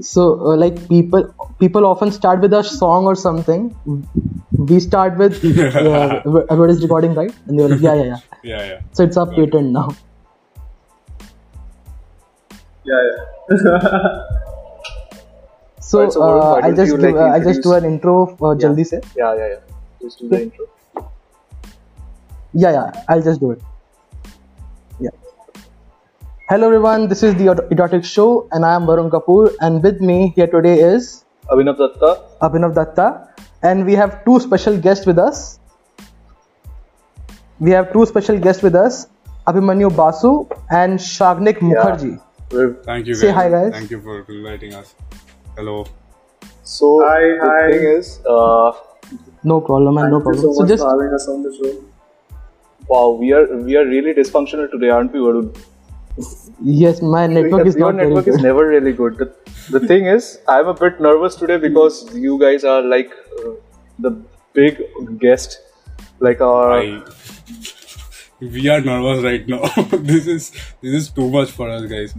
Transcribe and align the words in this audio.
So, 0.00 0.40
uh, 0.40 0.56
like 0.56 0.88
people, 0.88 1.34
people 1.60 1.86
often 1.86 2.10
start 2.10 2.40
with 2.40 2.52
a 2.52 2.64
song 2.64 3.04
or 3.04 3.14
something. 3.14 3.76
We 4.58 4.80
start 4.80 5.16
with 5.16 5.44
uh, 5.76 6.22
what 6.22 6.70
is 6.70 6.82
recording, 6.82 7.14
right? 7.14 7.32
And 7.46 7.58
they're 7.58 7.68
like, 7.68 7.80
yeah, 7.80 7.94
yeah, 7.94 8.04
yeah. 8.04 8.16
Yeah, 8.42 8.66
yeah. 8.66 8.80
So 8.92 9.04
it's 9.04 9.16
our 9.16 9.26
patent 9.26 9.70
now. 9.70 9.96
Yeah, 12.84 13.10
yeah. 13.50 14.20
So, 15.84 15.98
Alright, 15.98 16.12
so 16.14 16.22
uh, 16.22 16.54
I 16.54 16.60
don't 16.62 16.76
just 16.76 16.92
you, 16.92 16.96
give, 16.96 17.14
like, 17.14 17.14
uh, 17.14 17.28
I 17.28 17.40
just 17.40 17.62
do 17.62 17.72
an 17.74 17.84
intro 17.84 18.22
uh, 18.24 18.54
jaldi 18.62 18.86
se. 18.86 19.00
Yeah, 19.16 19.34
yeah, 19.36 19.48
yeah. 19.48 19.60
Just 20.00 20.18
do 20.18 20.28
the 20.30 20.42
intro. 20.42 20.66
Yeah, 22.54 22.72
yeah, 22.72 23.04
I'll 23.06 23.22
just 23.22 23.40
do 23.40 23.50
it. 23.50 23.62
Yeah. 26.48 26.56
Hello 26.56 26.66
everyone, 26.66 27.08
this 27.08 27.22
is 27.22 27.34
the 27.36 27.50
Idiotic 27.70 28.04
Show, 28.04 28.48
and 28.52 28.64
I 28.64 28.74
am 28.74 28.86
Varun 28.86 29.10
Kapoor, 29.10 29.54
and 29.60 29.82
with 29.82 30.00
me 30.00 30.32
here 30.36 30.46
today 30.46 30.78
is 30.80 31.24
Abhinav 31.50 31.78
Datta. 31.78 32.22
Abhinav 32.42 32.74
Datta, 32.74 33.28
and 33.62 33.84
we 33.86 33.94
have 33.94 34.24
two 34.24 34.40
special 34.40 34.78
guests 34.78 35.06
with 35.06 35.18
us. 35.18 35.58
We 37.60 37.70
have 37.70 37.92
two 37.92 38.04
special 38.06 38.38
guests 38.38 38.62
with 38.62 38.74
us, 38.74 39.06
Abhimanyu 39.46 39.94
Basu 39.96 40.46
and 40.70 40.98
Shagnik 40.98 41.58
Mukherjee. 41.58 42.20
We're- 42.52 42.74
Thank 42.84 43.06
you. 43.06 43.14
Say 43.14 43.28
guys. 43.28 43.36
hi, 43.36 43.48
guys. 43.50 43.72
Thank 43.72 43.90
you 43.90 44.00
for 44.00 44.18
inviting 44.28 44.74
us. 44.74 44.94
Hello. 45.56 45.84
So 46.62 47.00
Hi, 47.06 47.20
the 47.20 47.50
hi. 47.50 47.70
thing 47.72 47.84
is, 47.98 48.20
uh, 48.26 48.72
No 49.42 49.60
problem, 49.60 49.94
man, 49.96 50.10
no 50.10 50.20
problem. 50.20 50.42
so 50.42 50.52
So 50.52 50.66
just 50.66 50.82
for 50.82 50.90
having 50.90 51.14
us 51.14 51.28
on 51.28 51.42
the 51.42 51.52
show. 51.56 51.72
wow, 52.88 53.06
we 53.22 53.32
are 53.32 53.46
we 53.70 53.76
are 53.76 53.86
really 53.94 54.14
dysfunctional 54.20 54.70
today, 54.74 54.90
aren't 54.98 55.12
we, 55.12 55.20
Varun? 55.20 55.54
Yes, 56.62 57.02
my 57.02 57.26
network 57.26 57.66
is 57.66 57.76
Your 57.76 57.92
not 57.92 57.96
very 57.96 58.08
network 58.08 58.28
is 58.28 58.42
never 58.42 58.66
really 58.66 58.92
good. 58.92 59.18
The, 59.18 59.34
the 59.70 59.86
thing 59.86 60.06
is, 60.06 60.38
I'm 60.48 60.68
a 60.68 60.74
bit 60.74 61.00
nervous 61.00 61.36
today 61.36 61.56
because 61.58 62.14
you 62.14 62.38
guys 62.38 62.64
are 62.64 62.82
like 62.82 63.12
uh, 63.38 63.50
the 63.98 64.10
big 64.52 64.82
guest, 65.18 65.60
like 66.20 66.40
our. 66.40 66.72
I, 66.72 67.02
we 68.40 68.68
are 68.68 68.80
nervous 68.80 69.24
right 69.24 69.46
now. 69.48 69.66
this 70.12 70.26
is 70.26 70.50
this 70.80 70.94
is 70.94 71.10
too 71.10 71.30
much 71.30 71.50
for 71.50 71.68
us, 71.68 71.90
guys. 71.90 72.14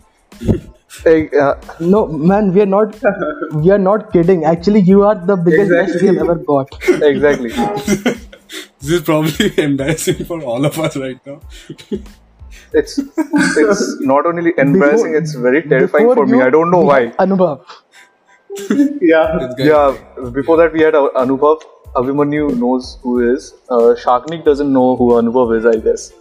Hey, 1.04 1.30
uh, 1.40 1.56
No, 1.80 2.08
man, 2.08 2.54
we 2.54 2.62
are 2.62 2.66
not. 2.66 2.96
we 3.54 3.72
are 3.72 3.78
not 3.80 4.12
kidding. 4.12 4.46
Actually, 4.46 4.82
you 4.82 5.04
are 5.04 5.16
the 5.16 5.36
biggest 5.36 5.72
guest 5.72 6.02
we 6.02 6.08
have 6.08 6.18
ever 6.18 6.36
got. 6.36 6.68
exactly. 6.88 7.52
This 8.80 9.00
is 9.00 9.02
probably 9.02 9.52
embarrassing 9.64 10.26
for 10.26 10.44
all 10.44 10.64
of 10.66 10.78
us 10.80 10.96
right 10.96 11.20
now. 11.26 11.42
It's 12.74 12.98
it's 13.00 14.02
not 14.14 14.26
only 14.26 14.54
embarrassing; 14.58 15.14
Before- 15.14 15.18
it's 15.18 15.34
very 15.36 15.62
terrifying 15.64 16.14
for 16.14 16.26
me. 16.26 16.42
I 16.42 16.50
don't 16.50 16.72
know 16.72 16.82
why. 16.82 17.06
had 17.06 17.18
Anubhav. 17.18 17.64
Yeah. 19.02 19.50
Yeah, 19.58 19.98
before 20.34 20.58
that 20.58 20.74
we 20.74 20.82
had 20.82 20.96
uh, 20.96 21.10
Anubhav. 21.16 21.62
Abhimanyu 21.96 22.58
knows 22.60 22.98
who 23.02 23.34
is. 23.34 23.54
Uh, 23.70 23.96
Shagnik 24.04 24.44
doesn't 24.44 24.72
know 24.72 24.96
who 24.98 25.12
Anubhav 25.14 25.58
is, 25.58 25.66
I 25.66 25.78
guess. 25.80 26.12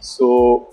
So, 0.00 0.72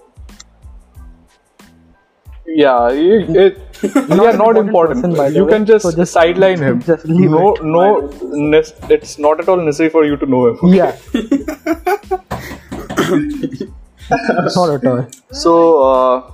yeah, 2.45 2.89
it, 2.91 3.29
it, 3.35 3.57
yeah, 3.83 4.31
not 4.35 4.57
important 4.57 4.67
important. 4.67 5.15
person, 5.15 5.35
you 5.35 5.45
way, 5.45 5.51
can 5.53 5.65
just, 5.65 5.85
so 5.85 5.91
just- 5.91 6.13
sideline 6.13 6.59
him. 6.59 6.81
just 6.83 7.05
leave 7.05 7.31
no, 7.31 7.55
it. 7.55 7.63
no, 7.63 8.07
nes- 8.51 8.73
it's 8.91 9.17
not 9.17 9.39
at 9.39 9.49
all 9.49 9.57
necessary 9.57 9.89
for 9.89 10.05
you 10.05 10.17
to 10.17 10.25
know 10.27 10.47
him. 10.49 10.57
Yeah. 10.71 10.95
not 14.09 14.69
at 14.69 14.85
all. 14.85 15.07
So, 15.31 15.83
uh, 15.83 16.31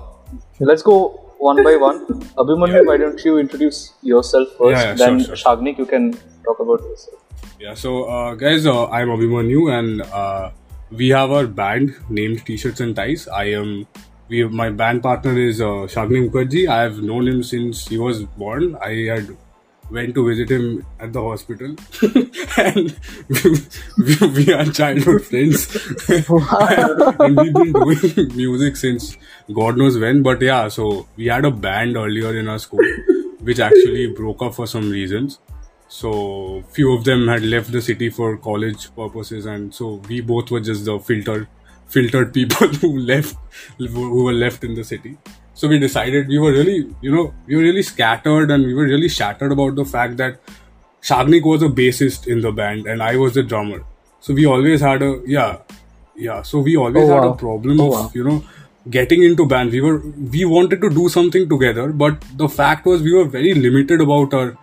let's 0.59 0.81
go 0.81 1.30
one 1.38 1.64
by 1.64 1.75
one. 1.75 2.06
Abhimanyu, 2.36 2.86
why 2.86 2.98
don't 2.98 3.23
you 3.23 3.38
introduce 3.38 3.94
yourself 4.02 4.50
first? 4.57 4.72
Yeah, 4.72 4.84
yeah, 4.90 4.94
then 4.94 5.19
sure, 5.24 5.35
sure. 5.35 5.56
Shagnik, 5.56 5.78
you 5.78 5.85
can 5.85 6.13
talk 6.44 6.59
about 6.59 6.81
yourself. 6.81 7.24
Yeah, 7.59 7.74
so 7.74 8.06
uh, 8.06 8.35
guys, 8.35 8.66
uh, 8.66 8.88
I'm 8.90 9.08
Abhimanyu, 9.09 9.72
and 9.78 10.02
uh, 10.02 10.52
we 10.91 11.09
have 11.09 11.31
our 11.31 11.47
band 11.47 11.96
named 12.09 12.46
T-shirts 12.46 12.79
and 12.79 12.96
Ties. 12.96 13.28
I 13.28 13.46
am. 13.46 13.88
We 14.28 14.44
my 14.44 14.69
band 14.69 15.02
partner 15.02 15.38
is 15.40 15.59
uh, 15.59 15.88
Shagnik 15.94 16.29
Mukherjee. 16.29 16.68
I 16.69 16.84
have 16.84 17.02
known 17.02 17.28
him 17.28 17.41
since 17.41 17.88
he 17.88 17.97
was 17.97 18.24
born. 18.24 18.75
I 18.75 18.91
had 19.08 19.35
went 19.89 20.13
to 20.16 20.27
visit 20.27 20.50
him 20.50 20.85
at 21.00 21.13
the 21.13 21.22
hospital, 21.22 21.75
and 22.57 22.95
we, 23.27 24.27
we, 24.27 24.53
are 24.53 24.66
childhood 24.66 25.25
friends. 25.25 25.67
and 26.09 27.38
we've 27.38 27.53
been 27.53 27.73
doing 27.73 28.35
music 28.35 28.78
since 28.78 29.17
God 29.53 29.78
knows 29.78 29.97
when. 29.97 30.22
But 30.22 30.41
yeah, 30.41 30.67
so 30.67 31.07
we 31.16 31.28
had 31.28 31.45
a 31.45 31.51
band 31.51 31.97
earlier 31.97 32.38
in 32.38 32.47
our 32.47 32.59
school, 32.59 32.85
which 33.39 33.59
actually 33.59 34.07
broke 34.13 34.41
up 34.41 34.55
for 34.55 34.67
some 34.67 34.89
reasons. 34.89 35.39
So 35.88 36.63
few 36.69 36.94
of 36.94 37.03
them 37.03 37.28
had 37.28 37.44
left 37.44 37.72
the 37.72 37.81
city 37.81 38.09
for 38.09 38.38
college 38.38 38.94
purposes, 38.95 39.45
and 39.45 39.73
so 39.73 40.01
we 40.07 40.22
both 40.22 40.51
were 40.51 40.59
just 40.59 40.85
the 40.85 40.99
filtered, 40.99 41.47
filtered 41.88 42.33
people 42.33 42.67
who 42.81 42.99
left, 42.99 43.35
who 43.78 44.23
were 44.23 44.33
left 44.33 44.63
in 44.63 44.75
the 44.75 44.83
city. 44.83 45.17
So 45.59 45.68
we 45.68 45.78
decided 45.80 46.28
we 46.30 46.40
were 46.40 46.52
really, 46.52 46.78
you 47.02 47.12
know, 47.14 47.34
we 47.47 47.56
were 47.58 47.62
really 47.64 47.84
scattered 47.84 48.52
and 48.52 48.66
we 48.66 48.74
were 48.74 48.86
really 48.86 49.09
shattered 49.09 49.52
about 49.52 49.75
the 49.75 49.86
fact 49.94 50.18
that 50.18 50.40
Shagnik 51.02 51.44
was 51.44 51.64
a 51.64 51.68
bassist 51.80 52.28
in 52.28 52.42
the 52.42 52.52
band 52.52 52.88
and 52.88 53.03
I 53.03 53.16
was 53.18 53.34
the 53.34 53.44
drummer. 53.44 53.84
So 54.22 54.34
we 54.34 54.46
always 54.46 54.81
had 54.81 55.02
a 55.02 55.12
yeah, 55.25 55.58
yeah. 56.16 56.42
So 56.44 56.59
we 56.70 56.78
always 56.78 57.09
Oh, 57.09 57.14
had 57.16 57.24
wow. 57.24 57.34
a 57.34 57.38
problem 57.44 57.81
Oh, 57.81 57.88
of 57.88 57.94
wow. 57.94 58.12
you 58.14 58.24
know 58.24 58.44
getting 58.90 59.24
into 59.24 59.46
band. 59.46 59.72
We 59.72 59.81
were 59.81 59.97
we 60.38 60.46
wanted 60.46 60.81
to 60.88 60.90
do 60.90 61.09
something 61.09 61.47
together, 61.50 61.88
but 62.06 62.26
the 62.44 62.50
fact 62.50 62.86
was 62.86 63.02
we 63.02 63.14
were 63.14 63.26
very 63.26 63.53
limited 63.53 64.02
about 64.08 64.34
our 64.34 64.58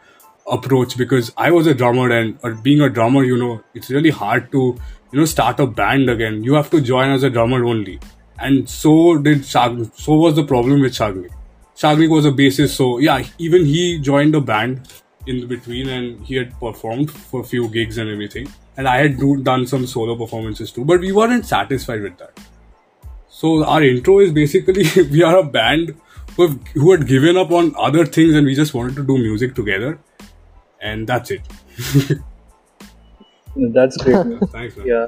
approach 0.51 0.97
because 0.97 1.33
I 1.37 1.51
was 1.51 1.67
a 1.67 1.75
drummer 1.75 2.11
and 2.11 2.39
or 2.43 2.55
being 2.55 2.81
a 2.81 2.89
drummer, 2.89 3.25
you 3.25 3.37
know, 3.37 3.63
it's 3.75 3.91
really 3.91 4.11
hard 4.11 4.51
to 4.53 4.65
you 5.13 5.19
know 5.21 5.25
start 5.37 5.61
a 5.61 5.67
band 5.67 6.11
again. 6.11 6.43
You 6.45 6.55
have 6.55 6.71
to 6.71 6.81
join 6.81 7.11
as 7.11 7.23
a 7.23 7.31
drummer 7.31 7.65
only, 7.65 7.99
and 8.39 8.69
so 8.69 9.19
did 9.19 9.39
Shagnik. 9.39 9.95
So 9.95 10.15
was 10.15 10.37
the 10.37 10.45
problem 10.45 10.81
with 10.81 10.93
Shagnik. 10.93 11.31
Shagnik 11.77 12.11
was 12.11 12.25
a 12.25 12.31
bassist, 12.31 12.77
so 12.77 12.99
yeah, 12.99 13.25
even 13.39 13.65
he 13.65 13.99
joined 13.99 14.35
a 14.35 14.41
band 14.41 14.89
in 15.27 15.47
between 15.47 15.89
and 15.89 16.25
he 16.25 16.37
had 16.37 16.59
performed 16.59 17.11
for 17.11 17.41
a 17.41 17.45
few 17.45 17.69
gigs 17.69 17.99
and 17.99 18.09
everything. 18.09 18.49
And 18.77 18.87
I 18.89 18.99
had 18.99 19.19
do, 19.19 19.43
done 19.43 19.67
some 19.67 19.87
solo 19.87 20.17
performances 20.17 20.71
too, 20.71 20.85
but 20.85 21.01
we 21.01 21.13
weren't 21.13 21.45
satisfied 21.47 22.03
with 22.03 22.17
that. 22.19 22.39
So 23.29 23.65
our 23.65 23.83
intro 23.83 24.21
is 24.21 24.33
basically 24.33 24.85
we 25.11 25.23
are 25.23 25.39
a 25.39 25.45
band 25.45 26.01
who, 26.37 26.49
have, 26.49 26.67
who 26.69 26.93
had 26.93 27.07
given 27.07 27.37
up 27.37 27.51
on 27.51 27.75
other 27.77 28.07
things 28.07 28.35
and 28.35 28.47
we 28.47 28.55
just 28.55 28.75
wanted 28.75 28.97
to 28.97 29.03
do 29.03 29.19
music 29.19 29.55
together, 29.55 29.99
and 30.81 31.07
that's 31.07 31.31
it. 31.31 31.43
That's 33.57 33.97
great. 33.97 34.39
Thanks, 34.51 34.77
man. 34.77 34.87
Yeah. 34.87 35.07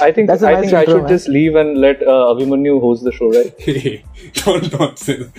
I 0.00 0.10
think 0.12 0.26
That's 0.28 0.42
a 0.42 0.48
I 0.48 0.52
nice 0.54 0.60
think 0.62 0.72
I 0.74 0.84
should 0.84 1.02
man. 1.02 1.08
just 1.08 1.28
leave 1.28 1.54
and 1.54 1.78
let 1.78 2.02
uh, 2.02 2.34
Abhimanyu 2.34 2.80
host 2.80 3.04
the 3.04 3.12
show, 3.12 3.30
right? 3.30 3.54
Hey, 3.60 4.04
don't 4.34 4.72
not 4.78 4.98
say 4.98 5.16
that. 5.18 5.30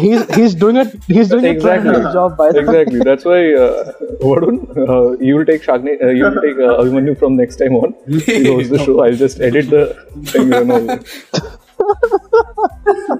He's 0.00 0.34
he's 0.36 0.54
doing 0.54 0.76
it. 0.76 0.94
He's 1.08 1.28
doing 1.30 1.44
Exactly. 1.44 1.88
a 1.90 1.92
tremendous 1.92 2.12
job. 2.14 2.36
By 2.36 2.52
the 2.52 2.62
way. 2.62 2.82
exactly. 2.82 3.00
That's 3.00 3.24
why 3.24 3.52
uh, 3.54 3.92
Varun, 4.20 4.60
uh, 4.88 5.18
you 5.18 5.34
will 5.36 5.44
take 5.44 5.62
Shagni, 5.62 6.00
uh, 6.00 6.10
you 6.10 6.22
will 6.24 6.40
take 6.40 6.54
uh, 6.56 6.80
Abhimanyu 6.82 7.16
from 7.18 7.34
next 7.34 7.56
time 7.56 7.74
on. 7.74 7.92
You 8.06 8.52
host 8.54 8.70
the 8.70 8.78
show. 8.78 9.02
I'll 9.04 9.16
just 9.24 9.40
edit 9.40 9.70
the 9.70 9.96
thing. 10.26 10.52
You 10.52 10.64
know. 10.64 10.86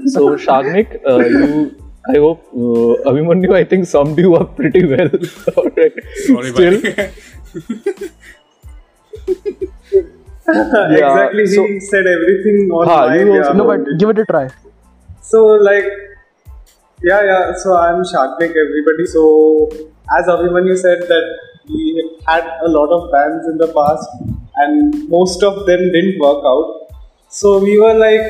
so 0.06 0.36
Shagnik, 0.36 1.00
uh, 1.04 1.18
you. 1.18 1.74
I 2.14 2.18
hope 2.18 2.44
uh, 2.52 3.10
Abhimanyu. 3.10 3.54
I 3.54 3.64
think 3.64 3.86
summed 3.86 4.18
you 4.18 4.34
up 4.36 4.54
pretty 4.56 4.84
well. 4.86 5.10
Alright. 5.56 5.92
Sorry, 6.26 6.50
Still, 6.52 6.80
buddy. 6.80 7.10
Yeah, 10.48 10.96
exactly. 10.96 11.46
so- 11.46 11.66
he 11.66 11.80
said 11.80 12.06
everything 12.06 12.70
on 12.78 12.86
Ha, 12.88 13.06
my 13.06 13.16
you 13.16 13.32
also. 13.38 13.52
No, 13.52 13.64
but 13.64 13.80
give 13.98 14.10
it 14.10 14.18
a 14.18 14.26
try. 14.26 14.48
So 15.20 15.44
like, 15.68 15.86
yeah, 17.02 17.22
yeah. 17.30 17.52
So 17.62 17.76
I'm 17.76 18.02
Shagnik, 18.12 18.54
everybody. 18.64 19.06
So 19.06 19.70
as 20.18 20.26
Abhimanyu 20.26 20.76
said 20.76 21.02
that 21.12 21.26
we 21.68 22.18
had 22.26 22.44
a 22.64 22.68
lot 22.68 22.90
of 22.96 23.10
bands 23.12 23.46
in 23.46 23.56
the 23.58 23.68
past, 23.78 24.08
and 24.56 25.08
most 25.08 25.42
of 25.42 25.64
them 25.66 25.92
didn't 25.92 26.18
work 26.18 26.44
out. 26.44 26.88
So 27.28 27.58
we 27.58 27.78
were 27.78 27.94
like 27.94 28.26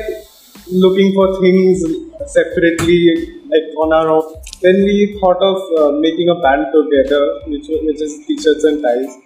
looking 0.71 1.13
for 1.13 1.27
things 1.41 1.83
separately, 2.27 3.41
like 3.49 3.67
on 3.85 3.91
our 3.91 4.09
own. 4.09 4.35
Then 4.61 4.83
we 4.83 5.17
thought 5.19 5.41
of 5.41 5.57
uh, 5.79 5.91
making 5.99 6.29
a 6.29 6.35
band 6.35 6.67
together, 6.73 7.23
which 7.47 7.67
which 7.89 8.01
is 8.01 8.19
T-shirts 8.27 8.63
and 8.63 8.81
ties. 8.83 9.17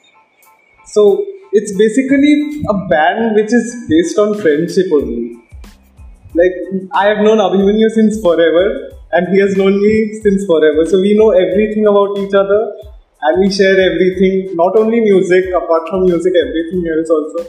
So 0.86 1.26
it's 1.60 1.76
basically 1.78 2.64
a 2.70 2.78
band 2.94 3.36
which 3.36 3.54
is 3.60 3.68
based 3.90 4.18
on 4.26 4.40
friendship 4.42 4.96
only 5.00 5.38
like 6.34 6.56
I 6.94 7.06
have 7.08 7.20
known 7.26 7.40
Abhimanyu 7.40 7.90
since 7.90 8.20
forever, 8.22 8.92
and 9.14 9.28
he 9.34 9.40
has 9.40 9.56
known 9.56 9.82
me 9.82 10.20
since 10.22 10.46
forever. 10.46 10.86
So 10.86 11.00
we 11.00 11.18
know 11.18 11.32
everything 11.32 11.88
about 11.88 12.18
each 12.18 12.34
other, 12.34 12.60
and 13.22 13.40
we 13.40 13.52
share 13.52 13.80
everything. 13.80 14.56
Not 14.56 14.78
only 14.78 15.00
music, 15.00 15.46
apart 15.62 15.90
from 15.90 16.06
music, 16.06 16.34
everything 16.42 16.86
else 16.96 17.10
also. 17.10 17.46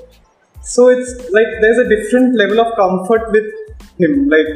So 0.62 0.88
it's 0.88 1.12
like 1.32 1.46
there's 1.60 1.78
a 1.78 1.88
different 1.88 2.36
level 2.36 2.60
of 2.60 2.74
comfort 2.76 3.30
with 3.32 3.52
him. 3.98 4.28
Like 4.28 4.48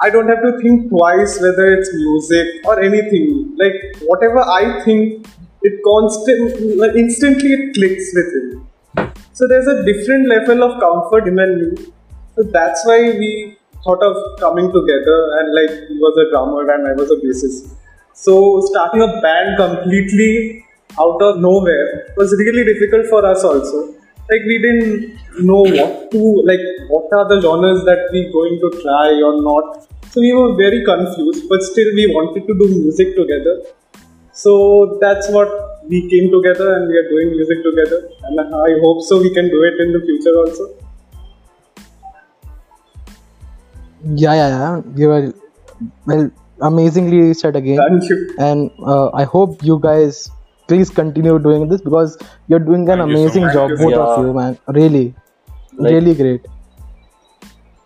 I 0.00 0.10
don't 0.10 0.28
have 0.28 0.42
to 0.42 0.58
think 0.60 0.88
twice 0.90 1.40
whether 1.40 1.72
it's 1.72 1.94
music 1.94 2.66
or 2.66 2.82
anything. 2.82 3.56
Like 3.58 3.96
whatever 4.02 4.40
I 4.40 4.82
think, 4.84 5.26
it 5.62 5.80
constant, 5.84 6.96
instantly 6.96 7.52
it 7.52 7.74
clicks 7.74 8.12
with 8.14 8.34
him. 8.34 8.59
So 9.40 9.46
there's 9.48 9.66
a 9.68 9.82
different 9.84 10.28
level 10.28 10.62
of 10.62 10.78
comfort 10.80 11.26
in 11.26 11.38
and 11.38 11.62
me. 11.62 11.86
So 12.36 12.42
that's 12.42 12.84
why 12.84 12.98
we 13.20 13.56
thought 13.82 14.02
of 14.02 14.16
coming 14.38 14.66
together 14.70 15.18
and 15.36 15.54
like 15.58 15.70
he 15.88 15.96
was 15.96 16.14
a 16.22 16.26
drummer 16.30 16.70
and 16.70 16.86
I 16.86 16.92
was 16.92 17.10
a 17.10 17.16
bassist. 17.22 17.74
So 18.12 18.60
starting 18.66 19.00
a 19.00 19.08
band 19.22 19.56
completely 19.56 20.66
out 20.98 21.22
of 21.22 21.38
nowhere 21.38 22.12
was 22.18 22.34
really 22.38 22.64
difficult 22.70 23.06
for 23.06 23.24
us 23.24 23.42
also. 23.42 23.94
Like 24.30 24.44
we 24.46 24.58
didn't 24.58 25.16
know 25.40 25.62
what 25.62 26.10
to 26.10 26.20
like 26.44 26.60
what 26.90 27.10
are 27.20 27.26
the 27.32 27.40
genres 27.40 27.82
that 27.86 28.10
we 28.12 28.30
going 28.36 28.60
to 28.60 28.70
try 28.82 29.08
or 29.28 29.40
not. 29.40 29.88
So 30.10 30.20
we 30.20 30.34
were 30.34 30.54
very 30.54 30.84
confused, 30.84 31.48
but 31.48 31.62
still 31.62 31.94
we 31.94 32.12
wanted 32.12 32.46
to 32.46 32.58
do 32.58 32.68
music 32.68 33.16
together. 33.16 33.62
So 34.34 34.98
that's 35.00 35.30
what 35.30 35.79
we 35.88 36.08
came 36.10 36.30
together 36.30 36.74
and 36.74 36.88
we 36.88 36.96
are 36.96 37.08
doing 37.08 37.30
music 37.30 37.62
together. 37.62 38.08
And 38.24 38.40
I 38.40 38.78
hope 38.82 39.02
so 39.02 39.20
we 39.20 39.32
can 39.34 39.48
do 39.48 39.62
it 39.62 39.80
in 39.80 39.92
the 39.92 40.00
future 40.00 40.36
also. 40.36 40.76
Yeah, 44.04 44.34
yeah, 44.34 44.48
yeah. 44.48 44.82
You 44.96 45.08
were 45.08 45.34
well 46.06 46.30
amazingly 46.62 47.34
said 47.34 47.56
again. 47.56 47.78
Thank 47.78 48.08
you. 48.08 48.34
And 48.38 48.70
uh, 48.86 49.10
I 49.10 49.24
hope 49.24 49.62
you 49.62 49.78
guys 49.78 50.30
please 50.68 50.90
continue 50.90 51.38
doing 51.38 51.68
this 51.68 51.80
because 51.82 52.16
you're 52.48 52.60
doing 52.60 52.88
an 52.88 52.98
Thank 52.98 53.10
you 53.10 53.16
so 53.16 53.22
amazing 53.22 53.50
job, 53.50 53.70
both 53.70 53.92
so 53.94 54.02
of 54.06 54.24
you, 54.26 54.32
man. 54.32 54.58
Really, 54.68 55.14
Like- 55.76 55.92
really 55.92 56.14
great. 56.14 56.46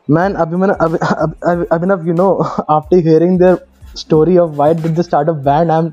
Man, 0.06 0.34
Abhiman- 0.34 0.76
Abhi- 0.76 0.98
Abhi- 0.98 1.38
Abhi- 1.50 1.68
Abhinav, 1.68 2.06
you 2.06 2.12
know, 2.12 2.44
after 2.68 3.00
hearing 3.00 3.38
their 3.38 3.58
story 3.99 4.37
of 4.41 4.57
why 4.57 4.73
did 4.73 4.95
they 4.95 5.03
start 5.05 5.29
a 5.29 5.33
band, 5.47 5.71
I'm, 5.71 5.87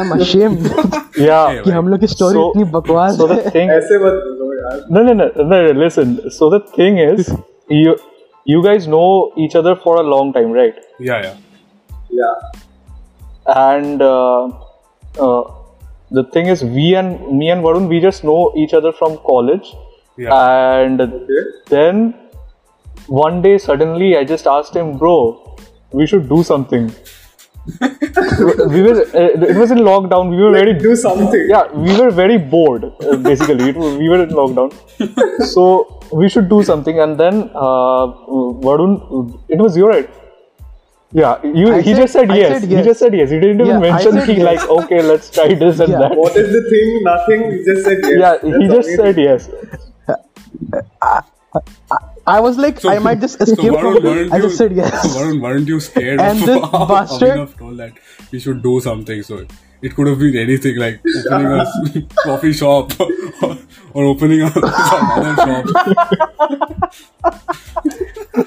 I'm 0.00 0.12
ashamed 0.20 0.66
Yeah. 1.18 1.62
कि 1.64 1.70
हम 1.70 1.88
लोग 1.88 2.00
की 2.00 2.06
story 2.14 2.34
So- 2.38 2.48
इतनी 2.50 2.64
बकवास 2.78 3.16
So 3.20 3.28
है. 3.30 3.36
the 3.44 3.50
thing, 3.56 3.70
ऐसे 3.70 3.98
मत 4.04 4.22
बोलो 4.28 4.52
यार. 4.60 4.80
no, 4.96 5.02
no, 5.08 5.14
no, 5.20 5.28
no, 5.52 5.60
no, 5.66 5.72
listen. 5.84 6.16
So 6.38 6.50
the 6.56 6.60
thing 6.78 6.98
is, 7.04 7.30
you 7.80 7.94
you 8.52 8.62
guys 8.66 8.88
know 8.94 9.06
each 9.46 9.56
other 9.62 9.74
for 9.84 9.96
a 10.02 10.04
long 10.14 10.32
time, 10.38 10.52
right? 10.58 10.82
Yeah, 11.08 11.22
yeah. 11.26 11.34
Yeah. 12.20 12.34
And 13.56 14.02
uh, 14.02 14.48
uh, 15.26 15.42
the 16.10 16.24
thing 16.36 16.46
is, 16.54 16.64
we 16.64 16.94
and 17.02 17.38
me 17.42 17.50
and 17.50 17.62
Varun, 17.64 17.88
we 17.88 18.00
just 18.00 18.24
know 18.24 18.40
each 18.64 18.74
other 18.80 18.92
from 19.02 19.16
college. 19.28 19.70
Yeah. 20.16 20.34
And 20.40 21.00
Okay. 21.00 21.44
then 21.74 22.02
one 23.06 23.40
day 23.42 23.56
suddenly 23.58 24.16
I 24.16 24.24
just 24.24 24.46
asked 24.46 24.74
him, 24.74 24.98
bro, 24.98 25.14
we 25.92 26.06
should 26.06 26.28
do 26.28 26.42
something. 26.42 26.90
we 27.67 28.81
were 28.87 29.01
uh, 29.21 29.51
it 29.51 29.55
was 29.61 29.71
in 29.71 29.79
lockdown. 29.79 30.29
We 30.29 30.41
were 30.43 30.51
very 30.51 30.73
Do 30.73 30.95
something. 30.95 31.45
yeah 31.53 31.71
we 31.85 31.95
were 31.99 32.11
very 32.11 32.37
bored 32.37 32.83
uh, 32.85 33.15
basically 33.17 33.69
it 33.69 33.75
was, 33.83 33.97
we 33.97 34.07
were 34.09 34.21
in 34.23 34.29
lockdown 34.29 34.69
so 35.53 35.63
we 36.11 36.29
should 36.29 36.47
do 36.49 36.61
something 36.63 36.99
and 36.99 37.17
then 37.19 37.49
uh, 37.55 38.05
Varun 38.67 38.93
it 39.49 39.57
was 39.57 39.75
your 39.75 39.91
idea 39.93 40.09
yeah 41.11 41.41
you 41.59 41.73
I 41.73 41.81
he 41.81 41.93
said- 41.93 42.01
just 42.01 42.13
said 42.13 42.29
yes. 42.35 42.61
said 42.61 42.69
he 42.69 42.81
just 42.89 42.99
said 42.99 43.13
yes 43.15 43.29
he 43.31 43.39
didn't 43.39 43.61
even 43.61 43.73
Yeah, 43.73 43.79
mention 43.91 44.17
he 44.29 44.33
yes. 44.41 44.45
like 44.49 44.69
okay 44.77 45.01
let's 45.01 45.29
try 45.31 45.47
this 45.65 45.79
and 45.79 45.91
Yeah. 45.93 45.99
that 46.03 46.17
What 46.23 46.35
is 46.35 46.49
the 46.57 46.63
thing? 46.71 46.87
Nothing. 47.11 47.41
He 47.51 47.63
just 47.69 47.85
said 47.85 47.99
yes. 48.03 48.19
yeah 48.23 48.57
he 48.59 48.67
just 48.67 48.89
amazing. 48.89 49.05
said 49.05 49.17
yes 49.29 49.41
I 52.27 52.39
was 52.39 52.57
like, 52.57 52.83
I 52.85 52.97
might 52.99 53.19
just 53.21 53.39
escape 53.41 53.71
Varun, 53.71 53.81
from 53.95 54.03
weren't. 54.03 54.33
I 54.33 54.37
you- 54.37 54.43
just 54.43 54.57
said 54.57 54.75
yes. 54.75 55.01
So 55.03 55.09
Varun, 55.19 55.41
weren't 55.41 55.67
you 55.67 55.79
scared 55.79 56.19
And 56.19 56.39
of 56.39 56.45
this 56.47 56.61
how 56.71 56.85
bastard- 56.87 57.29
Abhinav 57.29 57.57
told 57.57 57.77
that 57.77 57.93
we 58.31 58.39
should 58.39 58.63
do 58.63 58.79
something? 58.81 59.21
So 59.23 59.45
it 59.81 59.95
could 59.95 60.07
have 60.07 60.17
been 60.19 60.35
anything 60.35 60.77
like 60.77 60.99
opening 61.31 61.51
a 61.51 61.65
coffee 62.23 62.53
shop 62.53 62.99
or, 62.99 63.57
or 63.93 64.05
opening 64.05 64.41
a, 64.41 64.49
some 64.49 65.35
shop. 65.45 66.93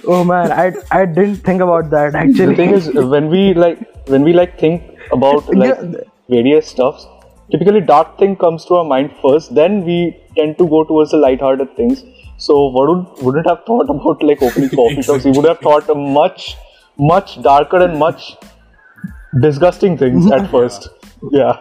Oh 0.06 0.24
man, 0.24 0.52
I 0.52 0.72
I 0.90 1.04
didn't 1.06 1.36
think 1.48 1.60
about 1.60 1.90
that 1.90 2.14
actually. 2.14 2.46
the 2.46 2.56
thing 2.56 2.70
is 2.78 2.88
when 3.14 3.28
we 3.28 3.54
like 3.54 3.80
when 4.14 4.22
we 4.22 4.32
like 4.32 4.58
think 4.58 4.82
about 5.12 5.48
like 5.54 5.76
Yeah. 5.80 6.02
various 6.34 6.66
stuffs 6.74 7.06
typically 7.52 7.80
dark 7.80 8.18
thing 8.18 8.34
comes 8.36 8.64
to 8.70 8.74
our 8.78 8.84
mind 8.84 9.12
first 9.22 9.54
then 9.58 9.76
we 9.84 9.98
tend 10.38 10.58
to 10.58 10.66
go 10.74 10.80
towards 10.84 11.12
the 11.12 11.16
light-hearted 11.24 11.70
things 11.76 12.02
so 12.46 12.54
Varun 12.76 13.00
wouldn't 13.22 13.46
have 13.52 13.64
thought 13.66 13.90
about 13.96 14.22
like 14.30 14.42
opening 14.48 14.70
coffee 14.80 15.02
shops 15.08 15.24
he 15.24 15.30
would 15.38 15.48
have 15.52 15.60
thought 15.68 15.90
much 16.18 16.48
much 17.12 17.40
darker 17.50 17.80
and 17.88 17.98
much 17.98 18.28
disgusting 19.46 19.96
things 19.98 20.30
at 20.38 20.50
first 20.50 20.88
yeah 21.40 21.56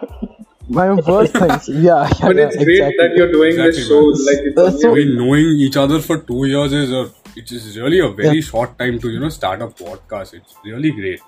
My 0.76 0.84
worst 0.94 1.34
things. 1.42 1.66
Yeah, 1.84 2.08
yeah, 2.08 2.26
But 2.28 2.36
yeah, 2.38 2.46
it's 2.46 2.56
great 2.62 2.72
exactly. 2.78 2.96
that 2.98 3.14
you're 3.18 3.30
doing 3.34 3.54
this 3.60 3.78
show. 3.90 4.00
man. 4.08 4.24
Like 4.26 4.40
it's 4.48 4.58
Uh, 4.62 4.64
amazing. 4.64 4.82
so- 4.82 4.90
I 5.02 5.04
knowing 5.20 5.46
each 5.66 5.78
other 5.82 6.00
for 6.08 6.16
two 6.30 6.40
years 6.50 6.74
is 6.80 6.90
a 6.98 7.00
it 7.42 7.52
is 7.58 7.68
really 7.84 8.00
a 8.08 8.10
very 8.18 8.42
short 8.48 8.74
time 8.82 8.98
to 9.04 9.12
you 9.14 9.20
know 9.22 9.30
start 9.38 9.64
a 9.66 9.68
podcast. 9.80 10.34
It's 10.40 10.58
really 10.70 10.92
great. 10.98 11.22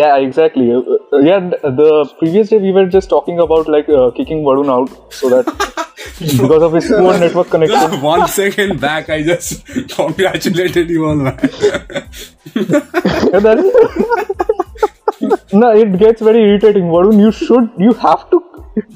yeah 0.00 0.16
exactly 0.24 0.64
Uh, 0.72 0.80
uh, 1.16 1.18
yeah 1.28 1.40
the 1.82 1.90
previous 2.18 2.50
day 2.54 2.58
we 2.66 2.72
were 2.78 2.86
just 2.96 3.08
talking 3.14 3.38
about 3.46 3.68
like 3.76 3.88
uh, 4.00 4.10
kicking 4.20 4.42
Varun 4.48 4.72
out 4.78 4.90
so 5.20 5.30
that 5.34 5.46
because 6.18 6.62
of 6.62 6.72
his 6.72 6.88
poor 6.88 7.18
network 7.18 7.50
connection 7.50 8.00
One 8.00 8.26
second 8.28 8.80
back, 8.80 9.10
I 9.10 9.22
just 9.22 9.66
congratulated 9.90 10.88
you 10.90 11.06
all, 11.06 11.14
man. 11.16 11.38
Yeah, 11.60 12.06
no, 15.52 15.70
it 15.72 15.98
gets 15.98 16.20
very 16.22 16.42
irritating. 16.42 16.84
Varun, 16.84 17.18
you 17.18 17.32
should, 17.32 17.70
you 17.78 17.92
have 17.94 18.30
to, 18.30 18.42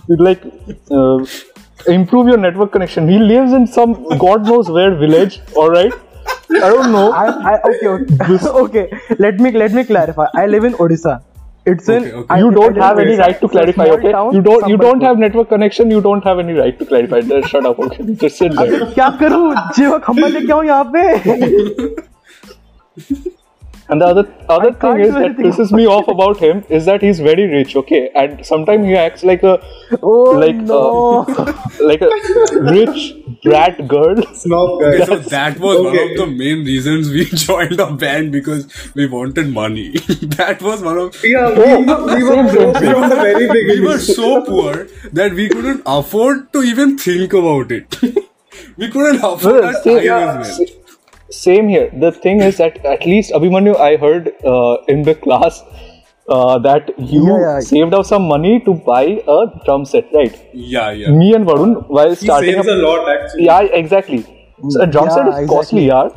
like, 0.08 0.42
uh, 0.90 1.24
improve 1.86 2.28
your 2.28 2.36
network 2.36 2.72
connection. 2.72 3.08
He 3.08 3.18
lives 3.18 3.52
in 3.52 3.66
some 3.66 4.04
god 4.18 4.44
knows 4.44 4.68
where 4.70 4.94
village. 4.94 5.40
All 5.56 5.70
right, 5.70 5.92
I 6.50 6.68
don't 6.68 6.92
know. 6.92 7.12
I, 7.12 7.26
I 7.52 7.60
okay, 7.70 7.88
okay. 7.88 8.48
okay. 8.64 8.90
Let 9.18 9.40
me 9.40 9.50
let 9.52 9.72
me 9.72 9.84
clarify. 9.84 10.26
I 10.34 10.46
live 10.46 10.64
in 10.64 10.74
Odisha. 10.74 11.22
It's 11.66 11.88
in. 11.88 12.04
Okay, 12.04 12.12
okay. 12.12 12.38
You 12.40 12.50
don't 12.50 12.76
have 12.76 12.98
any 12.98 13.16
right 13.16 13.40
to 13.40 13.48
clarify. 13.48 13.84
Okay, 13.96 14.12
you 14.34 14.40
don't, 14.42 14.68
you 14.68 14.76
don't 14.76 15.02
have 15.02 15.18
network 15.18 15.48
connection. 15.50 15.90
You 15.90 16.00
don't 16.00 16.24
have 16.24 16.38
any 16.38 16.54
right 16.54 16.78
to 16.78 16.86
clarify. 16.86 17.20
Just 17.20 17.48
shut 17.50 17.66
up. 17.66 17.78
Okay, 17.78 18.14
just 18.14 18.38
sit 18.38 18.52
there. 18.54 18.86
क्या 18.94 19.08
करूँ 19.20 19.54
जीवा 19.76 19.98
खम्बा 20.06 20.28
लेके 20.28 20.52
आऊँ 20.52 20.64
यहाँ 20.66 20.84
पे 20.94 21.02
And 23.90 24.00
the 24.00 24.06
other 24.06 24.24
other 24.48 24.68
I 24.70 24.72
thing 24.82 25.00
is 25.06 25.14
that 25.14 25.36
pisses 25.36 25.72
me 25.76 25.84
off 25.94 26.08
about 26.08 26.38
him 26.38 26.64
is 26.68 26.84
that 26.86 27.02
he's 27.02 27.18
very 27.28 27.46
rich. 27.52 27.74
Okay, 27.80 28.00
and 28.14 28.44
sometimes 28.46 28.86
he 28.86 28.94
acts 28.94 29.24
like 29.30 29.42
a 29.42 29.54
Oh 30.02 30.30
like 30.42 30.54
no! 30.56 31.24
uh, 31.24 31.52
like 31.90 32.00
a 32.00 32.10
rich 32.76 33.14
brat 33.42 33.80
girl. 33.88 34.22
Snob 34.42 34.70
Okay, 34.82 34.98
guys. 34.98 35.08
so 35.08 35.16
that 35.34 35.58
was 35.58 35.80
one 35.88 35.98
of 36.04 36.16
the 36.20 36.26
main 36.42 36.64
reasons 36.70 37.10
we 37.10 37.24
joined 37.46 37.76
the 37.78 37.86
band 38.04 38.30
because 38.32 38.68
we 38.94 39.08
wanted 39.08 39.52
money. 39.52 39.88
that 40.38 40.62
was 40.62 40.82
one 40.82 40.98
of 40.98 41.24
Yeah, 41.24 41.50
we, 41.50 42.14
we 42.14 42.22
were 42.30 42.42
broke 42.52 42.76
from 42.78 43.08
the 43.10 43.20
very 43.26 43.48
big. 43.56 43.68
we 43.74 43.80
were 43.88 43.98
so 43.98 44.44
poor 44.44 44.84
that 45.20 45.32
we 45.42 45.48
couldn't 45.48 45.82
afford 45.86 46.52
to 46.52 46.62
even 46.62 46.96
think 46.98 47.32
about 47.32 47.72
it. 47.72 48.00
we 48.76 48.88
couldn't 48.88 49.16
afford 49.32 49.42
Well, 49.44 49.62
that 49.72 49.82
same, 49.84 50.06
time 50.06 50.40
as 50.42 50.58
well. 50.58 50.68
S- 51.30 51.36
same 51.36 51.68
here. 51.68 51.90
The 51.92 52.12
thing 52.12 52.40
is 52.40 52.56
that 52.58 52.84
at 52.84 53.06
least 53.06 53.32
Abhimanyu, 53.32 53.76
I 53.78 53.96
heard 53.96 54.32
uh, 54.44 54.76
in 54.88 55.02
the 55.02 55.14
class 55.14 55.62
uh, 56.28 56.58
that 56.58 56.90
you 56.98 57.26
Yeah, 57.26 57.38
yeah. 57.54 57.60
saved 57.60 57.94
up 57.94 58.06
some 58.06 58.28
money 58.28 58.60
to 58.60 58.74
buy 58.74 59.04
a 59.26 59.46
drum 59.64 59.84
set, 59.84 60.06
right? 60.14 60.36
Yeah, 60.52 60.90
yeah. 60.90 61.10
Me 61.10 61.34
and 61.34 61.46
Varun, 61.46 61.88
while 61.88 62.14
He 62.14 62.16
starting 62.16 62.54
saves 62.54 62.66
up, 62.66 62.66
a 62.66 62.74
lot 62.74 63.08
actually. 63.08 63.44
yeah, 63.44 63.60
exactly. 63.62 64.24
So 64.68 64.80
a 64.82 64.86
drum 64.86 65.10
set 65.10 65.26
Yeah, 65.26 65.28
is 65.28 65.40
costly, 65.48 65.86
yeah. 65.86 66.08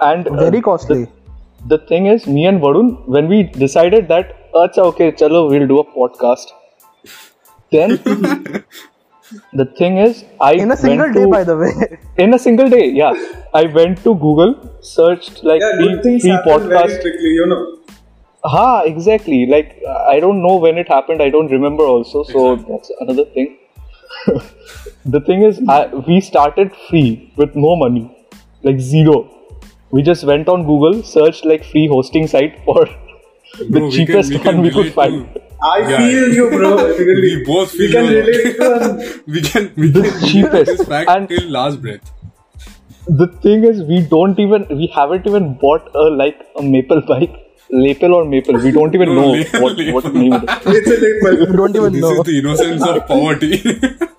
And 0.00 0.28
uh, 0.28 0.32
Very 0.36 0.60
costly. 0.62 1.08
the 1.66 1.78
thing 1.78 2.06
is, 2.06 2.26
me 2.26 2.46
and 2.46 2.60
Varun, 2.60 3.06
when 3.06 3.28
we 3.28 3.42
decided 3.44 4.08
that, 4.08 4.52
acha, 4.54 4.78
okay, 4.92 5.12
chalo, 5.12 5.48
we'll 5.48 5.66
do 5.66 5.78
a 5.80 5.84
podcast. 5.84 6.48
Then 7.70 7.98
the 9.52 9.64
thing 9.80 9.98
is, 9.98 10.24
I 10.40 10.52
In 10.54 10.70
a 10.72 10.76
single 10.76 11.06
went 11.06 11.14
day, 11.18 11.24
to- 11.24 11.30
by 11.36 11.44
the 11.44 11.56
way. 11.62 11.72
in 12.24 12.34
a 12.34 12.38
single 12.38 12.68
day 12.74 12.84
yeah. 13.00 13.12
I 13.60 13.64
went 13.78 13.98
to 14.06 14.14
google 14.26 14.54
searched 14.80 15.42
like 15.50 15.60
Yeah, 15.60 15.72
free, 15.76 15.88
good 15.88 16.02
things 16.06 16.22
very 16.30 16.38
podcast 16.48 17.00
quickly, 17.06 17.32
you 17.40 17.46
know. 17.52 17.62
ha 18.54 18.82
exactly. 18.92 19.40
Like 19.54 19.70
i 20.14 20.18
don't 20.24 20.42
know 20.46 20.56
when 20.64 20.78
it 20.84 20.88
happened 20.96 21.22
i 21.26 21.30
don't 21.36 21.50
remember 21.58 21.84
also 21.96 22.22
so 22.32 22.42
that's 22.70 22.90
another 23.06 23.26
thing. 23.36 23.56
The 25.14 25.20
thing 25.20 25.42
is 25.42 25.60
I, 25.68 25.86
we 26.08 26.20
started 26.20 26.72
free 26.88 27.32
with 27.36 27.54
no 27.54 27.76
money 27.76 28.04
like 28.62 28.78
zero. 28.80 29.16
We 29.90 30.02
just 30.02 30.24
went 30.24 30.48
on 30.48 30.64
google 30.70 31.02
searched 31.02 31.44
like 31.50 31.64
free 31.72 31.86
hosting 31.94 32.26
site 32.34 32.54
for 32.64 32.86
the 33.58 33.64
Bro, 33.70 33.86
we 33.86 33.90
can- 33.90 34.06
cheapest 34.06 34.30
we 34.30 34.38
can 34.38 34.56
one 34.56 34.62
we 34.66 34.70
could 34.70 34.78
relate 34.78 34.94
find 34.94 35.34
to- 35.34 35.40
I 35.66 35.76
Yeah, 35.90 35.98
feel 35.98 36.34
you, 36.38 36.46
bro. 36.50 36.70
Really. 36.98 37.36
We 37.36 37.44
both 37.44 37.70
feel 37.70 37.86
We 37.86 37.92
can 37.92 38.04
you. 38.04 38.18
relate 38.22 38.56
to 38.56 39.22
we 39.36 39.40
can 39.50 39.70
we 39.76 39.90
The 39.90 40.02
can 40.08 40.28
cheapest 40.32 40.70
this 40.78 40.84
fact 40.88 41.08
and- 41.14 41.28
till 41.34 41.46
last 41.58 41.80
breath. 41.86 42.10
the 43.20 43.26
thing 43.44 43.64
is, 43.70 43.80
we 43.88 43.96
don't 44.12 44.38
even 44.44 44.62
we 44.82 44.86
haven't 44.98 45.26
even 45.30 45.48
bought 45.62 45.88
a 46.02 46.04
like 46.20 46.38
a 46.60 46.62
maple 46.74 47.00
bike, 47.10 47.34
Lapel 47.70 48.14
or 48.18 48.24
maple. 48.34 48.56
We 48.66 48.70
don't 48.76 48.94
even 48.98 49.10
No, 49.14 49.16
know 49.20 49.30
Lapel, 49.40 49.62
what 49.64 49.82
what 49.96 50.04
Lapel. 50.04 50.20
name 50.22 50.34
it 50.38 50.44
is. 50.68 50.78
It's 50.80 50.92
a 50.94 50.98
little 51.04 51.46
You 51.46 51.56
don't 51.62 51.76
even 51.82 51.92
This 51.98 52.02
know. 52.06 52.12
This 52.14 52.18
is 52.18 52.30
the 52.32 52.38
innocence 52.42 52.82
of 52.92 53.06
poverty. 53.06 53.54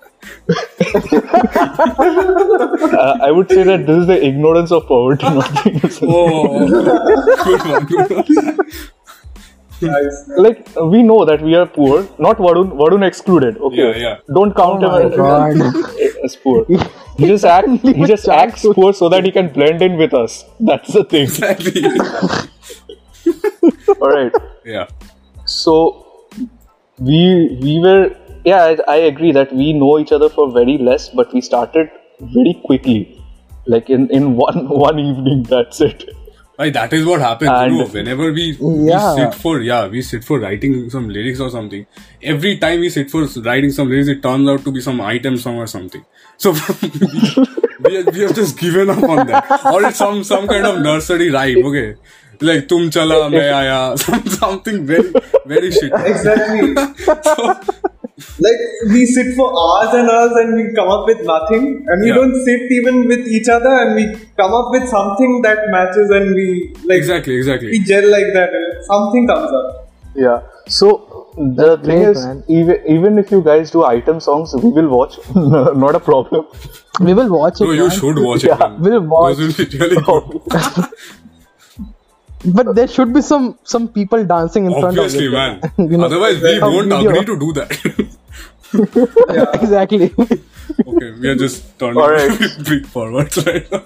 Uh, 1.76 3.18
I 3.22 3.30
would 3.30 3.48
say 3.50 3.62
that 3.62 3.86
this 3.86 3.98
is 4.02 4.06
the 4.06 4.24
ignorance 4.24 4.70
of 4.72 4.86
poverty, 4.86 5.24
not 5.24 5.48
the 5.64 5.70
innocence. 5.70 5.98
oh, 6.02 6.68
good 7.44 7.66
one, 7.66 7.86
good 7.86 8.10
one. 8.10 8.90
Nice. 9.82 10.24
Like 10.36 10.68
we 10.76 11.02
know 11.02 11.24
that 11.24 11.40
we 11.42 11.54
are 11.54 11.66
poor, 11.66 12.06
not 12.18 12.38
Varun. 12.38 12.70
Varun 12.82 13.06
excluded. 13.06 13.58
Okay, 13.58 13.76
Yeah, 13.76 13.96
yeah. 13.96 14.16
don't 14.34 14.54
count 14.54 14.82
Oh 14.84 14.84
him 14.84 14.90
as, 15.60 16.16
as 16.24 16.36
poor. 16.36 16.66
He 17.18 17.26
just 17.28 17.44
act. 17.46 17.68
He 17.82 18.04
just 18.04 18.28
acts 18.28 18.62
poor 18.74 18.92
so 18.92 19.08
that 19.08 19.24
he 19.24 19.30
can 19.32 19.48
blend 19.52 19.80
in 19.80 19.96
with 19.96 20.12
us. 20.12 20.44
That's 20.60 20.92
the 20.92 21.02
thing. 21.04 21.22
Exactly. 21.22 21.82
All 24.00 24.10
right. 24.10 24.32
Yeah. 24.64 24.86
So 25.46 26.26
we 26.98 27.58
we 27.62 27.80
were 27.80 28.14
yeah 28.44 28.64
I, 28.64 28.76
I 28.88 28.96
agree 29.12 29.32
that 29.32 29.52
we 29.52 29.72
know 29.72 29.98
each 29.98 30.12
other 30.12 30.28
for 30.28 30.50
very 30.52 30.78
less, 30.78 31.08
but 31.08 31.32
we 31.32 31.40
started 31.40 31.90
very 32.20 32.54
quickly, 32.64 33.22
like 33.66 33.90
in 33.90 34.08
in 34.10 34.36
one 34.36 34.68
one 34.68 34.98
evening. 34.98 35.42
That's 35.44 35.80
it. 35.80 36.15
Like 36.58 36.72
that 36.72 36.92
is 36.92 37.04
what 37.04 37.20
happens, 37.20 37.50
And- 37.50 37.72
you 37.74 37.78
know. 37.82 37.86
Whenever 37.88 38.32
we, 38.32 38.56
Yeah. 38.60 39.14
we 39.14 39.20
sit 39.20 39.34
for 39.34 39.60
yeah, 39.60 39.86
we 39.88 40.02
sit 40.02 40.24
for 40.24 40.38
writing 40.40 40.88
some 40.90 41.08
lyrics 41.08 41.38
or 41.40 41.50
something. 41.50 41.84
Every 42.22 42.56
time 42.58 42.80
we 42.80 42.88
sit 42.88 43.10
for 43.10 43.24
writing 43.48 43.70
some 43.72 43.88
lyrics, 43.90 44.08
it 44.08 44.22
turns 44.22 44.48
out 44.48 44.64
to 44.64 44.72
be 44.72 44.80
some 44.80 45.00
item 45.00 45.36
song 45.36 45.56
or 45.56 45.66
something. 45.66 46.04
So 46.38 46.52
we, 47.84 48.02
we 48.04 48.20
have 48.20 48.34
just 48.34 48.58
given 48.58 48.88
up 48.90 49.02
on 49.02 49.26
that, 49.26 49.64
or 49.72 49.84
it's 49.84 49.98
some 49.98 50.24
some 50.24 50.46
kind 50.48 50.66
of 50.66 50.80
nursery 50.82 51.30
rhyme. 51.30 51.64
Okay, 51.66 51.94
like 52.42 52.68
tum 52.68 52.90
chala 52.90 53.30
main 53.36 53.52
aaya, 53.60 53.96
something 54.38 54.86
very 54.86 55.12
very 55.46 55.70
shit. 55.70 55.92
Exactly. 56.12 56.74
so, 57.22 57.46
like 58.44 58.60
we 58.92 59.04
sit 59.06 59.34
for 59.36 59.46
hours 59.62 59.94
and 59.94 60.08
hours 60.10 60.32
and 60.42 60.54
we 60.58 60.62
come 60.74 60.88
up 60.88 61.06
with 61.06 61.20
nothing 61.32 61.64
and 61.88 62.02
we 62.02 62.08
Yeah. 62.08 62.14
don't 62.20 62.36
sit 62.44 62.70
even 62.78 63.06
with 63.08 63.26
each 63.38 63.48
other 63.56 63.72
and 63.80 63.94
we 63.94 64.04
come 64.42 64.54
up 64.60 64.70
with 64.76 64.88
something 64.88 65.42
that 65.42 65.58
matches 65.74 66.10
and 66.10 66.34
we 66.34 66.46
like 66.84 66.96
Exactly, 66.98 67.36
exactly 67.36 67.70
we 67.70 67.80
gel 67.90 68.08
like 68.10 68.30
that 68.38 68.54
and 68.60 68.84
something 68.92 69.26
comes 69.26 69.52
up. 69.60 69.82
Yeah. 70.14 70.40
So 70.66 70.88
the 71.36 71.76
That's 71.76 71.86
thing 71.86 71.98
great, 72.02 72.08
is, 72.16 72.24
man. 72.26 72.42
even 72.48 72.76
even 72.96 73.18
if 73.18 73.30
you 73.30 73.42
guys 73.42 73.70
do 73.70 73.84
item 73.84 74.20
songs, 74.20 74.54
we 74.62 74.70
will 74.70 74.88
watch. 74.88 75.18
Not 75.34 75.94
a 75.94 76.00
problem. 76.00 76.46
We 77.08 77.12
will 77.18 77.28
watch 77.38 77.60
it. 77.60 77.64
No, 77.64 77.72
you 77.72 77.88
man. 77.88 77.98
should 77.98 78.18
watch 78.28 78.44
it. 78.44 78.48
Yeah. 78.52 78.56
Man. 78.68 78.80
We'll 78.86 79.02
watch. 79.02 79.36
Those 79.36 79.58
will 79.58 79.66
be 79.66 79.78
really 79.78 80.00
good. 80.06 80.88
But 82.54 82.74
there 82.74 82.86
should 82.88 83.12
be 83.12 83.22
some 83.22 83.58
some 83.64 83.88
people 83.88 84.24
dancing 84.24 84.66
in 84.66 84.72
Obviously, 84.74 85.28
front 85.30 85.64
of 85.64 85.70
it. 85.70 85.78
man. 85.78 85.90
You 85.92 85.98
know, 85.98 86.04
Otherwise, 86.06 86.40
we 86.42 86.58
a 86.58 86.60
won't 86.60 86.88
video. 86.88 87.10
agree 87.10 87.24
to 87.24 87.38
do 87.38 87.52
that. 87.54 87.70
exactly. 89.62 90.12
okay, 90.18 91.10
we 91.20 91.28
are 91.28 91.34
just 91.36 91.78
turning 91.78 91.98
Alright. 92.02 92.38
big 92.68 92.86
forwards 92.86 93.44
right 93.46 93.70
now. 93.70 93.84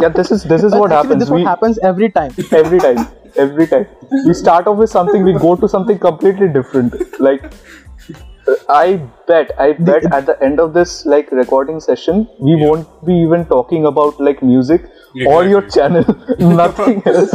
Yeah, 0.00 0.08
this 0.10 0.30
is 0.30 0.44
this 0.44 0.62
is 0.62 0.72
what 0.74 0.92
Actually, 0.92 0.96
happens. 0.96 1.20
this 1.22 1.30
what 1.30 1.36
We- 1.40 1.44
happens 1.44 1.78
every 1.82 2.10
time. 2.10 2.32
every 2.52 2.78
time 2.78 3.06
every 3.36 3.66
time 3.66 3.86
we 4.26 4.34
start 4.34 4.66
off 4.66 4.76
with 4.76 4.90
something 4.90 5.22
we 5.24 5.32
go 5.32 5.54
to 5.56 5.68
something 5.68 5.98
completely 5.98 6.48
different 6.48 6.94
like 7.20 7.44
i 8.68 8.96
bet 9.28 9.50
i 9.64 9.72
bet 9.88 10.04
at 10.18 10.26
the 10.26 10.36
end 10.46 10.60
of 10.64 10.72
this 10.74 11.04
like 11.06 11.30
recording 11.32 11.80
session 11.80 12.26
we 12.38 12.54
won't 12.62 12.88
be 13.06 13.14
even 13.14 13.44
talking 13.46 13.86
about 13.86 14.18
like 14.20 14.42
music 14.42 14.88
or 15.26 15.44
your 15.44 15.62
channel. 15.68 16.04
Nothing 16.38 17.02
else. 17.04 17.32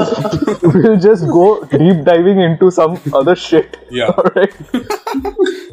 We'll 0.64 0.98
just 0.98 1.26
go 1.28 1.62
deep 1.66 2.06
diving 2.06 2.40
into 2.40 2.72
some 2.72 2.98
other 3.14 3.36
shit. 3.36 3.76
Yeah. 3.90 4.06
all 4.18 4.30
right 4.36 4.54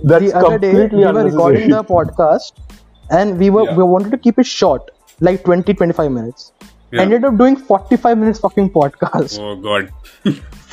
that's 0.03 0.25
the 0.25 0.33
other 0.35 0.59
day 0.59 0.73
completely 0.73 1.05
we 1.05 1.13
were 1.13 1.25
recording 1.25 1.71
the 1.71 1.85
podcast 1.93 2.53
and 3.11 3.39
we 3.39 3.51
were 3.51 3.65
Yeah. 3.67 3.77
we 3.77 3.85
wanted 3.85 4.11
to 4.11 4.19
keep 4.19 4.41
it 4.45 4.47
short 4.47 4.91
like 5.21 5.45
20 5.45 5.75
25 5.75 6.11
minutes. 6.11 6.53
Yeah. 6.91 7.03
ended 7.03 7.25
up 7.25 7.39
doing 7.39 7.57
45 7.57 8.19
minutes 8.19 8.41
fucking 8.41 8.71
podcast. 8.71 9.39
Oh 9.39 9.55
god. 9.57 9.93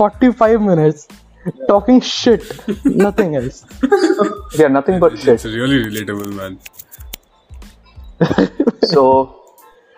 45 0.01 0.61
minutes 0.61 1.07
talking 1.67 1.99
shit 2.01 2.43
nothing 2.85 3.35
else 3.35 3.65
yeah 4.59 4.67
nothing 4.67 4.99
but 4.99 5.17
shit 5.17 5.35
It's 5.35 5.45
really 5.45 5.83
relatable, 5.85 6.33
man. 6.39 6.59
so 8.83 9.35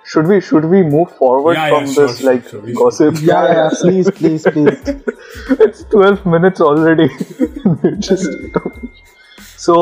should 0.06 0.28
we 0.28 0.40
should 0.42 0.66
we 0.66 0.82
move 0.84 1.10
forward 1.16 1.54
Yeah, 1.56 1.68
yeah, 1.68 1.74
from 1.80 1.94
sure, 1.94 2.08
this 2.08 2.20
sure, 2.20 2.34
like 2.34 2.48
sure, 2.48 2.74
gossip 2.82 3.16
yeah 3.22 3.46
yeah 3.58 3.70
please 3.82 4.12
please 4.12 4.44
please 4.44 4.82
it's 5.66 5.84
12 5.86 6.26
minutes 6.26 6.62
already. 6.62 7.08
Just 8.00 8.28
so, 9.58 9.76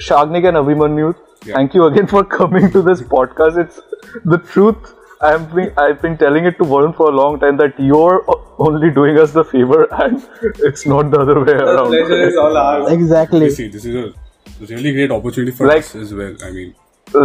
Shagnik 0.00 0.46
and 0.48 0.56
Abhimanyu, 0.56 1.14
Yeah. 1.44 1.54
thank 1.54 1.74
you 1.74 1.84
again 1.86 2.06
for 2.06 2.24
coming 2.24 2.70
to 2.72 2.82
this 2.82 3.00
podcast. 3.02 3.58
It's 3.64 3.80
the 4.24 4.38
truth. 4.38 4.94
I've 5.30 5.44
been 5.54 5.72
I've 5.84 6.00
been 6.02 6.16
telling 6.22 6.44
it 6.50 6.56
to 6.58 6.64
Varun 6.72 6.94
for 7.00 7.08
a 7.10 7.14
long 7.18 7.38
time 7.44 7.56
that 7.62 7.78
you're 7.90 8.24
only 8.68 8.90
doing 8.98 9.18
us 9.24 9.32
the 9.32 9.44
favor 9.52 9.82
and 10.04 10.22
it's 10.70 10.86
not 10.92 11.10
the 11.10 11.20
other 11.24 11.38
way 11.40 11.54
The 11.60 11.64
around. 11.74 11.86
pleasure 11.94 12.22
is 12.28 12.36
all 12.44 12.56
ours. 12.62 12.90
exactly 12.96 13.44
You 13.44 13.50
see, 13.58 13.68
this 13.68 13.84
is 13.84 13.94
a 13.96 14.74
really 14.74 14.92
great 14.98 15.10
opportunity 15.18 15.56
for 15.60 15.66
Like- 15.66 15.84
us 15.86 15.94
as 16.06 16.12
well. 16.22 16.34
I 16.48 16.50
mean, 16.58 16.74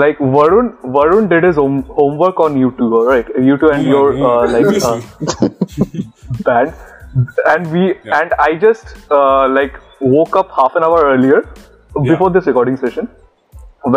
Like 0.01 0.17
Varun, 0.33 0.65
Varun 0.95 1.27
did 1.29 1.43
his 1.47 1.55
home, 1.59 1.77
homework 1.99 2.39
on 2.45 2.55
YouTube, 2.61 2.91
alright? 2.97 3.29
YouTube 3.49 3.71
and 3.75 3.87
your 3.91 4.07
uh, 4.31 4.47
like 4.55 4.83
uh, 4.89 5.49
band, 6.47 6.73
and 7.53 7.71
we 7.75 7.83
Yeah. 7.87 8.19
and 8.19 8.33
I 8.47 8.49
just 8.65 8.95
uh, 9.19 9.47
like 9.59 9.79
woke 10.17 10.35
up 10.41 10.51
half 10.57 10.75
an 10.81 10.83
hour 10.89 10.99
earlier 11.13 11.39
before 12.09 12.29
this 12.37 12.45
recording 12.51 12.77
session. 12.83 13.09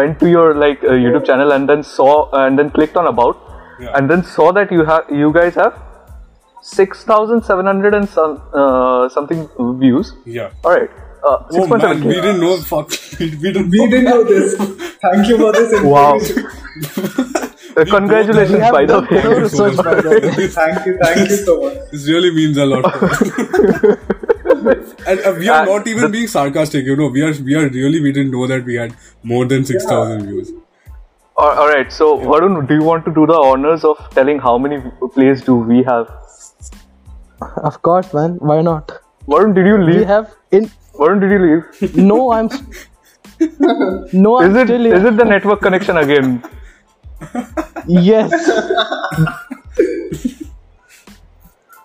Went 0.01 0.19
to 0.21 0.31
your 0.31 0.47
like 0.55 0.85
uh, 0.85 0.97
YouTube 1.07 1.27
channel 1.33 1.53
and 1.59 1.69
then 1.69 1.83
saw 1.83 2.15
and 2.45 2.59
then 2.63 2.71
clicked 2.79 2.97
on 2.97 3.07
about 3.15 3.43
Yeah. 3.81 3.97
and 3.97 4.11
then 4.11 4.23
saw 4.25 4.53
that 4.53 4.71
you 4.73 4.85
have 4.85 5.05
you 5.11 5.33
guys 5.33 5.55
have 5.55 5.79
six 6.63 7.05
thousand 7.05 7.43
seven 7.45 7.67
hundred 7.67 7.95
and 7.95 8.09
some 8.09 8.41
uh, 8.55 9.09
something 9.09 9.49
views. 9.81 10.13
yeah. 10.25 10.51
Alright, 10.65 10.91
uh, 11.25 11.39
Oh 11.53 11.67
man, 11.67 11.81
6.7K. 11.81 12.05
we 12.07 12.15
didn't 12.15 12.41
know. 12.41 12.57
Fuck, 12.59 12.91
we 13.21 13.31
didn't. 13.31 13.71
We 13.71 13.87
didn't 13.89 14.05
know 14.05 14.23
this. 14.25 14.55
Thank 15.07 15.29
you 15.29 15.39
for 15.39 15.53
this 15.53 15.83
Wow. 15.95 16.19
Uh, 17.75 17.85
congratulations, 17.87 18.71
by 18.71 18.85
the 18.85 19.01
done 19.01 19.07
thorough 19.09 19.31
way. 19.37 19.43
research 19.43 19.77
by 19.77 19.95
the 19.95 20.11
way 20.11 20.47
Thank 20.49 20.87
you, 20.87 20.99
thank 21.03 21.31
you 21.31 21.37
so 21.37 21.55
much. 21.63 21.79
This 21.91 22.07
really 22.07 22.31
means 22.39 22.59
a 22.59 22.67
lot. 22.67 22.85
and 25.07 25.21
uh, 25.21 25.35
we 25.39 25.49
are 25.49 25.63
Uh, 25.63 25.65
not 25.65 25.87
even 25.87 26.11
being 26.11 26.27
sarcastic. 26.29 26.85
You 26.85 26.97
know, 26.97 27.09
we 27.09 27.23
are 27.23 27.33
we 27.51 27.55
are 27.55 27.69
really 27.69 28.01
we 28.01 28.13
didn't 28.13 28.31
know 28.33 28.47
that 28.47 28.65
we 28.65 28.75
had 28.75 28.95
more 29.23 29.45
than 29.47 29.65
six 29.65 29.85
thousand 29.85 30.27
views. 30.27 30.53
All 31.37 31.69
right. 31.69 31.91
So, 31.93 32.17
Varun, 32.19 32.67
do 32.69 32.75
you 32.75 32.83
want 32.83 33.05
to 33.07 33.13
do 33.13 33.27
the 33.27 33.35
honors 33.35 33.85
of 33.85 33.97
telling 34.11 34.39
how 34.39 34.59
many 34.59 34.81
plays 35.15 35.43
do 35.43 35.57
we 35.57 35.83
have? 35.85 36.09
of 37.69 37.81
course 37.83 38.13
man 38.15 38.35
why 38.51 38.63
not 38.63 38.93
Varun, 39.27 39.53
did 39.55 39.67
you 39.67 39.77
leave? 39.85 39.97
we 39.97 40.05
have 40.05 40.33
in 40.53 40.71
Varun, 40.95 41.21
did 41.21 41.31
you 41.33 41.41
leave? 41.45 41.97
no 42.11 42.33
i'm 42.33 42.49
no 44.13 44.39
i'm 44.39 44.51
Is 44.51 44.57
it 44.63 44.67
still 44.69 44.87
is 44.87 45.03
here 45.03 45.09
it 45.09 45.17
the 45.17 45.25
network 45.25 45.61
connection 45.61 45.97
again? 45.97 46.43
yes 47.89 48.33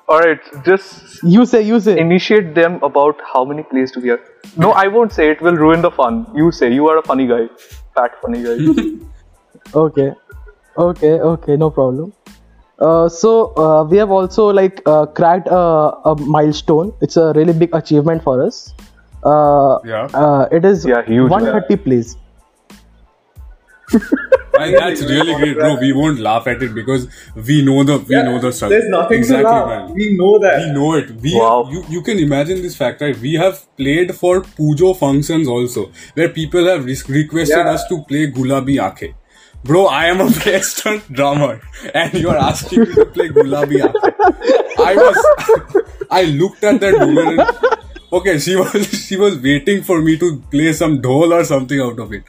All 0.09 0.19
right. 0.19 0.39
Just 0.63 1.21
you 1.23 1.45
say 1.45 1.61
you 1.63 1.79
say 1.81 1.97
initiate 1.99 2.55
them 2.55 2.79
about 2.81 3.19
how 3.31 3.43
many 3.43 3.63
plays 3.63 3.91
do 3.91 3.99
we 3.99 4.07
have. 4.09 4.21
No, 4.55 4.71
I 4.71 4.87
won't 4.87 5.11
say. 5.11 5.29
It 5.31 5.41
will 5.41 5.55
ruin 5.63 5.81
the 5.81 5.91
fun. 5.91 6.25
You 6.33 6.51
say. 6.51 6.71
You 6.73 6.87
are 6.87 6.97
a 6.99 7.03
funny 7.03 7.27
guy. 7.27 7.47
Fat 7.93 8.15
funny 8.21 8.41
guy. 8.43 8.57
okay 9.73 10.13
okay 10.77 11.11
okay 11.31 11.55
no 11.57 11.69
problem 11.69 12.13
uh, 12.79 13.09
so 13.09 13.53
uh, 13.55 13.83
we 13.83 13.97
have 13.97 14.11
also 14.11 14.47
like 14.49 14.81
uh, 14.85 15.05
cracked 15.05 15.47
a, 15.47 15.57
a 16.11 16.15
milestone 16.19 16.93
it's 17.01 17.17
a 17.17 17.33
really 17.33 17.53
big 17.53 17.73
achievement 17.75 18.23
for 18.23 18.43
us 18.43 18.73
uh, 19.23 19.79
Yeah. 19.83 20.07
uh, 20.13 20.47
it 20.51 20.63
is 20.65 20.85
Yeah, 20.85 21.03
huge, 21.05 21.29
130 21.29 21.75
plays 21.77 22.17
And 24.59 24.73
that's 24.75 25.01
really 25.01 25.35
great, 25.35 25.55
bro. 25.55 25.75
We 25.79 25.93
won't 25.93 26.19
laugh 26.19 26.47
at 26.47 26.61
it 26.63 26.73
because 26.73 27.07
we 27.35 27.63
know 27.63 27.83
the 27.83 27.99
we 27.99 28.15
know 28.23 28.39
the 28.39 28.51
struggle. 28.51 28.75
There's 28.77 28.89
nothing 28.89 29.19
exactly, 29.19 29.43
to 29.43 29.65
laugh. 29.65 29.67
man. 29.89 29.93
We 29.93 30.17
know 30.17 30.39
that. 30.39 30.57
We 30.65 30.71
know 30.77 30.93
it. 30.95 31.11
We 31.25 31.35
Wow. 31.39 31.69
you, 31.71 31.83
you 31.89 32.01
can 32.01 32.17
imagine 32.17 32.61
this 32.63 32.75
fact, 32.75 33.01
right? 33.01 33.15
We 33.17 33.35
have 33.35 33.59
played 33.77 34.15
for 34.15 34.41
Pujo 34.41 34.97
functions 34.97 35.47
also, 35.47 35.91
where 36.15 36.29
people 36.29 36.65
have 36.65 36.85
re- 36.85 36.97
requested 37.19 37.65
Yeah. 37.65 37.71
us 37.75 37.85
to 37.89 38.01
play 38.09 38.31
Gulabi 38.31 38.77
Aankhen. 38.87 39.13
Bro, 39.67 39.85
I 39.87 40.05
am 40.05 40.21
a 40.21 40.29
Western 40.45 41.01
drummer, 41.11 41.61
and 41.93 42.13
you 42.13 42.29
are 42.29 42.37
asking 42.37 42.81
me 42.81 42.93
to 42.95 43.05
play 43.05 43.29
Gulabi. 43.29 43.81
I 44.79 44.95
was, 44.95 45.17
I 46.09 46.23
looked 46.23 46.63
at 46.63 46.79
that 46.79 46.99
woman. 46.99 47.39
And, 47.39 47.49
okay, 48.13 48.39
she 48.39 48.55
was 48.55 48.87
she 49.07 49.17
was 49.17 49.37
waiting 49.41 49.83
for 49.83 50.01
me 50.01 50.17
to 50.17 50.41
play 50.51 50.71
some 50.73 51.01
dhol 51.01 51.33
or 51.39 51.43
something 51.43 51.79
out 51.79 51.99
of 51.99 52.13
it. 52.13 52.23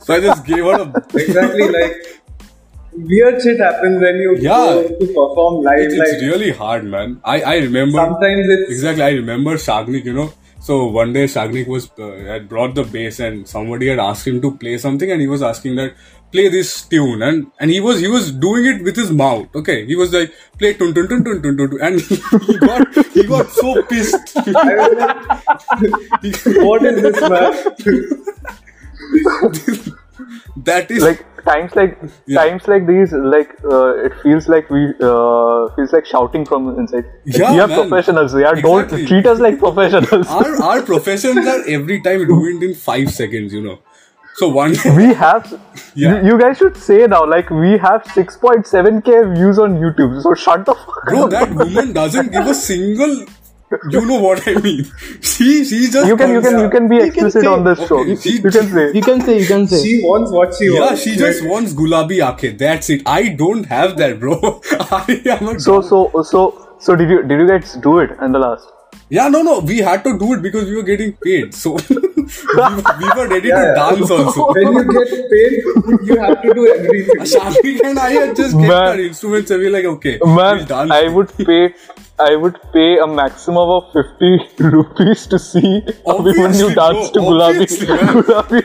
So 0.00 0.14
I 0.14 0.20
just 0.20 0.44
gave 0.44 0.64
her 0.64 0.82
a 0.82 0.88
exactly 1.18 1.68
like 1.78 1.94
weird 2.92 3.42
shit 3.42 3.58
happens 3.60 4.00
when 4.00 4.16
you 4.16 4.36
Yeah. 4.40 4.82
to 4.88 5.06
perform 5.18 5.62
live. 5.64 5.80
It's, 5.80 5.96
like 5.98 6.08
it's 6.08 6.22
really 6.22 6.50
hard, 6.52 6.84
man. 6.84 7.20
I, 7.24 7.40
I 7.42 7.56
remember 7.58 7.98
sometimes 7.98 8.48
it's 8.48 8.70
exactly. 8.70 9.02
I 9.04 9.10
remember 9.10 9.54
Shagnik. 9.54 10.04
You 10.04 10.12
know, 10.14 10.32
so 10.60 10.86
one 10.86 11.12
day 11.12 11.24
Shagnik 11.24 11.66
was 11.66 11.90
uh, 11.98 12.10
had 12.32 12.48
brought 12.48 12.74
the 12.74 12.84
bass, 12.84 13.18
and 13.20 13.48
somebody 13.48 13.88
had 13.88 13.98
asked 13.98 14.26
him 14.26 14.40
to 14.42 14.52
play 14.56 14.76
something, 14.78 15.10
and 15.10 15.20
he 15.20 15.26
was 15.26 15.42
asking 15.42 15.76
that 15.76 15.94
play 16.36 16.46
this 16.56 16.70
tune, 16.94 17.22
and 17.30 17.46
and 17.60 17.70
he 17.76 17.80
was 17.88 18.00
he 18.06 18.08
was 18.16 18.30
doing 18.46 18.66
it 18.72 18.82
with 18.88 18.96
his 19.02 19.10
mouth. 19.22 19.60
Okay, 19.62 19.78
he 19.92 19.96
was 20.02 20.12
like 20.18 20.32
play 20.62 20.72
tun 20.82 20.94
tun 21.00 21.08
tun 21.14 21.24
tun 21.28 21.42
tun 21.46 21.56
tun, 21.62 21.70
tun 21.74 21.80
and 21.90 22.00
he 22.50 22.58
got 22.66 22.98
he 23.18 23.26
got 23.34 23.50
so 23.60 23.74
pissed. 23.94 24.36
I 24.64 24.76
what 26.70 26.84
is 26.92 27.02
this 27.02 27.20
man? 27.36 27.52
that 30.70 30.90
is 30.90 31.02
like 31.02 31.24
times 31.44 31.74
like 31.76 31.98
Yeah. 32.26 32.42
times 32.42 32.66
like 32.72 32.86
these 32.86 33.12
like 33.12 33.50
uh, 33.64 34.04
it 34.06 34.12
feels 34.22 34.48
like 34.48 34.70
we 34.76 34.82
uh, 35.00 35.68
feels 35.76 35.92
like 35.96 36.06
shouting 36.06 36.44
from 36.44 36.68
inside 36.78 37.04
like, 37.04 37.36
Yeah, 37.38 37.52
we 37.52 37.60
are 37.60 37.68
man. 37.68 37.80
professionals 37.88 38.34
yeah 38.34 38.54
don't 38.68 38.88
treat 39.10 39.26
us 39.26 39.38
like 39.46 39.58
professionals 39.58 40.26
our 40.28 40.62
our 40.70 40.82
professions 40.82 41.46
are 41.54 41.60
every 41.78 42.00
time 42.00 42.26
ruined 42.32 42.62
in 42.62 42.74
five 42.74 43.10
seconds. 43.10 43.52
You 43.52 43.62
know. 43.68 43.78
So 44.38 44.48
one 44.48 44.72
we 44.96 45.06
have 45.14 45.44
Yeah. 45.94 46.20
you, 46.20 46.26
you 46.32 46.38
guys 46.38 46.58
should 46.58 46.76
say 46.76 47.06
now 47.06 47.24
like 47.26 47.48
we 47.50 47.78
have 47.78 48.02
6.7k 48.04 49.34
views 49.36 49.58
on 49.58 49.76
youtube 49.84 50.22
so 50.22 50.34
shut 50.34 50.64
the 50.66 50.74
fuck 50.74 50.96
up. 50.98 51.04
bro, 51.08 51.24
up 51.24 51.30
that 51.30 51.50
woman 51.54 51.92
doesn't 51.92 52.32
give 52.32 52.46
a 52.46 52.54
single. 52.54 53.24
You 53.92 54.00
know 54.08 54.20
what 54.20 54.46
I 54.46 54.52
mean? 54.64 54.84
She 55.20 55.64
she 55.64 55.78
just 55.94 56.06
you 56.08 56.16
can 56.18 56.30
you 56.34 56.40
can 56.42 56.52
comes- 56.52 56.62
you 56.64 56.70
can 56.74 56.88
be 56.92 56.98
explicit 57.06 57.42
say- 57.42 57.48
on 57.54 57.64
this 57.64 57.80
show 57.88 57.98
Okay, 58.02 58.10
you, 58.10 58.16
she- 58.16 58.34
you 58.42 58.50
can 58.58 58.68
say 58.74 58.84
You 58.98 59.02
can 59.06 59.20
say, 59.28 59.38
you 59.40 59.46
can 59.46 59.66
say. 59.72 59.80
She 59.86 59.94
wants 60.04 60.30
what 60.36 60.54
she 60.58 60.66
Yeah, 60.74 60.80
wants. 60.84 61.04
Yeah, 61.06 61.12
she 61.12 61.18
just 61.22 61.44
wants 61.54 61.72
gulabi 61.80 62.20
aankhen. 62.28 62.56
That's 62.62 62.90
it. 62.96 63.02
I 63.16 63.28
don't 63.42 63.64
have 63.74 63.96
that, 64.02 64.20
bro. 64.20 64.38
I 65.00 65.20
am 65.34 65.48
a 65.54 65.58
so 65.66 65.80
so 65.90 65.98
so 66.30 66.44
so 66.78 66.94
did 67.02 67.10
you 67.16 67.22
did 67.32 67.40
you 67.44 67.48
guys 67.48 67.74
do 67.88 67.98
it 68.06 68.16
in 68.28 68.32
the 68.38 68.38
last 68.48 68.72
yeah, 69.16 69.28
no, 69.28 69.40
no. 69.42 69.58
We 69.60 69.78
had 69.86 70.02
to 70.04 70.12
do 70.20 70.32
it 70.34 70.42
because 70.42 70.64
we 70.70 70.76
were 70.76 70.82
getting 70.94 71.12
paid. 71.26 71.52
So 71.54 71.76
we, 72.26 72.62
we 73.00 73.08
were 73.16 73.28
ready 73.28 73.48
Yeah, 73.48 73.60
to 73.60 73.66
yeah. 73.66 73.74
dance 73.74 74.10
also. 74.10 74.52
when 74.52 74.72
you 74.72 74.84
get 74.92 75.10
paid, 75.32 75.52
you 76.08 76.16
have 76.20 76.42
to 76.42 76.54
do 76.54 76.66
everything. 76.74 77.16
Shagnik 77.34 77.80
and 77.84 77.98
I 77.98 78.10
had 78.10 78.36
just 78.36 78.54
kept 78.54 78.68
Man. 78.68 78.86
our 78.94 79.00
instruments 79.00 79.50
and 79.50 79.60
we 79.60 79.66
were 79.66 79.76
like, 79.78 79.84
okay, 79.96 80.18
we'll 80.20 80.34
Man, 80.36 80.64
dance. 80.66 80.90
I 80.90 81.08
would 81.08 81.30
pay, 81.38 81.74
I 82.18 82.34
would 82.36 82.56
pay 82.72 82.98
a 82.98 83.06
maximum 83.06 83.68
of 83.76 83.84
fifty 83.92 84.38
rupees 84.58 85.26
to 85.28 85.38
see 85.38 85.80
when 85.80 86.16
Obviously, 86.16 86.58
you 86.68 86.74
dance 86.74 87.10
to 87.10 87.20
bro, 87.20 87.30
Gulabi. 87.30 87.60
obviously. 87.60 87.86
Gulabi 87.86 88.62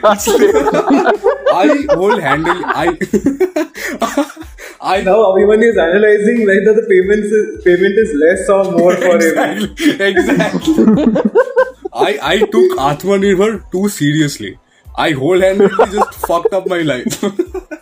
I 1.53 1.95
will 1.95 2.19
handle. 2.19 2.61
I. 2.65 2.97
I 4.83 5.01
Now 5.01 5.29
everyone 5.31 5.61
is 5.61 5.77
analyzing 5.77 6.39
whether 6.47 6.73
the 6.73 6.85
payments 6.89 7.27
is, 7.39 7.63
payment 7.63 7.99
is 7.99 8.13
less 8.23 8.49
or 8.49 8.63
more 8.71 8.95
for 8.95 9.19
him. 9.21 9.75
exactly. 10.01 11.75
Exactly. 11.93 12.19
I 12.19 12.33
I 12.33 12.37
took 12.39 12.77
Atmanirbhar 12.89 13.71
too 13.71 13.89
seriously. 13.89 14.57
I 14.95 15.11
whole-handedly 15.11 15.85
just 15.91 16.13
fucked 16.27 16.53
up 16.53 16.67
my 16.67 16.81
life. 16.81 17.23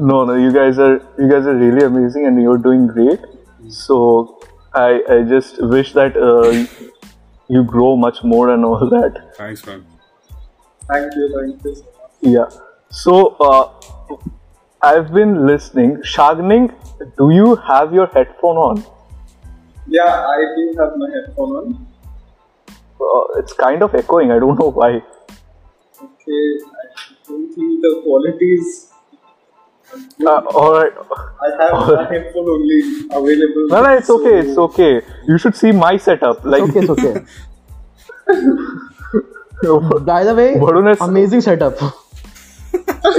No, 0.00 0.24
no, 0.24 0.34
you 0.34 0.52
guys 0.52 0.78
are 0.78 0.94
you 1.18 1.28
guys 1.30 1.46
are 1.46 1.54
really 1.56 1.84
amazing 1.84 2.26
and 2.26 2.40
you're 2.42 2.58
doing 2.58 2.86
great. 2.86 3.20
So 3.68 4.40
I 4.74 5.00
I 5.16 5.22
just 5.32 5.60
wish 5.74 5.92
that 5.98 6.16
uh, 6.16 6.50
you 7.48 7.62
grow 7.64 7.96
much 7.96 8.22
more 8.24 8.50
and 8.54 8.64
all 8.64 8.88
that. 8.96 9.20
Thanks, 9.36 9.64
man. 9.66 9.84
Thank 10.88 11.14
you, 11.14 11.28
thank 11.36 11.64
you. 11.64 11.76
Yeah. 12.20 12.48
So 12.90 13.36
uh, 13.48 14.18
I've 14.82 15.12
been 15.12 15.46
listening. 15.46 15.96
Shagnik, 16.14 16.74
do 17.16 17.30
you 17.30 17.56
have 17.56 17.94
your 17.94 18.06
headphone 18.06 18.56
on? 18.56 18.84
Yeah, 19.86 20.04
I 20.04 20.38
do 20.56 20.74
have 20.78 20.96
my 20.96 21.08
headphone 21.10 21.50
on. 21.60 21.86
Uh, 23.00 23.38
it's 23.38 23.52
kind 23.52 23.82
of 23.82 23.94
echoing. 23.94 24.30
I 24.30 24.38
don't 24.38 24.58
know 24.58 24.70
why. 24.70 24.90
Okay, 26.02 26.42
I 26.64 26.84
don't 27.26 27.52
think 27.54 27.80
the 27.82 28.00
quality 28.04 28.52
is. 28.54 28.86
Uh, 30.24 30.42
all 30.54 30.72
right. 30.74 30.92
I 31.42 31.64
have 31.64 31.88
my 31.88 32.04
headphone 32.12 32.48
only 32.48 32.80
available. 33.10 33.66
No, 33.68 33.82
no, 33.82 33.96
it's 33.96 34.06
so- 34.06 34.20
okay. 34.20 34.38
It's 34.48 34.58
okay. 34.58 35.00
You 35.26 35.38
should 35.38 35.56
see 35.56 35.72
my 35.72 35.96
setup. 35.96 36.44
Like, 36.44 36.62
Okay, 36.62 36.80
it's 36.80 36.90
okay. 36.90 37.14
By 40.10 40.24
the 40.24 40.34
way, 40.34 40.54
Varun 40.54 40.96
amazing 41.00 41.40
setup. 41.42 41.74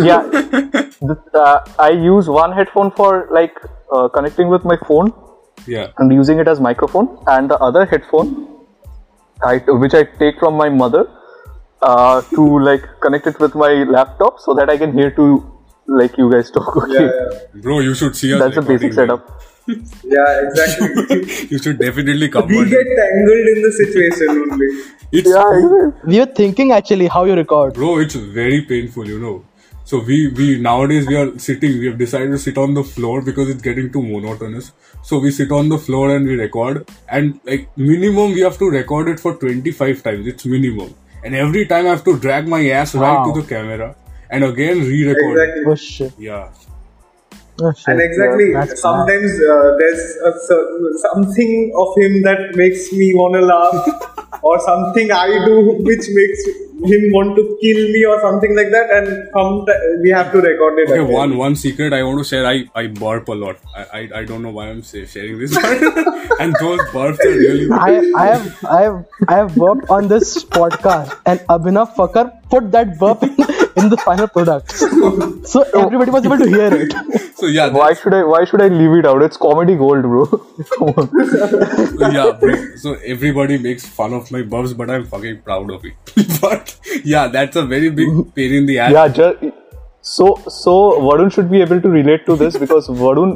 yeah, 0.01 0.21
the, 1.01 1.17
uh, 1.33 1.63
I 1.77 1.89
use 1.89 2.27
one 2.29 2.51
headphone 2.53 2.89
for 2.91 3.27
like 3.31 3.55
uh, 3.91 4.07
connecting 4.07 4.47
with 4.49 4.63
my 4.63 4.77
phone 4.87 5.13
Yeah. 5.67 5.87
and 5.97 6.11
using 6.13 6.39
it 6.39 6.47
as 6.47 6.59
microphone, 6.59 7.17
and 7.27 7.49
the 7.49 7.57
other 7.59 7.85
headphone, 7.85 8.47
I, 9.43 9.57
which 9.67 9.93
I 9.93 10.03
take 10.03 10.39
from 10.39 10.55
my 10.55 10.69
mother, 10.69 11.09
uh, 11.81 12.21
to 12.21 12.59
like 12.59 12.83
connect 13.01 13.27
it 13.27 13.39
with 13.39 13.55
my 13.55 13.71
laptop 13.97 14.39
so 14.39 14.53
that 14.53 14.69
I 14.69 14.77
can 14.77 14.93
hear 14.93 15.11
to 15.11 15.27
like 15.87 16.17
you 16.17 16.31
guys 16.31 16.51
talk. 16.51 16.75
Okay, 16.77 16.93
Yeah, 16.93 17.11
yeah, 17.31 17.61
Bro, 17.61 17.79
you 17.81 17.93
should 17.95 18.15
see 18.15 18.33
us. 18.33 18.39
that's 18.39 18.57
a 18.57 18.61
basic 18.61 18.93
setup. 18.93 19.41
yeah, 19.67 20.41
exactly. 20.47 21.47
You 21.49 21.57
should 21.57 21.79
definitely 21.79 22.29
come. 22.29 22.47
we 22.47 22.55
one 22.57 22.69
get 22.69 22.85
tangled 22.99 23.47
in 23.55 23.61
the 23.61 23.71
situation 23.71 24.29
only. 24.29 24.67
It's 25.11 25.29
Yeah, 25.29 25.91
We 26.05 26.19
were 26.19 26.25
thinking 26.25 26.71
actually 26.71 27.07
how 27.07 27.25
you 27.25 27.33
record. 27.35 27.73
bro, 27.73 27.99
it's 27.99 28.15
very 28.15 28.61
painful, 28.63 29.07
you 29.07 29.19
know. 29.19 29.43
So 29.91 29.99
we 29.99 30.17
we 30.35 30.57
nowadays 30.57 31.05
we 31.05 31.15
are 31.21 31.37
sitting. 31.37 31.77
We 31.79 31.87
have 31.87 31.97
decided 32.01 32.29
to 32.33 32.37
sit 32.41 32.57
on 32.57 32.75
the 32.75 32.83
floor 32.89 33.21
because 33.21 33.49
it's 33.53 33.61
getting 33.61 33.91
too 33.95 34.01
monotonous. 34.01 34.71
So 35.03 35.19
we 35.19 35.31
sit 35.31 35.51
on 35.51 35.67
the 35.67 35.79
floor 35.87 36.15
and 36.15 36.25
we 36.25 36.35
record. 36.41 36.89
And 37.09 37.41
like 37.43 37.65
minimum, 37.77 38.31
we 38.37 38.39
have 38.39 38.57
to 38.59 38.69
record 38.69 39.09
it 39.09 39.19
for 39.19 39.33
twenty 39.41 39.73
five 39.79 40.01
times. 40.01 40.27
It's 40.33 40.45
minimum. 40.45 40.93
And 41.25 41.35
every 41.35 41.65
time 41.65 41.87
I 41.87 41.89
have 41.89 42.05
to 42.05 42.17
drag 42.17 42.47
my 42.47 42.61
ass 42.69 42.95
right 42.95 43.19
to 43.25 43.41
the 43.41 43.45
camera 43.45 43.93
and 44.29 44.45
again 44.45 44.79
re-record. 44.79 45.39
it. 45.39 45.49
Exactly. 45.49 45.71
Oh 45.73 45.75
shit. 45.75 46.13
Yeah. 46.17 46.47
Oh, 47.61 47.71
shit. 47.73 47.87
And 47.87 48.01
exactly, 48.01 48.53
that's 48.53 48.81
sometimes 48.81 49.31
uh, 49.39 49.75
there's 49.79 50.03
a, 50.29 50.31
certain- 50.47 50.97
something 51.05 51.71
of 51.83 51.89
him 52.01 52.21
that 52.23 52.55
makes 52.55 52.91
me 52.91 53.13
want 53.13 53.35
to 53.35 53.41
laugh, 53.41 54.41
or 54.43 54.59
something 54.59 55.11
I 55.11 55.27
do 55.45 55.77
which 55.89 56.05
makes 56.09 56.45
him 56.91 57.03
want 57.13 57.35
to 57.35 57.43
kill 57.61 57.81
me, 57.95 58.03
or 58.05 58.19
something 58.21 58.55
like 58.55 58.71
that. 58.71 58.89
And 58.97 59.31
come 59.33 59.65
we 60.01 60.09
have 60.09 60.31
to 60.31 60.41
record 60.41 60.79
it. 60.79 60.89
Okay, 60.89 61.01
again. 61.01 61.13
one 61.13 61.37
one 61.37 61.55
secret 61.55 61.93
I 61.93 62.01
want 62.03 62.17
to 62.23 62.23
share. 62.31 62.45
I 62.47 62.65
I 62.73 62.87
burp 62.87 63.27
a 63.27 63.37
lot. 63.43 63.57
I 63.75 63.85
I, 63.99 64.09
I 64.21 64.23
don't 64.25 64.41
know 64.41 64.51
why 64.59 64.69
I'm 64.69 64.81
say, 64.81 65.05
sharing 65.05 65.37
this, 65.37 65.55
and 66.39 66.55
those 66.59 66.81
burps 66.95 67.23
are 67.25 67.37
really. 67.43 67.69
I, 67.71 67.91
I 68.23 68.25
have 68.33 68.65
I 68.65 68.81
have 68.81 69.05
I 69.27 69.35
have 69.35 69.57
worked 69.57 69.89
on 69.89 70.07
this 70.07 70.43
podcast 70.43 71.17
and 71.25 71.39
Abhinav 71.57 71.95
Fakar 71.95 72.25
put 72.49 72.71
that 72.71 72.97
burp 72.99 73.23
in, 73.23 73.29
in 73.81 73.89
the 73.89 73.97
final 73.97 74.27
product. 74.27 74.71
So 75.51 75.61
everybody 75.83 76.11
was 76.11 76.25
able 76.25 76.37
to 76.37 76.49
hear 76.49 76.73
it. 76.73 77.30
So 77.41 77.47
yeah, 77.47 77.69
Why 77.69 77.93
should 77.99 78.13
I? 78.13 78.23
Why 78.23 78.45
should 78.45 78.61
I 78.61 78.67
leave 78.67 78.91
it 78.97 79.05
out? 79.11 79.23
It's 79.23 79.35
comedy 79.35 79.75
gold, 79.75 80.03
bro. 80.03 80.25
Come 80.71 80.89
on. 80.89 81.07
So, 81.93 82.09
yeah. 82.15 82.75
So 82.75 82.93
everybody 83.13 83.57
makes 83.57 83.83
fun 83.83 84.13
of 84.13 84.29
my 84.29 84.41
burps, 84.43 84.77
but 84.77 84.91
I'm 84.91 85.07
fucking 85.07 85.41
proud 85.41 85.71
of 85.71 85.83
it. 85.83 85.95
but 86.41 86.77
yeah, 87.03 87.29
that's 87.29 87.55
a 87.55 87.65
very 87.65 87.89
big 87.89 88.35
pain 88.35 88.53
in 88.53 88.67
the 88.67 88.77
ass. 88.77 89.15
Yeah, 89.15 89.51
so 90.01 90.35
so 90.49 90.75
Varun 91.07 91.33
should 91.33 91.49
be 91.49 91.61
able 91.61 91.81
to 91.81 91.89
relate 91.89 92.27
to 92.27 92.35
this 92.35 92.57
because 92.57 92.89
Varun, 92.89 93.33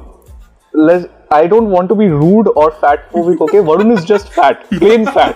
les- 0.76 1.08
I 1.32 1.48
don't 1.48 1.70
want 1.72 1.90
to 1.90 1.96
be 1.96 2.08
rude 2.08 2.48
or 2.56 2.72
fat 2.72 3.12
phobic. 3.12 3.40
Okay, 3.42 3.58
Varun 3.70 3.92
is 3.98 4.06
just 4.06 4.30
fat, 4.30 4.70
plain 4.70 5.06
fat. 5.06 5.36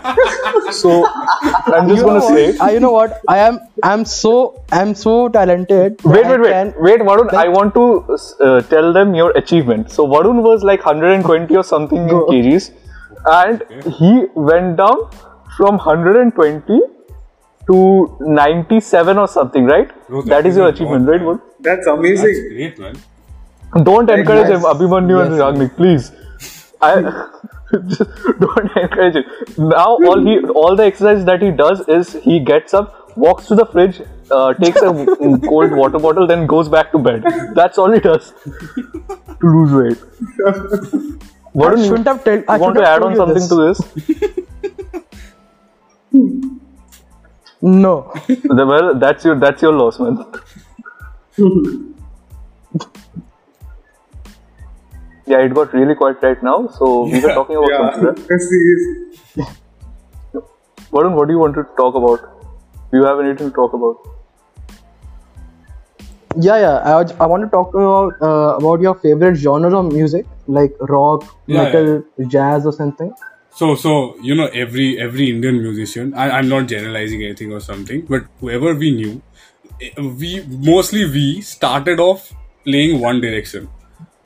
So 0.71 1.06
I'm 1.67 1.88
just 1.89 1.99
You 1.99 2.04
gonna 2.06 2.21
say. 2.21 2.52
what? 2.52 2.62
I, 2.62 2.71
you 2.73 2.80
know 2.80 2.91
what? 2.91 3.21
I 3.28 3.39
am 3.39 3.60
I'm 3.84 4.06
so 4.06 4.34
I'm 4.71 4.93
so 4.93 5.30
talented. 5.30 6.04
Wait, 6.04 6.25
wait, 6.28 6.39
wait, 6.41 6.52
can- 6.52 6.73
wait, 6.80 7.02
Varun. 7.02 7.34
I 7.34 7.47
want 7.47 7.73
to 7.73 8.17
uh, 8.45 8.62
tell 8.73 8.93
them 8.93 9.15
your 9.15 9.32
achievement. 9.32 9.91
So 9.91 10.08
Varun 10.08 10.43
was 10.43 10.63
like 10.63 10.86
120 10.86 11.56
or 11.56 11.63
something 11.63 11.97
in 11.97 12.08
Go. 12.08 12.28
kgs, 12.28 12.71
and 13.25 13.63
he 13.99 14.13
went 14.36 14.78
down 14.78 15.10
from 15.58 15.78
120 15.78 16.82
to 17.67 18.17
97 18.21 19.17
or 19.17 19.28
something, 19.28 19.65
right? 19.65 19.91
Bro, 20.08 20.23
that 20.23 20.45
is 20.45 20.54
is 20.54 20.58
your 20.58 20.69
achievement, 20.69 21.08
right. 21.08 21.21
Varun? 21.21 21.41
That's 21.60 21.88
amazing. 21.88 22.25
That's 22.25 22.39
amazing. 22.39 22.49
great, 22.56 22.80
man. 22.80 22.95
Don't 23.84 24.10
encourage 24.10 24.47
him, 24.47 24.62
Yes. 24.62 24.73
Abhimanyu 24.73 25.21
and 25.25 25.36
Yes. 25.36 25.41
Ragnik, 25.41 25.75
please. 25.75 26.12
I 26.82 27.01
just 27.88 28.10
don't 28.39 28.77
encourage 28.77 29.15
it. 29.15 29.25
Now 29.58 29.97
all 30.12 30.23
he 30.25 30.39
all 30.62 30.75
the 30.75 30.84
exercise 30.86 31.25
that 31.25 31.41
he 31.41 31.51
does 31.51 31.82
is 31.88 32.13
he 32.23 32.39
gets 32.39 32.73
up, 32.73 33.15
walks 33.17 33.47
to 33.47 33.55
the 33.55 33.65
fridge, 33.65 34.01
uh, 34.32 34.53
takes 34.55 34.82
a 34.82 34.93
cold 35.49 35.71
water 35.71 35.99
bottle, 35.99 36.25
then 36.25 36.47
goes 36.47 36.69
back 36.69 36.91
to 36.93 36.97
bed. 36.97 37.23
That's 37.53 37.77
all 37.77 37.91
he 37.91 37.99
does 37.99 38.34
to 38.45 39.43
lose 39.43 39.71
weight. 39.82 39.97
What 41.53 41.77
I 41.77 41.84
shouldn't 41.84 42.08
have 42.08 42.23
told. 42.23 42.43
I 42.47 42.58
want 42.58 42.75
to 42.77 42.88
add 42.88 43.01
on 43.03 43.15
something 43.15 43.36
this. 43.36 43.49
to 43.49 43.55
this? 43.55 44.39
No. 47.62 48.13
Well, 48.45 48.97
that's 48.97 49.25
your 49.25 49.38
that's 49.39 49.62
your 49.62 49.73
loss, 49.73 49.99
man. 49.99 50.25
Yeah, 55.30 55.42
it 55.46 55.54
got 55.54 55.74
really 55.74 55.96
quiet 55.96 56.18
right 56.24 56.42
now. 56.42 56.68
So 56.76 57.04
we 57.04 57.20
were 57.22 57.34
talking 57.34 57.58
about 57.58 57.70
Yeah, 57.72 57.92
something. 57.92 58.28
right? 58.30 58.42
Seriously. 58.52 58.94
Varun, 60.94 61.15
what 61.15 61.28
do 61.28 61.34
you 61.34 61.39
want 61.39 61.54
to 61.56 61.63
talk 61.80 61.94
about? 62.00 62.24
Do 62.92 62.98
you 62.98 63.04
have 63.06 63.20
anything 63.20 63.50
to 63.52 63.56
talk 63.56 63.74
about? 63.74 63.98
Yeah, 66.48 66.58
yeah. 66.63 66.78
I, 66.96 67.24
I 67.24 67.28
want 67.28 67.44
to 67.44 67.50
talk 67.50 67.74
about 67.76 68.22
uh, 68.22 68.58
about 68.58 68.82
your 68.82 68.96
favorite 68.96 69.36
genre 69.36 69.78
of 69.80 69.94
music, 69.94 70.26
like 70.48 70.74
rock, 70.98 71.24
Yeah, 71.48 71.63
metal, 71.63 72.04
jazz, 72.28 72.65
or 72.65 72.74
something. 72.74 73.13
So, 73.52 73.76
so 73.76 74.15
you 74.22 74.34
know, 74.36 74.48
every 74.48 75.00
every 75.00 75.30
Indian 75.30 75.62
musician. 75.62 76.13
I, 76.15 76.30
I'm 76.38 76.50
not 76.50 76.68
generalizing 76.68 77.24
anything 77.24 77.52
or 77.54 77.60
something, 77.60 78.06
but 78.10 78.24
whoever 78.39 78.74
we 78.74 78.92
knew, 78.96 79.22
eh, 79.82 79.89
we 80.02 80.44
mostly 80.74 81.06
we 81.06 81.42
started 81.42 82.00
off 82.00 82.32
playing 82.63 83.00
one 83.00 83.22
direction. 83.22 83.70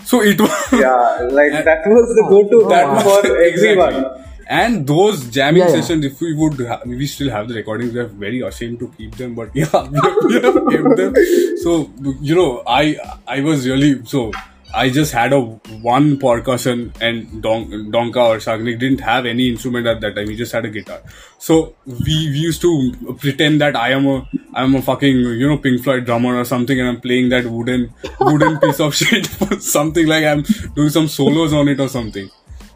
So 0.05 0.21
it 0.21 0.39
was 0.39 0.51
Yeah, 0.73 1.27
like 1.31 1.51
that 1.65 1.81
was 1.87 2.15
the 2.15 2.25
go-to 2.29 2.67
that 2.69 2.87
one 2.87 2.95
was 2.95 3.03
for 3.25 3.37
everyone. 3.37 3.93
exactly. 3.93 4.19
And 4.49 4.85
those 4.85 5.29
jamming 5.29 5.61
Yeah, 5.63 5.69
yeah. 5.69 5.81
sessions, 5.81 6.05
if 6.05 6.19
we 6.19 6.33
would, 6.33 6.59
ha- 6.67 6.81
we 6.85 7.07
still 7.07 7.29
have 7.29 7.47
the 7.47 7.55
recordings. 7.55 7.93
We're 7.93 8.07
very 8.07 8.41
ashamed 8.41 8.79
to 8.79 8.89
keep 8.97 9.15
them, 9.15 9.35
but 9.35 9.49
yeah, 9.55 9.87
we 9.89 9.99
have, 9.99 10.15
we 10.25 10.33
have 10.41 10.53
kept 10.73 10.97
them. 10.97 11.15
So 11.63 11.89
you 12.21 12.35
know, 12.35 12.61
I 12.67 12.97
I 13.27 13.39
was 13.41 13.67
really 13.67 14.03
so. 14.05 14.31
I 14.73 14.89
just 14.89 15.13
had 15.13 15.33
a 15.33 15.39
one 15.39 16.17
percussion 16.17 16.93
and 16.99 17.41
Don, 17.43 17.65
Donka 17.91 18.17
or 18.17 18.37
Shagnik 18.37 18.79
didn't 18.79 19.01
have 19.01 19.25
any 19.25 19.49
instrument 19.49 19.85
at 19.87 20.01
that 20.01 20.15
time. 20.15 20.29
He 20.29 20.35
just 20.35 20.51
had 20.51 20.65
a 20.65 20.69
guitar. 20.69 21.01
So 21.37 21.75
we, 21.85 22.29
we 22.29 22.37
used 22.37 22.61
to 22.61 23.15
pretend 23.19 23.61
that 23.61 23.75
I 23.75 23.91
am 23.91 24.07
a 24.07 24.27
I'm 24.53 24.75
a 24.75 24.81
fucking 24.81 25.15
you 25.15 25.47
know 25.47 25.57
Pink 25.57 25.83
Floyd 25.83 26.05
drummer 26.05 26.35
or 26.35 26.45
something, 26.45 26.79
and 26.79 26.89
I'm 26.89 27.01
playing 27.01 27.29
that 27.29 27.45
wooden 27.45 27.93
wooden 28.19 28.59
piece 28.59 28.79
of 28.79 28.95
shit, 29.01 29.27
for 29.27 29.59
something 29.59 30.07
like 30.07 30.25
I'm 30.25 30.41
doing 30.75 30.89
some 30.89 31.07
solos 31.07 31.53
on 31.53 31.67
it 31.67 31.79
or 31.79 31.87
something. 31.87 32.29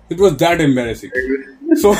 It 0.10 0.20
was 0.20 0.38
that 0.38 0.62
embarrassing. 0.62 1.12
So, 1.76 1.94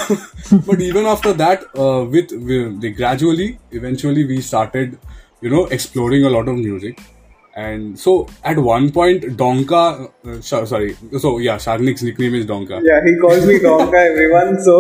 but 0.66 0.80
even 0.82 1.06
after 1.06 1.34
that, 1.34 1.64
uh, 1.78 2.06
with, 2.06 2.32
with 2.32 2.82
the 2.82 2.92
gradually, 2.92 3.60
eventually, 3.72 4.26
we 4.26 4.42
started, 4.42 4.98
you 5.42 5.50
know, 5.50 5.66
exploring 5.66 6.24
a 6.24 6.30
lot 6.30 6.48
of 6.48 6.56
music. 6.56 7.00
And 7.58 8.00
so, 8.00 8.28
at 8.44 8.58
one 8.60 8.92
point, 8.96 9.24
Donka, 9.36 10.12
uh, 10.32 10.42
sh- 10.48 10.68
sorry, 10.72 10.96
so 11.24 11.40
yeah, 11.40 11.56
Shagnik's 11.64 12.04
nickname 12.04 12.36
is 12.40 12.46
Donka. 12.46 12.82
Yeah, 12.90 13.00
he 13.04 13.18
calls 13.24 13.48
me 13.48 13.56
Donka, 13.64 13.96
everyone. 14.10 14.60
So 14.68 14.76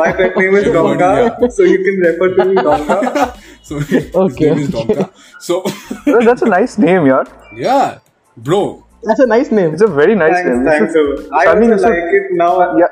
my 0.00 0.12
pet 0.18 0.36
name 0.36 0.54
is 0.56 0.64
Donka. 0.74 1.50
So 1.50 1.62
you 1.62 1.78
can 1.86 1.96
refer 2.08 2.28
to 2.36 2.44
me 2.50 2.56
Donka. 2.56 3.40
So 3.70 3.78
his 3.78 4.14
Okay, 4.14 4.50
name 4.50 4.58
is 4.58 4.74
okay. 4.74 4.94
Donka. 4.94 5.10
So 5.48 5.62
Well, 6.06 6.22
That's 6.28 6.42
a 6.42 6.50
nice 6.52 6.76
name, 6.78 7.06
yeah. 7.06 7.24
yeah, 7.54 7.98
bro. 8.36 8.84
That's 9.02 9.20
a 9.20 9.26
nice 9.26 9.50
name. 9.50 9.72
It's 9.74 9.82
a 9.82 9.86
very 9.86 10.14
nice 10.14 10.32
Thanks, 10.34 10.50
name. 10.50 10.58
You 10.64 10.70
thanks. 10.70 10.92
should- 10.92 11.18
So 11.28 11.34
I 11.34 11.46
Shagnik, 11.46 11.72
also 11.72 11.72
you 11.72 11.78
should- 11.78 12.04
like 12.04 12.18
it 12.20 12.32
now. 12.42 12.76
yeah, 12.82 12.86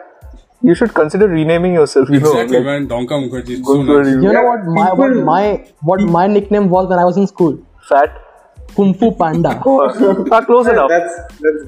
you 0.62 0.74
should 0.74 0.94
consider 0.94 1.28
renaming 1.28 1.74
yourself. 1.74 2.08
You 2.08 2.20
know, 2.20 2.30
Exactly, 2.32 2.58
like, 2.58 2.64
man. 2.70 2.88
Donka 2.88 3.18
Mukherjee 3.24 3.58
so 3.64 3.74
going 3.74 3.86
to 3.88 3.96
a 3.98 4.04
nice. 4.04 4.22
You 4.24 4.32
know 4.32 4.44
what 4.52 4.64
my 4.78 4.88
what 5.02 5.16
my 5.32 5.42
what 5.90 6.00
my 6.16 6.26
nickname 6.38 6.70
was 6.76 6.88
when 6.88 6.98
I 6.98 7.04
was 7.04 7.18
in 7.18 7.26
school? 7.26 7.58
fat. 7.90 8.16
Kung 8.78 8.94
Fu 8.94 9.10
Panda. 9.20 9.52
Oh, 9.66 9.76
ah, 10.30 10.40
close 10.48 10.68
enough. 10.68 10.88
That's 10.88 11.14
that's 11.44 11.62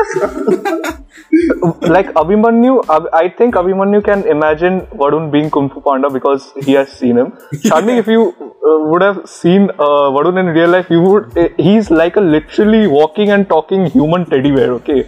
like 1.94 2.12
Abhimanyu, 2.20 2.74
I 3.12 3.28
think 3.28 3.54
Abhimanyu 3.54 4.02
can 4.04 4.26
imagine 4.26 4.80
Varun 5.02 5.30
being 5.30 5.50
Kung 5.50 5.68
Fu 5.68 5.80
Panda 5.80 6.10
because 6.10 6.52
he 6.64 6.72
has 6.72 6.92
seen 7.00 7.18
him. 7.18 7.32
Shani, 7.66 7.98
if 7.98 8.06
you 8.06 8.22
uh, 8.30 8.78
would 8.90 9.02
have 9.02 9.28
seen 9.28 9.70
uh, 9.70 10.06
Varun 10.16 10.38
in 10.40 10.46
real 10.46 10.70
life, 10.70 10.88
you 10.90 11.00
would. 11.02 11.36
Uh, 11.36 11.48
he's 11.58 11.90
like 11.90 12.16
a 12.16 12.20
literally 12.20 12.86
walking 12.86 13.30
and 13.30 13.48
talking 13.48 13.86
human 13.86 14.24
teddy 14.24 14.52
bear. 14.52 14.72
Okay. 14.78 15.00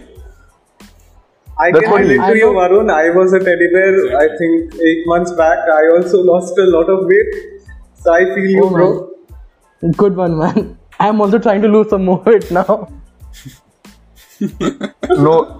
I 1.57 1.71
That's 1.71 1.83
can 1.83 1.91
what 1.91 2.01
relate 2.01 2.27
to 2.27 2.37
you, 2.37 2.53
know. 2.53 2.59
Varun. 2.59 2.93
I 2.99 3.09
was 3.17 3.33
a 3.33 3.39
teddy 3.39 3.71
bear. 3.73 4.17
I 4.19 4.27
think 4.37 4.75
eight 4.91 5.03
months 5.15 5.31
back. 5.31 5.59
I 5.79 5.89
also 5.97 6.21
lost 6.21 6.57
a 6.57 6.69
lot 6.77 6.89
of 6.89 7.05
weight. 7.05 7.35
So 7.95 8.13
I 8.13 8.23
feel 8.35 8.45
you, 8.55 8.63
Oh, 8.65 8.69
bro. 8.69 9.09
Good 10.03 10.15
one, 10.15 10.37
man. 10.37 10.77
I'm 10.99 11.19
also 11.21 11.39
trying 11.39 11.61
to 11.61 11.67
lose 11.67 11.89
some 11.89 12.05
more 12.05 12.21
weight 12.25 12.49
now. 12.51 12.89
No. 15.09 15.59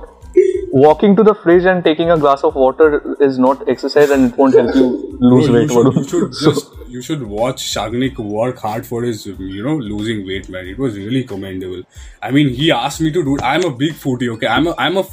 Walking 0.72 1.15
to 1.15 1.24
the 1.24 1.36
fridge 1.36 1.65
and 1.65 1.84
taking 1.84 2.10
a 2.10 2.17
glass 2.17 2.43
of 2.43 2.56
water 2.56 3.15
is 3.22 3.38
not 3.38 3.67
exercise 3.69 4.10
and 4.10 4.32
it 4.32 4.38
won't 4.38 4.56
help 4.56 4.74
you 4.76 5.17
lose 5.19 5.46
Bro, 5.48 5.54
weight, 5.56 5.69
you, 5.69 6.04
should, 6.04 6.22
you 6.22 6.34
should 6.34 6.34
So- 6.36 6.52
just 6.52 6.69
you 6.93 7.02
should 7.02 7.24
watch 7.24 7.63
Shagnik 7.63 8.17
work 8.19 8.60
hard 8.60 8.86
for 8.86 9.02
his 9.04 9.26
you 9.26 9.63
know 9.63 9.76
losing 9.76 10.26
weight, 10.28 10.48
man. 10.50 10.67
It 10.67 10.78
was 10.80 10.96
really 10.98 11.24
commendable. 11.24 11.84
I 12.22 12.32
mean, 12.32 12.50
he 12.50 12.72
asked 12.72 13.02
me 13.02 13.12
to 13.12 13.24
do. 13.24 13.36
it. 13.36 13.41
I'm 13.43 13.63
a 13.65 13.72
big 13.72 13.93
foodie. 13.93 14.30
Okay, 14.34 14.48
I'm 14.48 14.67
a 14.67 14.76
I'm 14.78 14.98
a. 14.98 15.04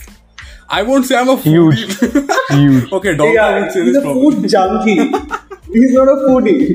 I 0.69 0.83
won't 0.83 1.05
say 1.07 1.17
I'm 1.17 1.29
a 1.29 1.37
Huge. 1.37 1.87
foodie. 1.87 2.57
Huge. 2.57 2.93
okay, 2.99 3.15
Donka 3.17 3.35
Yeah, 3.35 3.61
would 3.61 3.73
say 3.73 3.85
he's 3.85 3.95
this 3.95 4.03
a 4.03 4.07
probably. 4.07 4.37
food 4.37 4.49
junkie. 4.51 4.97
he's 5.73 5.93
not 5.93 6.09
a 6.09 6.17
foodie. 6.27 6.67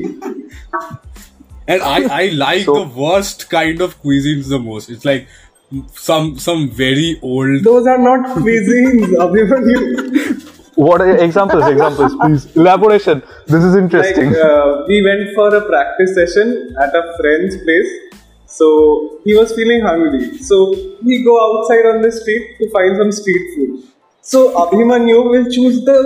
And 1.68 1.82
I 1.82 1.98
I 2.22 2.28
like 2.44 2.64
So- 2.64 2.74
the 2.84 2.88
worst 3.00 3.48
kind 3.50 3.80
of 3.80 4.00
cuisines 4.02 4.48
the 4.48 4.58
most. 4.58 4.90
It's 4.90 5.04
like 5.04 5.28
some 5.94 6.38
some 6.38 6.70
very 6.70 7.18
old. 7.22 7.64
Those 7.64 7.86
are 7.86 7.98
not 7.98 8.26
cuisines, 8.36 9.06
Abhimanyu. 9.24 10.52
What 10.76 11.00
are 11.00 11.16
examples? 11.16 11.66
Examples, 11.66 12.14
please. 12.20 12.56
Elaboration. 12.56 13.22
This 13.46 13.64
is 13.64 13.74
like 13.74 13.82
interesting. 13.82 14.36
uh, 14.36 14.84
we 14.86 15.02
went 15.02 15.34
for 15.34 15.54
a 15.54 15.62
practice 15.68 16.14
session 16.14 16.74
at 16.80 16.94
a 16.94 17.16
friend's 17.18 17.56
place 17.62 17.88
so 18.48 19.18
he 19.24 19.34
was 19.34 19.52
feeling 19.56 19.80
hungry 19.80 20.38
so 20.38 20.56
we 21.02 21.22
go 21.24 21.34
outside 21.46 21.84
on 21.92 22.00
the 22.02 22.10
street 22.12 22.44
to 22.58 22.70
find 22.70 22.96
some 22.96 23.10
street 23.10 23.42
food 23.54 23.82
so 24.20 24.42
abhimanyu 24.60 25.16
will 25.30 25.48
choose 25.56 25.80
the 25.88 25.96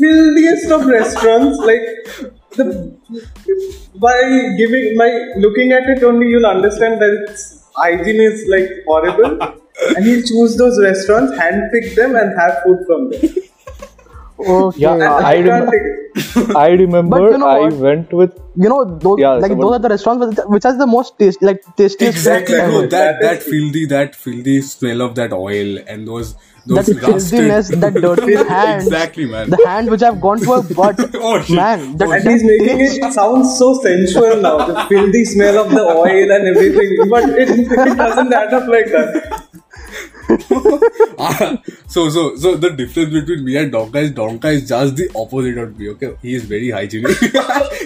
filthiest 0.00 0.70
of 0.70 0.84
restaurants 0.86 1.58
like 1.70 1.86
the 2.58 2.66
by 4.06 4.16
giving 4.58 4.96
by 4.98 5.08
looking 5.44 5.72
at 5.72 5.88
it 5.94 6.02
only 6.02 6.28
you'll 6.28 6.46
understand 6.46 7.00
that 7.00 7.12
its 7.28 7.64
hygiene 7.76 8.20
is 8.20 8.44
like 8.48 8.68
horrible 8.86 9.38
and 9.96 10.04
he'll 10.04 10.22
choose 10.32 10.56
those 10.56 10.80
restaurants 10.82 11.32
handpick 11.38 11.94
them 11.94 12.16
and 12.16 12.38
have 12.40 12.56
food 12.64 12.80
from 12.86 13.10
them 13.10 13.28
Okay. 14.38 14.80
Yeah, 14.80 14.92
and 14.94 15.02
I 15.02 15.28
I, 15.28 15.34
can't 15.42 15.70
remember- 15.70 16.58
I 16.62 16.68
remember 16.80 17.18
But 17.20 17.30
you 17.32 17.38
know 17.38 17.46
I 17.48 17.60
what? 17.60 17.72
went 17.84 18.12
with 18.12 18.34
you 18.64 18.68
know 18.68 18.84
those 19.04 19.18
Yeah, 19.18 19.30
like 19.44 19.52
so 19.52 19.54
those 19.62 19.72
are 19.76 19.78
the 19.78 19.88
restaurants 19.88 20.26
which, 20.26 20.38
which 20.56 20.62
has 20.64 20.76
the 20.76 20.86
most 20.86 21.18
taste 21.18 21.40
like 21.40 21.62
tastiest 21.78 22.02
Exactly, 22.02 22.54
food 22.58 22.66
bro. 22.66 22.78
ever. 22.80 22.86
That 22.88 22.90
That 22.90 23.22
that 23.22 23.38
is- 23.38 23.44
filthy 23.44 23.86
that 23.86 24.14
filthy 24.14 24.60
smell 24.60 25.00
of 25.00 25.14
that 25.14 25.32
oil 25.32 25.78
and 25.86 26.06
those 26.06 26.34
those 26.66 26.86
that 26.86 27.02
rusted. 27.02 27.30
filthiness, 27.30 27.68
that 27.68 27.94
dirty 28.06 28.34
hand. 28.34 28.82
Exactly, 28.82 29.26
man. 29.26 29.50
the 29.50 29.64
hand 29.66 29.90
which 29.90 30.02
I've 30.02 30.20
gone 30.20 30.40
to 30.40 30.52
a 30.54 30.62
butt. 30.62 30.98
Oh, 31.14 31.40
shit. 31.42 31.56
Man, 31.56 31.80
oh, 31.80 31.96
that, 31.98 32.10
And 32.10 32.30
he's 32.30 32.44
making 32.44 32.80
it 32.80 33.12
sound 33.18 33.46
so 33.46 33.74
sensual 33.80 34.40
now. 34.40 34.66
The 34.66 34.86
filthy 34.88 35.24
smell 35.24 35.64
of 35.64 35.70
the 35.70 35.82
oil 35.82 36.30
and 36.32 36.48
everything. 36.48 37.08
But 37.08 37.30
it, 37.30 37.50
it 37.50 37.96
doesn't 37.96 38.32
add 38.32 38.54
up 38.54 38.68
like 38.68 38.86
that. 38.86 39.42
Ah, 41.18 41.62
so 41.86 42.10
so 42.10 42.34
so 42.36 42.56
the 42.56 42.70
difference 42.70 43.12
between 43.12 43.44
me 43.44 43.56
and 43.56 43.72
Donka 43.72 44.02
is 44.02 44.10
Donka 44.10 44.46
is 44.52 44.68
just 44.68 44.96
the 44.96 45.08
opposite 45.14 45.56
of 45.56 45.78
me. 45.78 45.88
Okay, 45.90 46.16
he 46.20 46.34
is 46.34 46.44
very 46.44 46.70
hygienic 46.70 47.16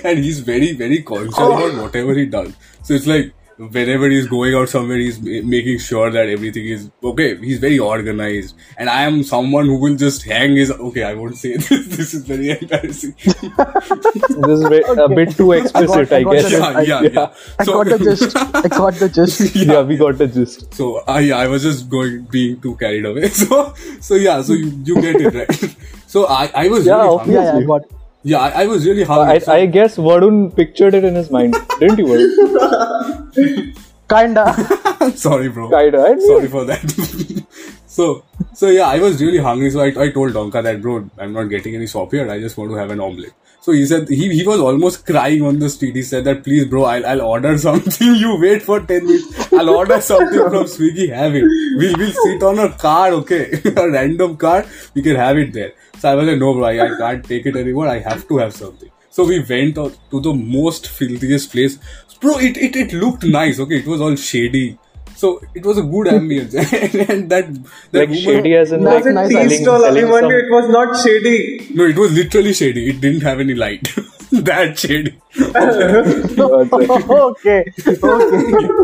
and 0.04 0.18
he's 0.18 0.40
very 0.40 0.72
very 0.72 1.02
conscious 1.02 1.34
oh. 1.36 1.52
about 1.52 1.82
whatever 1.82 2.14
he 2.14 2.26
does. 2.26 2.54
So 2.82 2.94
it's 2.94 3.06
like 3.06 3.34
whenever 3.68 4.08
he's 4.08 4.26
going 4.26 4.54
out 4.54 4.68
somewhere, 4.68 4.96
he's 4.96 5.20
ma- 5.20 5.46
making 5.48 5.78
sure 5.78 6.10
that 6.10 6.28
everything 6.28 6.66
is 6.66 6.90
okay. 7.04 7.36
He's 7.36 7.58
very 7.58 7.78
organized, 7.78 8.54
and 8.78 8.88
I 8.88 9.02
am 9.02 9.22
someone 9.22 9.66
who 9.66 9.78
will 9.80 9.96
just 9.96 10.22
hang 10.24 10.56
his. 10.56 10.70
Okay, 10.70 11.02
I 11.04 11.14
won't 11.14 11.36
say 11.36 11.56
this. 11.56 11.68
This 11.68 12.14
is 12.14 12.24
very 12.24 12.50
embarrassing. 12.50 13.14
this 13.24 14.58
is 14.58 14.68
ve- 14.68 14.84
a 15.04 15.08
bit 15.08 15.36
too 15.36 15.52
explicit, 15.52 16.12
I, 16.12 16.16
I 16.18 16.22
got 16.24 16.32
guess. 16.32 16.50
the- 16.50 16.58
yeah, 16.58 17.00
yeah, 17.02 17.08
yeah. 17.12 17.34
I 17.58 17.64
got 17.64 17.86
the 17.86 17.98
gist. 17.98 18.36
I 18.36 18.68
got 18.68 18.94
the 18.94 19.08
gist. 19.08 19.54
yeah, 19.56 19.82
we 19.82 19.96
got 19.96 20.18
the 20.18 20.26
gist. 20.26 20.72
So 20.74 21.02
I 21.06 21.30
I 21.30 21.46
was 21.48 21.62
just 21.62 21.88
going 21.88 22.22
being 22.30 22.60
too 22.60 22.76
carried 22.76 23.04
away. 23.04 23.28
So 23.28 23.74
so 24.00 24.14
yeah, 24.14 24.42
so 24.42 24.52
you, 24.54 24.72
you 24.84 25.00
get 25.00 25.16
it 25.16 25.34
right. 25.34 25.76
So 26.06 26.26
I 26.26 26.50
I 26.54 26.68
was 26.68 26.86
Yeah, 26.86 26.96
really 26.96 27.08
obviously. 27.14 27.34
Yeah, 27.34 27.54
yeah, 27.54 27.64
I 27.64 27.64
got. 27.64 27.82
Yeah, 28.22 28.38
I, 28.38 28.62
I 28.62 28.66
was 28.66 28.86
really 28.86 29.02
hungry. 29.04 29.36
I, 29.36 29.38
so- 29.38 29.52
I 29.52 29.66
guess 29.66 29.96
Varun 29.96 30.54
pictured 30.54 30.94
it 30.94 31.04
in 31.04 31.14
his 31.14 31.30
mind, 31.30 31.54
didn't 31.78 31.98
you, 31.98 32.06
Varun? 32.06 33.76
Kinda. 34.08 35.12
Sorry, 35.16 35.48
bro. 35.48 35.70
Kinda, 35.70 36.00
I 36.02 36.14
mean- 36.14 36.26
Sorry 36.26 36.48
for 36.48 36.64
that. 36.64 37.44
so, 37.86 38.24
so 38.54 38.68
yeah, 38.68 38.86
I 38.88 38.98
was 38.98 39.20
really 39.22 39.38
hungry, 39.38 39.70
so 39.70 39.80
I, 39.80 39.86
I 39.86 40.10
told 40.10 40.32
Donka 40.32 40.62
that, 40.62 40.80
bro, 40.82 41.08
I'm 41.18 41.32
not 41.32 41.44
getting 41.44 41.74
any 41.74 41.86
soup 41.86 42.12
here. 42.12 42.30
I 42.30 42.40
just 42.40 42.56
want 42.56 42.70
to 42.70 42.76
have 42.76 42.90
an 42.90 43.00
omelette. 43.00 43.32
So 43.62 43.72
he 43.72 43.84
said 43.84 44.08
he, 44.08 44.34
he 44.34 44.46
was 44.46 44.58
almost 44.58 45.04
crying 45.04 45.42
on 45.42 45.58
the 45.58 45.68
street. 45.68 45.94
He 45.94 46.02
said 46.02 46.24
that 46.24 46.42
please, 46.42 46.64
bro, 46.64 46.84
I'll, 46.84 47.04
I'll 47.06 47.20
order 47.22 47.56
something. 47.66 48.14
You 48.14 48.38
wait 48.40 48.62
for 48.62 48.80
ten 48.80 49.06
minutes. 49.06 49.52
I'll 49.52 49.70
order 49.70 50.00
something 50.00 50.38
from 50.38 50.64
Swiggy. 50.64 51.12
Have 51.14 51.34
it. 51.34 51.44
We 51.78 51.94
will 51.94 52.12
sit 52.12 52.42
on 52.42 52.58
a 52.58 52.70
car, 52.70 53.12
okay, 53.12 53.60
a 53.76 53.90
random 53.90 54.36
car. 54.36 54.64
We 54.94 55.02
can 55.02 55.16
have 55.16 55.36
it 55.36 55.52
there. 55.52 55.72
So 55.98 56.10
I 56.10 56.14
was 56.14 56.26
like, 56.26 56.38
no, 56.38 56.54
bro, 56.54 56.64
I, 56.64 56.86
I 56.86 56.98
can't 56.98 57.24
take 57.24 57.44
it 57.44 57.56
anymore. 57.56 57.88
I 57.88 57.98
have 57.98 58.26
to 58.28 58.38
have 58.38 58.54
something. 58.54 58.90
So 59.10 59.24
we 59.24 59.40
went 59.40 59.74
to 59.74 59.92
the 60.10 60.32
most 60.32 60.88
filthiest 60.88 61.52
place. 61.52 61.78
Bro, 62.20 62.38
it, 62.38 62.56
it, 62.56 62.76
it 62.76 62.92
looked 62.92 63.24
nice, 63.24 63.58
okay? 63.60 63.78
It 63.78 63.86
was 63.86 64.00
all 64.00 64.14
shady. 64.16 64.78
So 65.20 65.30
it 65.54 65.64
was 65.70 65.78
a 65.78 65.82
good 65.94 66.06
ambience, 66.16 66.54
and 67.14 67.28
that 67.32 67.46
that 67.92 67.98
Like 68.00 68.08
woman, 68.08 68.22
shady 68.26 68.54
as 68.60 68.72
in 68.72 68.84
Nice, 68.84 69.04
like 69.04 69.14
nice, 69.14 69.28
Tea 69.28 69.34
selling- 69.34 69.48
selling, 69.50 69.64
stall, 69.64 69.80
selling 69.86 70.04
Abhimanyu, 70.04 70.38
it 70.44 70.50
was 70.58 70.68
not 70.76 70.96
shady. 71.04 71.74
No, 71.80 71.84
it 71.94 71.98
was 72.04 72.12
literally 72.20 72.54
shady. 72.60 72.84
It 72.92 73.00
didn't 73.02 73.20
have 73.30 73.40
any 73.46 73.54
light. 73.54 73.90
that 74.48 74.78
shady. 74.78 75.12
okay, 75.40 77.04
okay. 77.30 77.64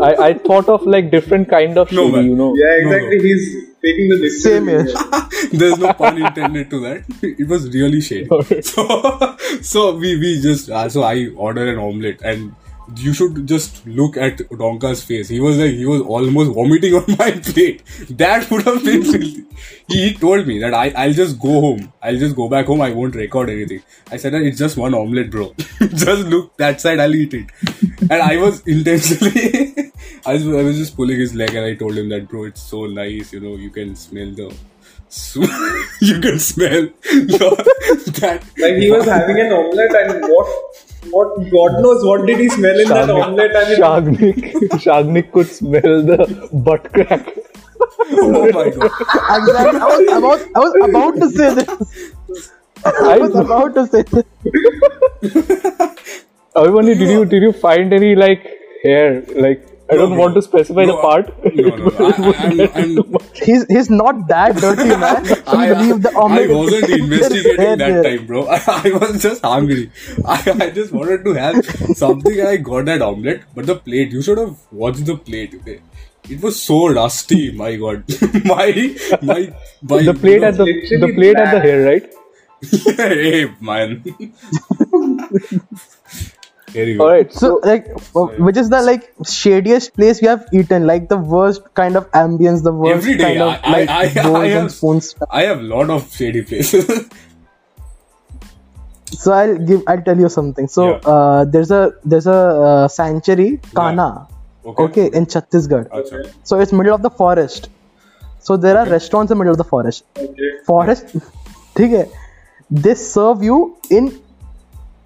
I, 0.03 0.15
I 0.29 0.33
thought 0.33 0.69
of 0.69 0.85
like 0.85 1.09
different 1.11 1.49
kind 1.49 1.77
of 1.77 1.91
No, 1.91 2.05
shady, 2.05 2.15
man. 2.15 2.25
you 2.25 2.35
know. 2.35 2.53
Yeah, 2.55 2.77
No, 2.83 2.89
no. 2.89 2.95
exactly. 2.97 3.19
He's 3.27 3.55
taking 3.81 4.09
the 4.09 4.17
distance. 4.19 4.43
Same 4.43 4.67
here. 4.67 4.87
There's 5.53 5.77
no 5.79 5.93
pun 5.93 6.21
intended 6.21 6.69
to 6.71 6.79
that. 6.81 7.03
It 7.21 7.47
was 7.47 7.67
really 7.73 8.01
shady. 8.01 8.27
So, 8.61 9.37
so 9.61 9.95
we 9.95 10.17
we 10.19 10.41
just 10.41 10.69
uh, 10.69 10.87
so 10.89 11.03
I 11.03 11.27
ordered 11.35 11.69
an 11.69 11.79
omelette 11.79 12.21
and 12.21 12.53
you 12.95 13.13
should 13.13 13.47
just 13.47 13.85
look 13.85 14.17
at 14.17 14.37
Donka's 14.37 15.03
face. 15.03 15.27
He 15.29 15.39
was 15.39 15.57
like 15.57 15.71
he 15.71 15.85
was 15.85 16.01
almost 16.01 16.51
vomiting 16.53 16.93
on 16.95 17.05
my 17.17 17.31
plate. 17.43 17.83
That 18.09 18.49
would 18.51 18.63
have 18.63 18.83
been. 18.83 19.45
He 19.89 20.13
told 20.13 20.45
me 20.45 20.59
that 20.59 20.73
I 20.73 20.89
I'll 20.89 21.13
just 21.13 21.39
go 21.39 21.61
home. 21.61 21.93
I'll 22.01 22.17
just 22.17 22.35
go 22.35 22.47
back 22.49 22.65
home. 22.65 22.81
I 22.81 22.91
won't 22.91 23.15
record 23.15 23.49
anything. 23.49 23.81
I 24.11 24.17
said 24.17 24.33
that 24.33 24.41
it's 24.41 24.59
just 24.59 24.77
one 24.77 24.93
omelette, 24.93 25.31
bro. 25.31 25.53
just 25.79 26.27
look 26.27 26.55
that 26.57 26.81
side. 26.81 26.99
I'll 26.99 27.15
eat 27.15 27.33
it. 27.33 27.47
And 28.01 28.21
I 28.21 28.37
was 28.37 28.61
intentionally. 28.67 29.91
I 30.25 30.33
was 30.33 30.47
I 30.47 30.63
was 30.63 30.77
just 30.77 30.95
pulling 30.95 31.19
his 31.19 31.33
leg 31.33 31.55
and 31.55 31.65
I 31.65 31.75
told 31.75 31.97
him 31.97 32.09
that 32.09 32.27
bro, 32.27 32.43
it's 32.45 32.61
so 32.61 32.85
nice. 32.85 33.33
You 33.33 33.39
know, 33.39 33.55
you 33.55 33.69
can 33.69 33.95
smell 33.95 34.31
the. 34.31 34.53
Sm- 35.09 35.43
you 36.01 36.19
can 36.21 36.39
smell 36.39 36.87
the, 37.03 38.11
that 38.21 38.43
Like 38.57 38.75
he 38.75 38.91
was 38.91 39.05
having 39.15 39.39
an 39.39 39.51
omelette 39.53 39.95
and 39.95 40.21
what, 40.23 40.47
what 41.11 41.51
God 41.51 41.81
knows 41.81 42.03
what 42.05 42.25
did 42.25 42.39
he 42.39 42.49
smell 42.49 42.79
in 42.79 42.87
that 42.89 43.09
omelette? 43.09 43.55
I 43.55 43.69
mean, 43.69 43.77
Shagnik, 43.79 44.69
Shagnik 44.85 45.31
could 45.31 45.47
smell 45.47 46.03
the 46.11 46.49
butt 46.53 46.91
crack. 46.93 47.27
oh 48.11 48.51
my 48.51 48.69
god 48.69 48.91
Exactly. 49.37 49.79
I 49.79 49.87
was 49.87 50.07
about, 50.17 50.39
I 50.55 50.59
was 50.59 50.89
about 50.89 51.15
to 51.21 51.29
say 51.29 51.53
this. 51.55 52.51
I 52.85 52.91
I 53.13 53.17
was 53.17 53.35
about 53.35 53.75
to 53.75 53.87
say 53.87 54.03
this. 54.03 54.25
Abhimanyu, 56.55 56.97
did 56.97 57.09
you 57.09 57.25
did 57.25 57.43
you 57.43 57.51
find 57.53 57.93
any 57.93 58.15
like 58.15 58.45
hair? 58.83 59.21
Like 59.45 59.65
I 59.89 59.95
No, 59.95 60.05
don't 60.05 60.13
bro. 60.13 60.19
want 60.21 60.35
to 60.35 60.41
specify 60.41 60.85
the 60.85 60.95
part. 60.95 61.31
no 61.53 61.75
no 61.75 61.91
I, 61.99 62.13
I, 62.37 62.49
I'm, 62.49 62.69
I'm, 62.75 62.97
He's 63.33 63.65
he's 63.69 63.89
not 63.89 64.27
that 64.27 64.57
dirty, 64.59 64.95
man. 64.95 65.27
I, 65.47 65.67
You 65.67 65.75
leave 65.75 66.01
the 66.03 66.11
I 66.29 66.47
omelette. 66.49 66.49
wasn't 66.49 66.87
There 66.87 66.91
is 66.91 66.99
investigating 66.99 67.77
that 67.77 68.01
time, 68.03 68.25
bro. 68.25 68.47
I, 68.47 68.61
I 68.85 68.91
was 68.97 69.21
just 69.21 69.43
hungry. 69.43 69.91
I, 70.25 70.39
I 70.65 70.69
just 70.71 70.91
wanted 70.93 71.23
to 71.25 71.33
have 71.33 71.65
something 71.93 72.39
and 72.39 72.47
I 72.49 72.57
got 72.57 72.85
that 72.85 73.01
omelette. 73.01 73.43
But 73.55 73.65
the 73.67 73.75
plate, 73.75 74.11
you 74.11 74.21
should 74.21 74.37
have 74.37 74.57
watched 74.71 75.05
the 75.05 75.17
plate. 75.17 75.53
Okay? 75.55 75.81
It 76.29 76.41
was 76.41 76.61
so 76.61 76.87
rusty, 76.89 77.51
my 77.51 77.75
god. 77.77 78.03
my, 78.45 78.95
my, 79.21 79.53
my, 79.81 80.01
The 80.03 80.13
plate 80.13 80.41
you 80.41 80.43
at 80.43 80.57
the 80.57 80.65
the 81.05 81.13
plate 81.15 81.37
at 81.37 81.51
the 81.51 81.59
hair, 81.61 81.85
right? 81.85 82.13
hey, 82.97 83.45
man. 83.61 84.03
Here 86.72 86.84
you 86.86 86.96
go. 86.98 87.04
All 87.04 87.10
right. 87.10 87.32
So 87.32 87.40
So 87.40 87.68
like, 87.70 87.88
uh, 88.16 88.26
which 88.46 88.56
is 88.56 88.70
the 88.70 88.80
like 88.82 89.12
shadiest 89.30 89.94
place 89.94 90.20
we 90.22 90.28
have 90.28 90.46
eaten? 90.52 90.86
Like 90.86 91.08
the 91.08 91.18
worst 91.18 91.62
kind 91.74 91.96
of 91.96 92.10
ambience, 92.12 92.62
the 92.62 92.72
worst 92.72 92.96
Every 92.96 93.16
day, 93.18 93.24
kind 93.24 93.42
of 93.42 93.48
I, 93.62 93.72
like 93.72 93.88
I, 93.90 93.98
I, 94.04 94.22
bowls 94.22 94.36
I, 94.36 94.44
and 94.44 94.52
have, 94.52 94.72
spoons. 94.72 95.14
I 95.30 95.42
have 95.42 95.60
lot 95.60 95.90
of 95.90 96.10
shady 96.14 96.42
places. 96.42 97.08
So 99.22 99.32
I'll 99.32 99.58
give, 99.58 99.82
I'll 99.86 100.00
tell 100.02 100.18
you 100.18 100.28
something. 100.28 100.66
So 100.68 100.84
Yeah. 100.88 101.10
uh, 101.14 101.44
there's 101.44 101.70
a 101.70 101.92
there's 102.04 102.26
a 102.26 102.38
uh, 102.68 102.88
sanctuary, 102.88 103.60
Kana, 103.74 104.26
Okay. 104.64 104.82
okay, 104.84 105.06
in 105.12 105.26
Chhattisgarh. 105.26 105.88
Acha. 105.90 106.32
So 106.44 106.58
it's 106.60 106.72
middle 106.72 106.94
of 106.94 107.02
the 107.02 107.10
forest. 107.10 107.68
So 108.38 108.56
there 108.56 108.78
are 108.78 108.86
restaurants 108.88 109.30
in 109.30 109.38
middle 109.38 109.52
of 109.52 109.58
the 109.58 109.64
forest. 109.64 110.04
okay. 110.16 110.50
Forest, 110.66 111.14
ठीक 111.76 111.92
है? 111.92 112.06
They 112.70 112.94
serve 112.94 113.42
you 113.42 113.76
in 113.90 114.10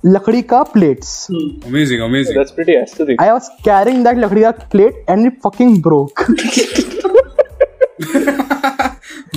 lakrika 0.04 0.72
plates. 0.72 1.30
Amazing, 1.66 2.02
amazing. 2.02 2.36
That's 2.36 2.52
pretty 2.52 2.76
aesthetic. 2.76 3.22
I 3.22 3.34
was 3.34 3.50
carrying 3.64 4.04
that 4.04 4.16
lakrika 4.18 4.70
plate 4.70 4.96
and 5.08 5.26
it 5.28 5.42
fucking 5.42 5.82
broke. 5.82 6.20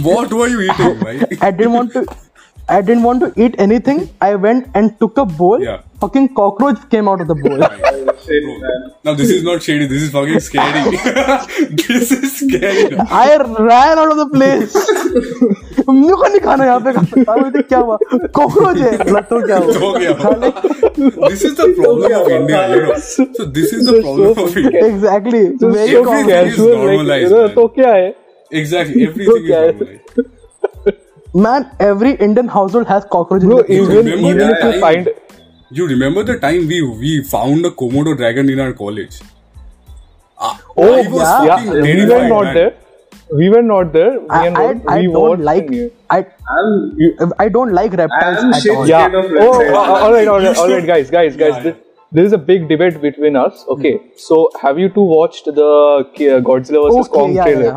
what 0.03 0.33
were 0.33 0.48
you 0.48 0.61
eating, 0.62 1.07
I, 1.07 1.27
I 1.40 1.50
didn't 1.50 1.72
want 1.72 1.92
to. 1.92 2.07
I 2.66 2.81
didn't 2.81 3.03
want 3.03 3.20
to 3.20 3.31
eat 3.37 3.57
anything. 3.59 4.09
I 4.22 4.37
went 4.37 4.68
and 4.74 4.98
took 4.98 5.18
a 5.18 5.27
bowl. 5.27 5.62
Yeah 5.62 5.83
fucking 6.05 6.29
cockroach 6.35 6.88
came 6.90 7.09
out 7.09 7.21
of 7.21 7.29
the 7.29 7.35
bowl. 7.35 7.59
now 9.05 9.14
this 9.14 9.31
is 9.31 9.43
not 9.43 9.62
shady. 9.62 9.87
This 9.87 10.03
is 10.03 10.11
fucking 10.11 10.40
scary. 10.40 10.97
this 11.83 12.11
is 12.12 12.38
scary. 12.38 12.97
I 12.99 13.37
ran 13.37 13.99
out 13.99 14.11
of 14.11 14.19
the 14.23 14.29
place. 14.37 14.75
मेरे 15.87 16.14
को 16.17 16.29
नहीं 16.29 16.40
खाना 16.40 16.64
यहाँ 16.64 16.81
पे 16.81 16.93
खाना 16.93 17.35
मुझे 17.37 17.62
क्या 17.62 17.79
हुआ 17.79 17.97
कॉकरोच 18.37 18.79
है 18.79 18.93
लट्टू 19.14 19.40
क्या 19.47 19.57
हुआ 19.64 19.75
हो 19.79 19.93
गया 19.99 20.12
this 21.29 21.45
is 21.45 21.55
the 21.55 21.67
problem 21.81 22.12
of 22.21 22.31
India 22.31 22.64
you 22.67 22.81
know 22.85 22.99
so 23.09 23.45
this 23.59 23.75
is 23.75 23.90
the 23.90 24.01
problem 24.01 24.43
of 24.45 24.59
India 24.59 24.87
exactly 24.87 25.43
very 25.64 25.95
common 26.05 27.49
तो 27.55 27.67
क्या 27.77 27.93
है 27.95 28.09
exactly 28.62 29.03
everything 29.05 29.37
is 29.37 29.59
normalised 29.59 30.33
man 31.35 31.64
every 31.81 32.14
indian 32.25 32.49
household 32.49 32.87
has 32.87 33.05
cockroaches 33.12 33.47
bro 33.47 33.62
even, 33.69 34.09
even 34.09 34.51
if 34.51 34.64
you 34.64 34.81
find 34.81 35.09
You 35.77 35.87
remember 35.89 36.23
the 36.23 36.39
time 36.39 36.67
we 36.73 36.81
we 37.05 37.13
found 37.25 37.67
a 37.67 37.71
Komodo 37.83 38.17
dragon 38.17 38.49
in 38.55 38.61
our 38.65 38.73
college? 38.81 39.21
Ah, 40.39 40.53
oh 40.77 40.97
yeah, 40.97 41.45
yeah, 41.49 41.73
we 41.87 42.07
were 42.11 42.29
not 42.29 42.45
man. 42.49 42.55
there. 42.59 42.75
We 43.39 43.49
were 43.55 43.63
not 43.63 43.93
there. 43.93 44.13
Me 44.21 44.27
I, 44.39 44.47
and 44.47 44.57
I, 44.57 44.63
Rohan, 44.67 44.83
I 44.95 44.99
we 45.01 45.07
don't 45.17 45.41
like 45.49 45.73
in. 45.79 45.91
I 46.17 46.19
You- 47.05 47.33
I 47.45 47.49
don't 47.57 47.73
like 47.79 47.97
reptiles 48.03 48.45
at 48.59 48.69
all. 48.77 48.87
yeah. 48.93 49.09
Oh, 49.15 49.23
reptiles. 49.23 49.75
uh, 49.79 49.97
all 50.05 50.13
right, 50.13 50.29
all 50.35 50.43
You 50.43 50.49
right, 50.49 50.59
all 50.65 50.69
right, 50.75 50.87
guys, 50.93 51.11
guys, 51.17 51.37
guys. 51.43 51.57
Yeah, 51.57 51.63
This, 51.69 51.77
this 52.19 52.27
is 52.31 52.37
a 52.39 52.43
big 52.53 52.69
debate 52.75 53.01
between 53.07 53.41
us. 53.45 53.65
Okay, 53.77 53.95
so 54.29 54.41
have 54.63 54.79
you 54.85 54.91
two 54.99 55.09
watched 55.17 55.47
the 55.61 55.71
uh, 55.71 56.41
Godzilla 56.51 56.85
vs 56.87 57.09
Okay, 57.09 57.19
Kong 57.19 57.35
yeah, 57.41 57.45
trailer? 57.51 57.75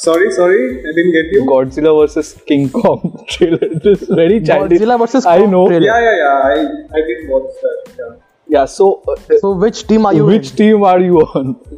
Yeah. 0.00 0.04
Sorry, 0.04 0.30
sorry, 0.32 0.80
I 0.80 0.92
didn't 0.98 1.12
get 1.12 1.26
you. 1.32 1.44
Godzilla 1.44 1.92
vs 2.00 2.32
King 2.46 2.68
Kong 2.70 3.24
trailer. 3.28 3.58
This 3.58 4.02
very 4.08 4.40
childish. 4.40 4.78
Godzilla 4.80 4.98
versus 4.98 5.26
I 5.26 5.38
Kong 5.40 5.50
know. 5.50 5.68
trailer. 5.68 5.86
Yeah, 5.86 6.00
yeah, 6.00 6.16
yeah. 6.16 6.42
I, 6.44 6.98
I 6.98 7.06
did 7.10 7.28
watch 7.28 7.50
that. 7.62 7.94
Yeah. 7.98 8.14
Yeah. 8.48 8.64
So, 8.64 9.02
uh, 9.08 9.16
So 9.40 9.52
which 9.52 9.86
team 9.86 10.06
are 10.06 10.14
you 10.14 10.22
on? 10.26 10.32
which 10.34 10.50
in? 10.50 10.56
team 10.56 10.82
are 10.84 11.00
you 11.00 11.18
on? 11.20 11.56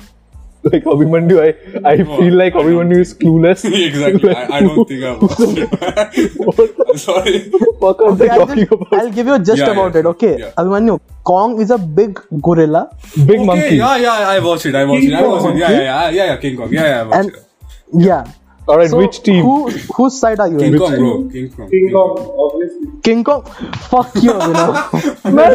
Like 0.65 0.85
Abhimanyu, 0.85 1.39
I, 1.43 1.91
I 1.91 1.97
feel 1.97 2.35
like 2.41 2.55
I 2.55 2.63
don't 2.63 2.67
Abhimanyu 2.89 2.99
is 3.01 3.15
clueless. 3.15 3.65
exactly. 3.87 4.31
I, 4.33 4.59
I 4.59 4.61
don't 4.61 4.87
think 4.89 5.03
I 5.03 5.15
watched 5.19 5.41
it. 5.41 6.77
I'm 6.89 6.99
sorry. 6.99 7.41
What 7.81 8.01
are 8.01 8.15
they 8.15 8.27
Okay, 8.27 8.35
I'll, 8.35 8.47
talking 8.47 8.67
just, 8.67 8.73
about? 8.73 8.93
I'll 8.93 9.11
give 9.11 9.27
you 9.27 9.35
a 9.35 9.39
gist 9.41 9.59
Yeah, 9.59 9.71
about 9.73 9.95
yeah, 9.95 10.01
it. 10.03 10.07
Okay, 10.07 10.39
yeah. 10.39 10.53
Abhimanyu, 10.57 11.01
Kong 11.25 11.61
is 11.61 11.73
a 11.73 11.79
big 11.79 12.21
gorilla, 12.41 12.97
Big 13.27 13.41
Okay, 13.41 13.45
monkey. 13.45 13.77
yeah, 13.83 13.97
yeah, 13.97 14.29
I 14.37 14.39
watched 14.39 14.67
it. 14.67 14.77
I 14.77 14.85
watched 14.85 15.01
King 15.01 15.11
it. 15.11 15.17
I 15.17 15.27
watched 15.27 15.43
Kong, 15.47 15.57
it. 15.57 15.59
Yeah, 15.59 15.71
yeah, 15.71 15.81
yeah, 15.83 16.11
yeah, 16.11 16.25
yeah, 16.27 16.37
King 16.37 16.57
Kong. 16.57 16.73
Yeah, 16.73 16.83
yeah, 16.85 17.01
I 17.01 17.03
watched 17.03 17.17
and 17.19 17.29
it. 17.35 17.45
Yeah. 17.93 18.25
All 18.69 18.79
right, 18.79 18.89
So 18.91 18.99
which 18.99 19.23
team? 19.23 19.43
Who 19.45 19.71
whose 19.97 20.19
side 20.19 20.39
are 20.41 20.49
you 20.49 20.59
in? 20.59 20.61
King 20.61 20.73
in? 20.75 20.79
Kong, 20.79 20.97
bro. 20.97 21.29
King 21.31 21.51
Kong. 21.51 21.71
King 21.71 21.91
Kong, 21.93 22.35
obviously. 22.45 22.87
King 23.03 23.25
Kong. 23.25 23.43
Fuck 23.91 24.15
you, 24.17 24.33
you 24.33 24.53
know. 24.53 24.89
Man, 25.25 25.51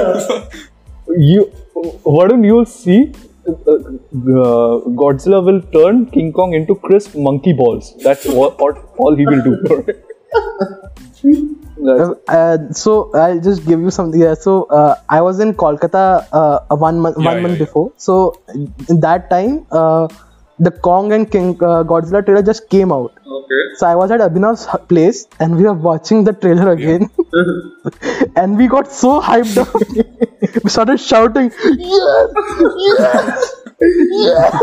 you 1.18 1.52
Varun, 2.06 2.46
you'll 2.46 2.66
see 2.66 3.14
uh, 3.48 3.72
uh, 3.72 4.80
Godzilla 5.02 5.44
will 5.44 5.62
turn 5.78 6.06
King 6.08 6.34
Kong 6.34 6.54
into 6.54 6.76
crisp 6.76 7.16
monkey 7.16 7.54
balls. 7.54 7.96
That's 8.04 8.26
all, 8.28 8.48
all, 8.60 8.74
all 8.98 9.16
he 9.16 9.26
will 9.26 9.42
do. 9.44 9.86
Uh, 12.28 12.58
so 12.72 13.12
I'll 13.14 13.40
just 13.40 13.66
give 13.66 13.80
you 13.80 13.92
something. 13.92 14.20
Yeah. 14.20 14.34
So 14.34 14.64
uh, 14.64 14.96
I 15.10 15.22
was 15.22 15.40
in 15.40 15.54
Kolkata 15.54 16.28
uh, 16.32 16.76
one 16.76 17.00
month 17.00 17.18
Yeah, 17.20 17.26
one 17.26 17.36
yeah, 17.36 17.42
month 17.42 17.60
yeah. 17.60 17.66
before. 17.66 17.92
So 17.98 18.42
in 18.90 19.00
that 19.02 19.30
time, 19.30 19.66
uh, 19.72 20.08
the 20.60 20.72
Kong 20.72 21.12
and 21.14 21.32
King 21.32 21.50
uh, 21.62 21.84
Godzilla 21.84 22.24
trailer 22.26 22.42
just 22.42 22.70
came 22.70 22.92
out. 22.92 23.14
Okay. 23.26 23.64
So 23.78 23.88
I 23.88 23.96
was 23.96 24.12
at 24.12 24.20
Abhinav's 24.20 24.68
place 24.88 25.28
and 25.40 25.56
we 25.58 25.64
were 25.64 25.74
watching 25.74 26.24
the 26.24 26.34
trailer 26.34 26.72
again. 26.72 27.10
and 28.36 28.58
we 28.58 28.68
got 28.68 28.92
so 28.92 29.22
hyped 29.22 29.58
up. 29.58 29.74
we 30.64 30.70
started 30.70 31.00
shouting, 31.00 31.52
Yes! 31.78 32.30
Yes! 32.78 33.56
Yes! 33.80 34.62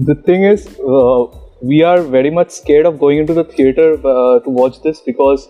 the 0.00 0.14
thing 0.26 0.42
is, 0.44 0.66
uh, 0.80 1.26
we 1.62 1.82
are 1.82 2.02
very 2.02 2.30
much 2.30 2.50
scared 2.50 2.86
of 2.86 2.98
going 2.98 3.18
into 3.18 3.34
the 3.34 3.44
theater 3.44 3.94
uh, 3.94 4.40
to 4.40 4.50
watch 4.50 4.82
this 4.82 5.00
because 5.00 5.48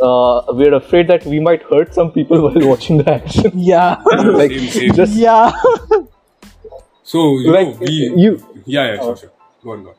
uh, 0.00 0.42
we're 0.50 0.74
afraid 0.74 1.08
that 1.08 1.24
we 1.24 1.40
might 1.40 1.62
hurt 1.62 1.94
some 1.94 2.12
people 2.12 2.42
while 2.50 2.68
watching 2.68 2.98
the 2.98 3.10
action. 3.10 3.50
Yeah. 3.54 3.96
like, 4.04 4.52
Same, 4.52 4.68
same. 4.70 4.94
just 4.94 5.14
yeah. 5.14 5.52
So, 7.10 7.20
you 7.44 7.50
Like, 7.52 7.68
know, 7.68 7.76
we. 7.80 7.90
you- 8.24 8.36
Yeah, 8.66 8.84
yeah, 8.88 8.96
sure, 9.00 9.12
oh. 9.12 9.14
sure. 9.20 9.30
Go 9.64 9.70
on, 9.72 9.82
go 9.84 9.90
on. 9.90 9.96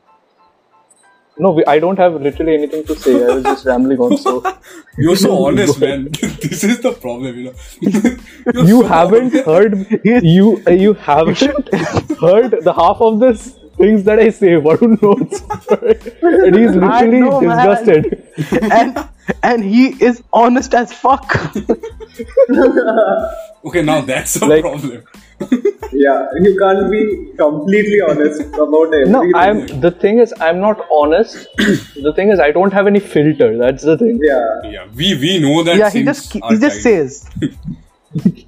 No, 1.44 1.50
we, 1.56 1.64
I 1.72 1.78
don't 1.78 1.98
have 1.98 2.14
literally 2.26 2.54
anything 2.54 2.84
to 2.90 2.94
say. 3.02 3.12
I 3.24 3.34
was 3.34 3.42
just 3.44 3.64
rambling 3.66 3.98
on. 4.06 4.16
So 4.18 4.32
You're 4.98 5.16
so 5.16 5.32
honest, 5.46 5.78
man. 5.80 6.04
this 6.44 6.62
is 6.64 6.80
the 6.86 6.92
problem, 6.92 7.36
you 7.38 7.44
know. 7.46 7.54
You're 8.54 8.64
you 8.70 8.80
so 8.82 8.88
haven't 8.92 9.34
heard 9.50 9.72
you 10.34 10.62
uh, 10.66 10.70
you 10.84 10.92
haven't 10.94 11.40
heard 12.24 12.50
the 12.68 12.74
half 12.80 13.00
of 13.08 13.18
this 13.24 13.40
things 13.78 14.04
that 14.10 14.18
I 14.26 14.28
say. 14.40 14.52
Varun 14.68 14.92
knows, 15.02 15.32
and 16.44 16.56
he's 16.60 16.74
literally 16.84 17.20
know, 17.20 17.40
disgusted. 17.40 18.04
and 18.80 19.02
and 19.42 19.64
he 19.64 19.84
is 20.10 20.22
honest 20.44 20.74
as 20.82 20.92
fuck. 20.92 21.34
Okay, 23.64 23.82
now 23.82 24.00
that's 24.02 24.36
a 24.36 24.46
Like- 24.46 24.62
problem. 24.62 25.02
Yeah, 25.92 26.26
you 26.40 26.56
can't 26.58 26.90
be 26.90 27.00
completely 27.38 28.00
honest 28.00 28.40
about 28.54 28.94
everything. 28.94 29.12
No, 29.12 29.22
I'm. 29.34 29.66
The 29.80 29.90
thing 29.90 30.18
is, 30.20 30.32
I'm 30.40 30.58
not 30.60 30.80
honest. 30.90 31.46
the 31.56 32.12
thing 32.16 32.30
is, 32.30 32.40
I 32.40 32.50
don't 32.50 32.72
have 32.72 32.86
any 32.86 32.98
filter. 33.00 33.56
That's 33.58 33.82
the 33.84 33.96
thing. 33.98 34.18
Yeah. 34.22 34.70
Yeah, 34.76 34.86
we 34.94 35.14
we 35.24 35.38
know 35.38 35.62
that. 35.64 35.76
yeah, 35.76 35.90
he 35.90 36.02
just 36.02 36.32
he 36.32 36.40
just 36.58 36.82
time. 36.82 36.86
says. 36.88 37.30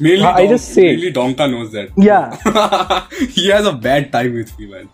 Mainly, 0.00 0.24
I 0.24 0.40
Don- 0.42 0.48
just 0.48 0.68
say. 0.74 0.82
Mainly 0.96 1.12
Donka 1.12 1.48
knows 1.50 1.70
that. 1.72 1.90
Yeah. 1.96 3.06
he 3.28 3.48
has 3.50 3.64
a 3.66 3.72
bad 3.72 4.10
time 4.10 4.34
with 4.34 4.58
me, 4.58 4.66
man. 4.66 4.88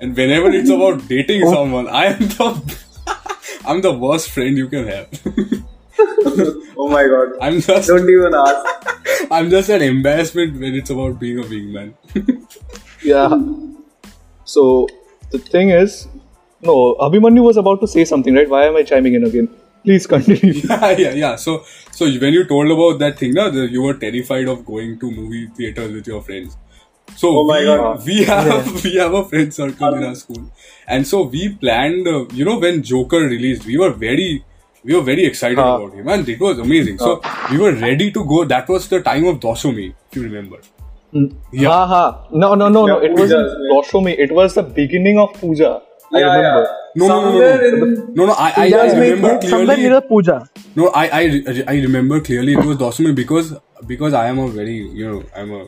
And 0.00 0.16
whenever 0.16 0.50
it's 0.50 0.70
about 0.70 1.06
dating 1.06 1.42
Oh. 1.46 1.52
someone, 1.54 1.86
I 1.88 2.06
am 2.06 2.18
the 2.18 2.76
I'm 3.64 3.80
the 3.80 3.92
worst 3.92 4.30
friend 4.30 4.56
you 4.58 4.68
can 4.68 4.88
have. 4.88 5.08
Oh 6.76 6.88
my 6.88 7.04
god. 7.06 7.36
I'm 7.40 7.60
just 7.60 7.88
Don't 7.88 8.08
even 8.08 8.34
ask. 8.34 9.28
I'm 9.30 9.50
just 9.50 9.68
an 9.68 9.82
embarrassment 9.82 10.60
when 10.60 10.74
it's 10.74 10.90
about 10.90 11.18
being 11.18 11.38
a 11.38 11.42
wingman. 11.42 11.94
Yeah. 13.02 13.30
So 14.44 14.88
the 15.30 15.38
thing 15.38 15.70
is, 15.70 16.08
no, 16.62 16.96
Abhimanyu 17.00 17.42
was 17.42 17.56
about 17.56 17.80
to 17.80 17.86
say 17.86 18.04
something, 18.04 18.34
right? 18.34 18.48
Why 18.48 18.64
am 18.66 18.76
I 18.76 18.82
chiming 18.82 19.14
in 19.14 19.24
again? 19.24 19.48
Please 19.84 20.06
continue. 20.06 20.52
yeah, 20.68 20.90
yeah, 20.90 21.12
yeah. 21.12 21.36
So, 21.36 21.64
so 21.90 22.04
when 22.06 22.34
you 22.34 22.44
told 22.46 22.70
about 22.70 22.98
that 22.98 23.18
thing, 23.18 23.32
na, 23.34 23.48
the, 23.50 23.66
you 23.70 23.82
were 23.82 23.94
terrified 23.94 24.46
of 24.48 24.64
going 24.66 24.98
to 24.98 25.10
movie 25.10 25.46
theaters 25.56 25.92
with 25.92 26.06
your 26.06 26.20
friends. 26.22 26.56
So 27.16 27.28
Oh 27.38 27.44
my 27.46 27.60
we, 27.60 27.64
God. 27.66 28.06
we 28.06 28.24
have 28.24 28.84
we 28.84 28.94
have 28.96 29.14
a 29.14 29.24
friend 29.24 29.52
circle 29.52 29.94
in 29.94 30.04
our 30.04 30.14
school, 30.14 30.52
and 30.86 31.06
so 31.06 31.22
we 31.22 31.48
planned. 31.54 32.06
Uh, 32.06 32.26
you 32.32 32.44
know, 32.44 32.58
when 32.58 32.82
Joker 32.82 33.20
released, 33.20 33.64
we 33.66 33.78
were 33.78 33.90
very 33.90 34.44
we 34.84 34.94
were 34.94 35.02
very 35.02 35.24
excited 35.30 35.58
Ah. 35.58 35.76
about 35.76 35.94
him, 35.94 36.08
and 36.08 36.28
it 36.28 36.40
was 36.40 36.58
amazing. 36.58 36.98
So 36.98 37.20
we 37.50 37.58
were 37.58 37.72
ready 37.86 38.10
to 38.18 38.24
go. 38.34 38.44
That 38.44 38.68
was 38.68 38.88
the 38.88 39.00
time 39.02 39.24
of 39.32 39.40
Doshumi, 39.40 39.88
if 40.10 40.16
you 40.16 40.22
remember. 40.22 40.58
Yeah. 41.52 41.68
Ha 41.68 41.86
ha. 41.86 42.02
No, 42.32 42.54
no, 42.54 42.68
no, 42.68 42.86
no. 42.86 43.00
Yeah, 43.00 43.08
It 43.10 43.18
wasn't 43.18 43.48
yeah. 43.48 43.72
Doshami. 43.76 44.18
It 44.26 44.32
was 44.32 44.54
the 44.54 44.62
beginning 44.62 45.18
of 45.18 45.32
puja. 45.40 45.70
I 46.12 46.20
remember. 46.20 46.62
yeah. 46.62 46.76
No, 46.96 47.06
no, 47.06 47.16
no, 47.16 47.30
no, 47.30 47.30
Somewhere 47.30 47.70
no, 47.78 47.86
no, 48.20 48.26
no. 48.26 48.32
I, 48.32 48.46
I, 48.48 48.64
I 48.66 48.70
Pujas 48.70 48.94
make 49.00 49.10
remember 49.14 49.48
Somewhere 49.48 49.76
near 49.76 49.76
clearly. 49.76 49.94
the 49.94 50.02
puja. 50.02 50.48
No, 50.76 50.88
I, 50.88 51.04
I, 51.18 51.64
I 51.68 51.74
remember 51.82 52.20
clearly 52.20 52.54
it 52.54 52.64
was 52.70 52.76
Doshumi 52.78 53.14
because 53.14 53.52
because 53.86 54.12
I 54.12 54.26
am 54.28 54.40
a 54.40 54.48
very 54.48 54.78
you 55.00 55.06
know 55.10 55.22
I'm 55.36 55.52
a 55.52 55.66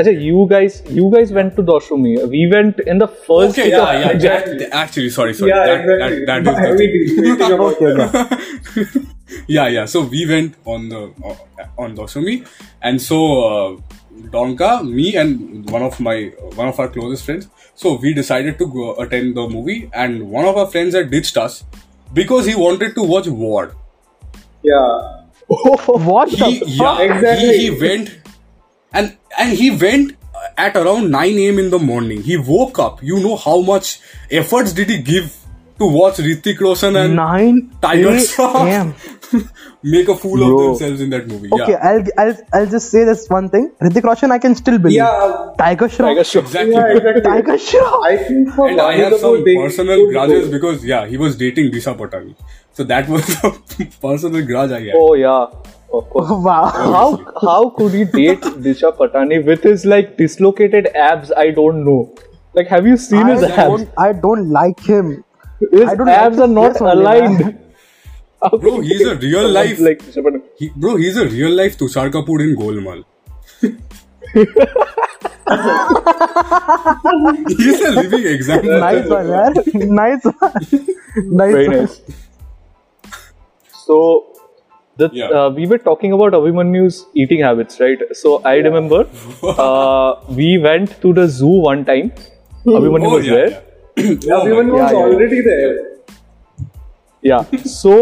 Acha, 0.00 0.12
you 0.22 0.46
guys, 0.48 0.82
you 0.88 1.10
guys 1.12 1.32
went 1.32 1.56
to 1.56 1.62
Doshumi. 1.62 2.28
We 2.28 2.46
went 2.46 2.78
in 2.80 2.98
the 2.98 3.08
first 3.08 3.58
Okay, 3.58 3.70
yeah, 3.70 3.92
yeah. 3.98 4.12
puja. 4.12 4.28
That, 4.58 4.68
actually, 4.72 5.10
sorry, 5.10 5.34
sorry. 5.34 5.50
Yeah, 5.50 5.66
that, 5.66 6.12
exactly. 6.12 6.24
that, 6.26 6.44
that 6.44 6.80
is 6.80 7.16
the 7.16 8.94
thing. 8.94 9.06
yeah, 9.48 9.66
yeah. 9.66 9.84
So 9.86 10.02
we 10.02 10.24
went 10.26 10.54
on 10.64 10.88
the 10.88 11.00
uh, 11.24 11.66
on 11.76 11.96
Doshumi, 11.96 12.46
and 12.80 13.02
so 13.02 13.18
uh, 13.48 13.80
Donka, 14.36 14.88
me, 14.88 15.16
and 15.16 15.68
one 15.68 15.82
of 15.82 15.98
my 15.98 16.30
one 16.54 16.68
of 16.68 16.78
our 16.78 16.88
closest 16.88 17.24
friends. 17.24 17.48
So 17.74 17.96
we 18.00 18.14
decided 18.14 18.56
to 18.58 18.66
go 18.66 18.94
attend 18.96 19.36
the 19.36 19.48
movie, 19.48 19.90
and 19.92 20.30
one 20.30 20.44
of 20.44 20.56
our 20.56 20.66
friends 20.66 20.94
had 20.94 21.10
ditched 21.10 21.36
us 21.36 21.64
because 22.12 22.46
he 22.46 22.54
wanted 22.54 22.94
to 22.94 23.02
watch 23.02 23.26
War. 23.26 23.74
Yeah. 24.62 25.14
What 25.48 26.30
the 26.30 26.36
He, 26.36 26.62
yeah, 26.76 27.00
Exactly. 27.02 27.58
he, 27.58 27.70
he 27.70 27.80
went 27.80 28.10
and 29.38 29.48
and 29.48 29.58
he 29.58 29.70
went 29.70 30.16
at 30.56 30.76
around 30.76 31.10
9 31.10 31.38
a.m. 31.38 31.58
in 31.58 31.70
the 31.70 31.78
morning. 31.78 32.22
He 32.22 32.36
woke 32.36 32.78
up. 32.78 33.02
You 33.02 33.20
know 33.20 33.36
how 33.36 33.60
much 33.60 34.00
efforts 34.30 34.72
did 34.72 34.88
he 34.90 35.02
give 35.02 35.34
to 35.78 35.86
watch 35.86 36.16
Hrithik 36.16 36.60
Roshan 36.60 36.96
and 36.96 37.14
9 37.14 37.76
Tiger 37.80 38.10
Shroff 38.10 38.66
a.m. 38.66 38.94
make 39.82 40.08
a 40.08 40.16
fool 40.16 40.36
Bro. 40.36 40.72
of 40.72 40.78
themselves 40.78 41.00
in 41.00 41.10
that 41.10 41.28
movie? 41.28 41.48
Okay, 41.52 41.72
Yeah, 41.72 41.78
I'll, 41.78 42.04
I'll 42.18 42.36
I'll 42.52 42.66
just 42.66 42.90
say 42.90 43.04
this 43.04 43.28
one 43.28 43.48
thing. 43.48 43.72
Hrithik 43.80 44.02
Roshan, 44.02 44.32
I 44.32 44.38
can 44.38 44.54
still 44.54 44.78
believe. 44.78 44.96
Yeah. 44.96 45.52
Tiger 45.58 45.86
Shroff. 45.86 45.98
Tiger 45.98 46.20
Shroff. 46.20 46.42
exactly. 46.42 46.74
Yeah, 46.74 46.96
exactly. 46.96 47.22
Tiger 47.22 47.52
Shroff. 47.52 48.06
I 48.06 48.16
think 48.16 48.54
for 48.54 48.68
And 48.68 48.80
I 48.80 48.96
have 48.96 49.18
some 49.18 49.44
days 49.44 49.56
personal 49.56 50.06
would 50.06 50.12
grudges 50.12 50.48
because 50.50 50.84
yeah, 50.84 51.06
he 51.06 51.16
was 51.16 51.36
dating 51.36 51.70
Disha 51.70 51.96
Patani. 51.96 52.34
So 52.72 52.84
that 52.84 53.08
was 53.08 53.26
the 53.26 53.88
personal 54.00 54.44
grudge 54.44 54.72
I 54.72 54.80
had. 54.80 54.94
Oh 54.94 55.14
yeah, 55.14 55.46
of 55.92 56.08
course. 56.10 56.30
Wow. 56.30 56.66
How 56.94 57.06
how 57.40 57.70
could 57.70 57.92
he 57.92 58.04
date 58.04 58.40
Disha 58.66 58.96
Patani 58.96 59.44
with 59.44 59.62
his 59.62 59.84
like 59.86 60.16
dislocated 60.16 60.88
abs? 60.94 61.32
I 61.32 61.50
don't 61.50 61.84
know. 61.84 62.14
Like, 62.54 62.66
have 62.68 62.86
you 62.86 62.96
seen 62.96 63.26
I 63.26 63.32
his 63.34 63.42
abs? 63.44 63.56
don't, 63.56 63.90
I 63.98 64.12
don't 64.12 64.50
like 64.50 64.80
him. 64.80 65.24
His 65.60 65.88
I 65.88 65.94
don't 65.94 66.08
abs 66.08 66.38
like 66.38 66.48
are 66.48 66.52
not 66.52 66.72
face 66.72 66.82
only, 66.82 66.92
aligned. 66.92 67.58
Bro, 68.40 68.60
could 68.60 68.84
he's 68.84 69.06
a 69.06 69.14
real 69.26 69.48
life- 69.48 69.80
like 69.80 69.98
Disha 70.02 70.22
Patani? 70.24 70.42
He, 70.56 70.70
bro, 70.76 70.96
he's 70.96 71.16
a 71.16 71.26
real 71.28 71.50
life 71.50 71.76
Tushar 71.78 72.10
Kapoor 72.10 72.40
in 72.48 72.56
Golmaal. 72.56 73.04
he's 77.48 77.80
a 77.80 77.90
living 77.92 78.26
example. 78.26 78.78
Nice 78.78 79.08
one, 79.08 79.30
man. 79.30 79.54
nice 79.94 80.24
one. 80.24 80.34
nice 81.16 81.52
Very 81.52 81.68
one. 81.68 81.76
nice. 81.78 82.00
So, 83.86 84.34
the, 84.98 85.08
Yeah. 85.12 85.28
uh, 85.38 85.50
we 85.58 85.66
were 85.72 85.78
talking 85.78 86.12
about 86.16 86.32
Abhimanyu's 86.38 86.96
eating 87.14 87.40
habits, 87.46 87.80
right? 87.80 87.98
So 88.22 88.40
I 88.44 88.56
remember 88.68 89.00
uh, 89.42 90.10
we 90.40 90.58
went 90.58 91.00
to 91.02 91.12
the 91.12 91.26
zoo 91.28 91.54
one 91.70 91.84
time. 91.84 92.12
Abhimanyu 92.66 93.06
Oh, 93.10 93.16
was 93.16 93.26
yeah, 93.26 93.34
there. 93.34 93.62
yeah. 93.96 94.34
Oh, 94.34 94.40
Everyone 94.40 94.66
my 94.68 94.72
was 94.82 94.92
Yeah, 94.92 94.98
yeah, 94.98 95.04
already 95.04 95.40
there. 95.40 95.74
Yeah. 97.22 97.42
So 97.80 97.92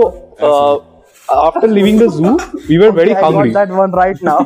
uh, 0.49 1.47
after 1.49 1.69
leaving 1.69 1.99
the 1.99 2.09
zoo, 2.11 2.39
we 2.69 2.79
were 2.79 2.91
very 2.93 3.13
hungry. 3.13 3.23
I 3.23 3.33
hungry. 3.33 3.51
got 3.53 3.69
that 3.69 3.77
one 3.77 3.93
right 3.93 4.23
now. 4.23 4.41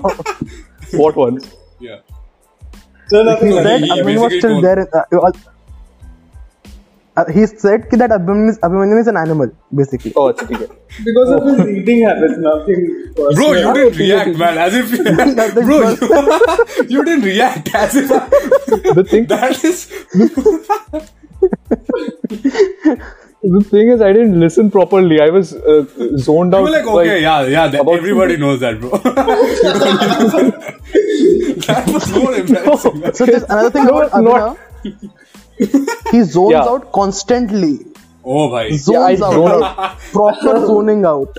What 1.02 1.16
one? 1.16 1.40
Yeah. 1.78 1.98
So 3.08 3.22
nothing. 3.22 3.50
So 3.56 3.62
said 3.62 3.80
he- 3.80 3.86
he 3.86 4.00
Abhimanyu 4.00 4.20
was 4.26 4.38
still 4.38 4.60
told- 4.60 4.64
there. 4.64 4.88
Uh, 7.16 7.25
he 7.33 7.44
said 7.46 7.90
that 7.90 8.11
Abhimanyu 8.11 8.51
is, 8.51 8.59
Abhimanyu 8.61 9.01
is 9.01 9.09
an 9.09 9.16
animal, 9.16 9.51
basically. 9.75 10.12
Oh, 10.14 10.29
okay. 10.29 10.46
Because 11.05 11.31
of 11.31 11.44
his 11.46 11.68
eating 11.79 12.07
habits, 12.07 12.35
nothing. 12.38 13.12
Personal. 13.16 13.35
Bro, 13.35 13.53
you 13.53 13.75
didn't 13.75 13.99
react, 13.99 14.37
man. 14.38 14.59
As 14.59 14.75
if. 14.75 14.90
bro, 15.55 15.90
you, 15.90 16.87
you, 16.88 17.05
didn't 17.05 17.25
react 17.25 17.75
as 17.75 17.96
if. 17.96 18.09
the 18.09 19.05
thing. 19.09 19.27
That 19.27 19.64
is. 19.64 19.87
the 23.42 23.64
thing 23.70 23.88
is, 23.88 24.01
I 24.01 24.12
didn't 24.12 24.38
listen 24.38 24.70
properly. 24.70 25.20
I 25.20 25.31
was 25.31 25.55
uh, 25.55 25.85
zoned 26.16 26.55
out. 26.55 26.59
You 26.59 26.64
were 26.64 26.70
like, 26.70 26.87
okay, 26.87 26.94
by, 26.94 27.16
yeah, 27.16 27.46
yeah. 27.46 27.68
That, 27.68 27.88
everybody 27.88 28.37
knows 28.37 28.61
that, 28.61 28.81
bro. 28.81 28.90
that 31.66 31.87
was 31.92 32.12
more 32.12 32.35
impressive. 32.35 32.94
No, 32.94 33.12
so 33.12 33.27
there's 33.27 33.42
another 33.44 33.70
thing 33.70 33.85
no, 33.85 33.99
about 33.99 34.12
Abhina. 34.12 34.57
He 36.12 36.23
zones 36.23 36.53
Yeah. 36.53 36.68
out 36.75 36.90
constantly. 36.92 37.73
Oh, 38.27 38.49
bhai. 38.51 38.64
Zones 38.77 38.88
Yeah, 38.88 39.01
I 39.01 39.12
out. 39.12 39.33
zone 39.35 39.61
like, 39.61 39.92
proper 40.12 40.66
zoning 40.66 41.05
out. 41.11 41.38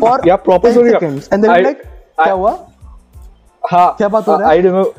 For 0.00 0.20
Yeah, 0.24 0.36
proper 0.48 0.68
10 0.68 0.74
zoning 0.74 0.94
out. 0.94 1.28
And 1.32 1.44
then 1.44 1.50
I- 1.50 1.60
like, 1.68 1.84
I- 2.18 2.24
क्या 2.24 2.32
हुआ? 2.32 2.52
हाँ, 3.70 3.94
क्या 3.98 4.08
बात 4.08 4.28
हो 4.28 4.36
रहा 4.36 4.50
है? 4.50 4.58
I 4.58 4.62
remember 4.62 4.90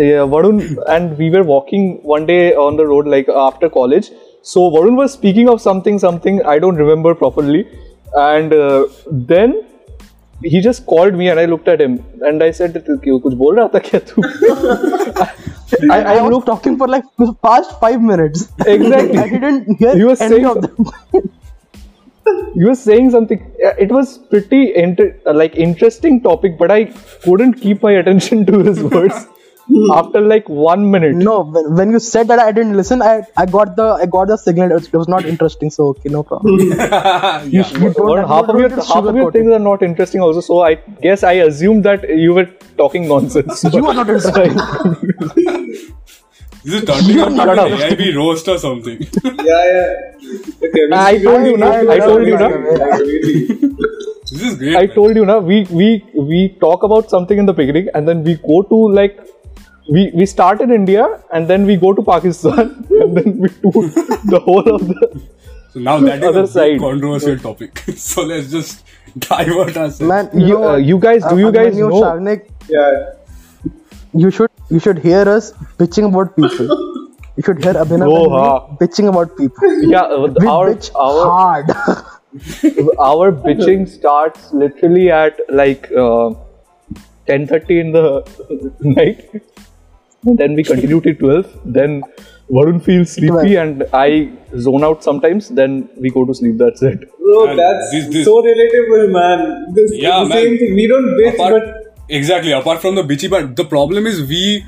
yeah, 0.00 0.24
Varun 0.34 0.60
and 0.94 1.16
we 1.18 1.30
were 1.34 1.42
walking 1.50 1.84
one 2.12 2.26
day 2.26 2.52
on 2.66 2.78
the 2.80 2.86
road 2.92 3.06
like 3.16 3.28
after 3.46 3.68
college. 3.78 4.10
So 4.42 4.64
Varun 4.76 4.96
was 5.00 5.12
speaking 5.18 5.48
of 5.54 5.60
something, 5.66 5.98
something 6.04 6.40
I 6.54 6.58
don't 6.64 6.80
remember 6.84 7.14
properly, 7.14 7.60
and 8.24 8.54
uh, 8.54 8.84
then 9.32 9.54
he 10.42 10.60
just 10.60 10.86
called 10.86 11.14
me 11.14 11.28
and 11.28 11.40
I 11.40 11.44
looked 11.46 11.68
at 11.68 11.80
him 11.80 12.04
and 12.22 12.42
I 12.42 12.50
said, 12.50 12.82
"क्यों 13.04 13.18
कुछ 13.20 13.34
बोल 13.34 13.56
रहा 13.56 13.68
था 13.74 13.78
क्या 13.88 14.00
तू?" 14.10 14.22
I, 15.90 15.96
I, 15.96 16.14
I 16.18 16.22
was 16.22 16.44
talking 16.44 16.76
for 16.78 16.88
like 16.88 17.04
the 17.18 17.32
past 17.46 17.78
five 17.80 18.00
minutes. 18.00 18.48
exactly. 18.66 19.18
I 19.18 19.28
didn't 19.28 19.76
hear 19.78 19.96
you 19.96 20.06
were 20.06 20.16
any 20.20 20.28
saying 20.34 20.46
of 20.46 20.62
them. 20.62 21.30
you 22.54 22.66
were 22.66 22.74
saying 22.74 23.10
something 23.10 23.40
uh, 23.64 23.74
it 23.78 23.90
was 23.90 24.18
pretty 24.30 24.74
inter- 24.74 25.14
uh, 25.26 25.32
like 25.32 25.54
interesting 25.56 26.20
topic 26.20 26.58
but 26.58 26.70
i 26.70 26.84
couldn't 27.24 27.54
keep 27.54 27.82
my 27.82 27.92
attention 28.00 28.44
to 28.50 28.58
his 28.66 28.82
words 28.82 29.26
Hmm. 29.70 29.90
after 29.92 30.20
like 30.22 30.48
one 30.48 30.90
minute 30.90 31.14
No, 31.14 31.42
when, 31.42 31.74
when 31.78 31.90
you 31.90 31.98
said 31.98 32.28
that 32.28 32.38
I 32.38 32.52
didn't 32.52 32.74
listen, 32.76 33.02
I, 33.02 33.22
I 33.36 33.44
got 33.44 33.76
the 33.76 33.86
I 34.02 34.06
got 34.06 34.28
the 34.28 34.38
signal. 34.38 34.70
It 34.70 34.74
was, 34.74 34.86
it 34.88 34.94
was 34.94 35.08
not 35.08 35.26
interesting, 35.26 35.70
so 35.70 35.88
okay, 35.88 36.08
no 36.08 36.22
problem. 36.22 36.58
Hmm. 36.60 36.72
yeah. 36.80 37.42
You 37.52 37.92
don't 37.92 37.98
Well, 37.98 38.26
half 38.26 38.48
of 38.48 38.58
your 38.58 38.70
half 38.70 39.04
of 39.12 39.14
your 39.14 39.30
things 39.30 39.52
are 39.52 39.58
not 39.58 39.82
interesting 39.82 40.22
also 40.22 40.40
so 40.40 40.60
i 40.62 40.74
guess 41.06 41.22
i 41.22 41.34
assumed 41.48 41.84
that 41.84 42.08
you 42.24 42.32
were 42.38 42.46
talking 42.82 43.06
nonsense 43.08 43.62
You 43.74 43.86
are 43.86 43.94
not 43.94 44.08
interesting. 44.08 44.58
This 46.64 46.74
is 46.82 46.84
turning 46.88 47.18
out 47.20 47.32
Shut 47.36 47.56
to 47.56 47.62
up. 47.62 47.70
an 47.70 47.78
AIB 47.96 48.16
roast 48.16 48.48
or 48.48 48.58
something. 48.58 48.98
Yeah, 49.48 49.64
yeah. 49.72 49.90
The 50.60 50.68
chemistry 50.74 50.92
I 50.92 51.18
told 51.26 51.46
you, 51.46 51.56
na. 51.56 51.68
Yeah, 51.80 51.92
I 51.92 51.98
told 51.98 52.26
you, 52.26 52.32
yeah, 52.32 52.38
na. 52.38 52.48
yeah. 52.48 52.96
Really. 52.96 53.44
this 54.32 54.42
is 54.48 54.56
great. 54.56 54.76
I 54.76 54.86
man. 54.86 54.94
told 54.96 55.16
you, 55.16 55.24
na. 55.24 55.38
We 55.38 55.58
we 55.70 55.88
we 56.32 56.40
talk 56.64 56.82
about 56.82 57.08
something 57.14 57.38
in 57.38 57.46
the 57.46 57.54
beginning, 57.60 57.88
and 57.94 58.08
then 58.08 58.24
we 58.24 58.34
go 58.52 58.62
to 58.72 58.80
like. 59.00 59.16
We, 59.90 60.10
we 60.14 60.26
start 60.26 60.60
in 60.60 60.70
India 60.70 61.04
and 61.32 61.48
then 61.48 61.64
we 61.66 61.76
go 61.76 61.92
to 61.94 62.02
Pakistan 62.02 62.84
and 63.02 63.16
then 63.16 63.38
we 63.38 63.48
do 63.48 63.72
the 64.34 64.40
whole 64.44 64.68
of 64.74 64.86
the 64.88 65.20
So 65.72 65.80
now 65.80 65.98
that 66.00 66.18
is 66.22 66.24
Other 66.30 66.42
a 66.42 66.46
side. 66.46 66.78
controversial 66.80 67.38
topic. 67.38 67.78
so 67.96 68.22
let's 68.22 68.50
just 68.50 68.84
divert 69.18 69.76
ourselves. 69.76 70.00
Man, 70.00 70.28
You- 70.34 70.58
know 70.58 70.68
uh, 70.72 70.76
you 70.76 70.98
guys- 70.98 71.24
do 71.30 71.38
you 71.38 71.52
guys 71.58 71.76
know- 71.76 72.02
Shagnik, 72.02 72.44
Yeah. 72.68 73.14
you 74.24 74.30
should 74.30 74.50
you 74.76 74.78
should 74.86 74.98
hear 75.08 75.22
us 75.36 75.52
bitching 75.82 76.08
about 76.10 76.36
people. 76.36 76.68
You 77.38 77.42
should 77.48 77.62
hear 77.64 77.74
Abhinav 77.84 78.12
Oh, 78.18 78.28
ha. 78.36 78.46
bitching 78.82 79.08
about 79.14 79.36
people. 79.40 79.74
yeah 79.94 80.02
uh, 80.18 80.28
We 80.40 80.46
our 80.54 80.68
bitch 80.70 80.90
our 81.06 81.26
hard. 81.34 81.70
our 83.10 83.28
bitching 83.46 83.88
starts 83.88 84.52
literally 84.52 85.10
at 85.10 85.40
like 85.62 85.90
uh, 85.92 86.34
10:30 87.26 87.80
in 87.84 87.92
the 87.92 88.04
night. 88.80 89.24
And 90.26 90.38
then 90.38 90.54
we 90.54 90.62
continue 90.64 91.00
till 91.00 91.14
12. 91.14 91.60
Then 91.64 92.02
Varun 92.50 92.82
feels 92.82 93.12
sleepy 93.12 93.56
and 93.56 93.84
I 93.92 94.30
zone 94.58 94.82
out 94.84 95.04
sometimes. 95.04 95.48
Then 95.48 95.88
we 95.96 96.10
go 96.10 96.24
to 96.24 96.34
sleep. 96.34 96.56
That's 96.58 96.82
it. 96.82 97.00
Bro, 97.18 97.46
Man, 97.46 97.56
that's 97.56 97.90
this- 97.92 98.08
this- 98.08 98.24
so 98.24 98.42
relatable, 98.42 99.12
man. 99.12 99.72
This 99.74 99.92
Yeah, 99.94 100.22
the 100.24 100.28
man. 100.30 100.38
same 100.42 100.58
thing. 100.58 100.74
We 100.74 100.86
don't 100.86 101.08
bitch, 101.20 101.34
apart, 101.34 101.52
but 101.62 101.94
exactly 102.08 102.52
apart 102.52 102.80
from 102.80 102.94
the 102.94 103.02
bitchy 103.02 103.28
part 103.30 103.54
the 103.54 103.64
problem 103.66 104.06
is 104.06 104.20
we 104.28 104.64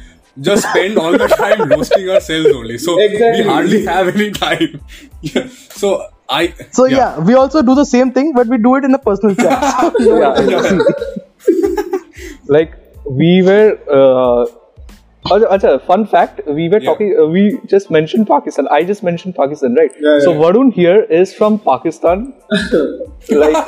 just 0.49 0.69
spend 0.69 0.99
all 0.99 1.13
the 1.23 1.27
time 1.27 1.69
roasting 1.71 2.11
ourselves 2.11 2.49
only 2.55 2.77
so 2.77 3.01
Exactly. 3.01 3.43
we 3.45 3.49
hardly 3.49 3.85
have 3.87 4.09
any 4.15 4.31
time 4.31 4.79
yeah. 5.23 5.47
so 5.83 5.93
i 6.29 6.53
So 6.79 6.85
yeah. 6.85 7.19
we 7.19 7.33
also 7.35 7.63
do 7.63 7.75
the 7.75 7.85
same 7.87 8.13
thing, 8.13 8.35
but 8.35 8.47
we 8.47 8.59
do 8.59 8.75
it 8.77 8.85
in 8.85 8.93
the 8.93 8.99
personal 8.99 9.35
chat. 9.35 9.95
Yeah. 9.99 10.79
like 12.47 12.75
we 13.05 13.43
were. 13.43 13.79
Uh, 13.91 14.47
Acha, 15.27 15.47
acha, 15.55 15.71
fun 15.87 16.07
fact 16.07 16.41
we 16.47 16.69
were 16.73 16.79
Yeah. 16.81 16.89
talking 16.91 17.09
uh, 17.23 17.27
we 17.33 17.41
just 17.73 17.91
mentioned 17.97 18.27
pakistan 18.29 18.69
i 18.77 18.79
just 18.91 19.03
mentioned 19.09 19.35
pakistan 19.39 19.75
right 19.81 19.93
Yeah, 20.05 20.19
so 20.27 20.31
yeah. 20.33 20.39
varun 20.43 20.71
here 20.77 21.01
is 21.19 21.35
from 21.41 21.59
pakistan 21.67 22.23
like 23.43 23.59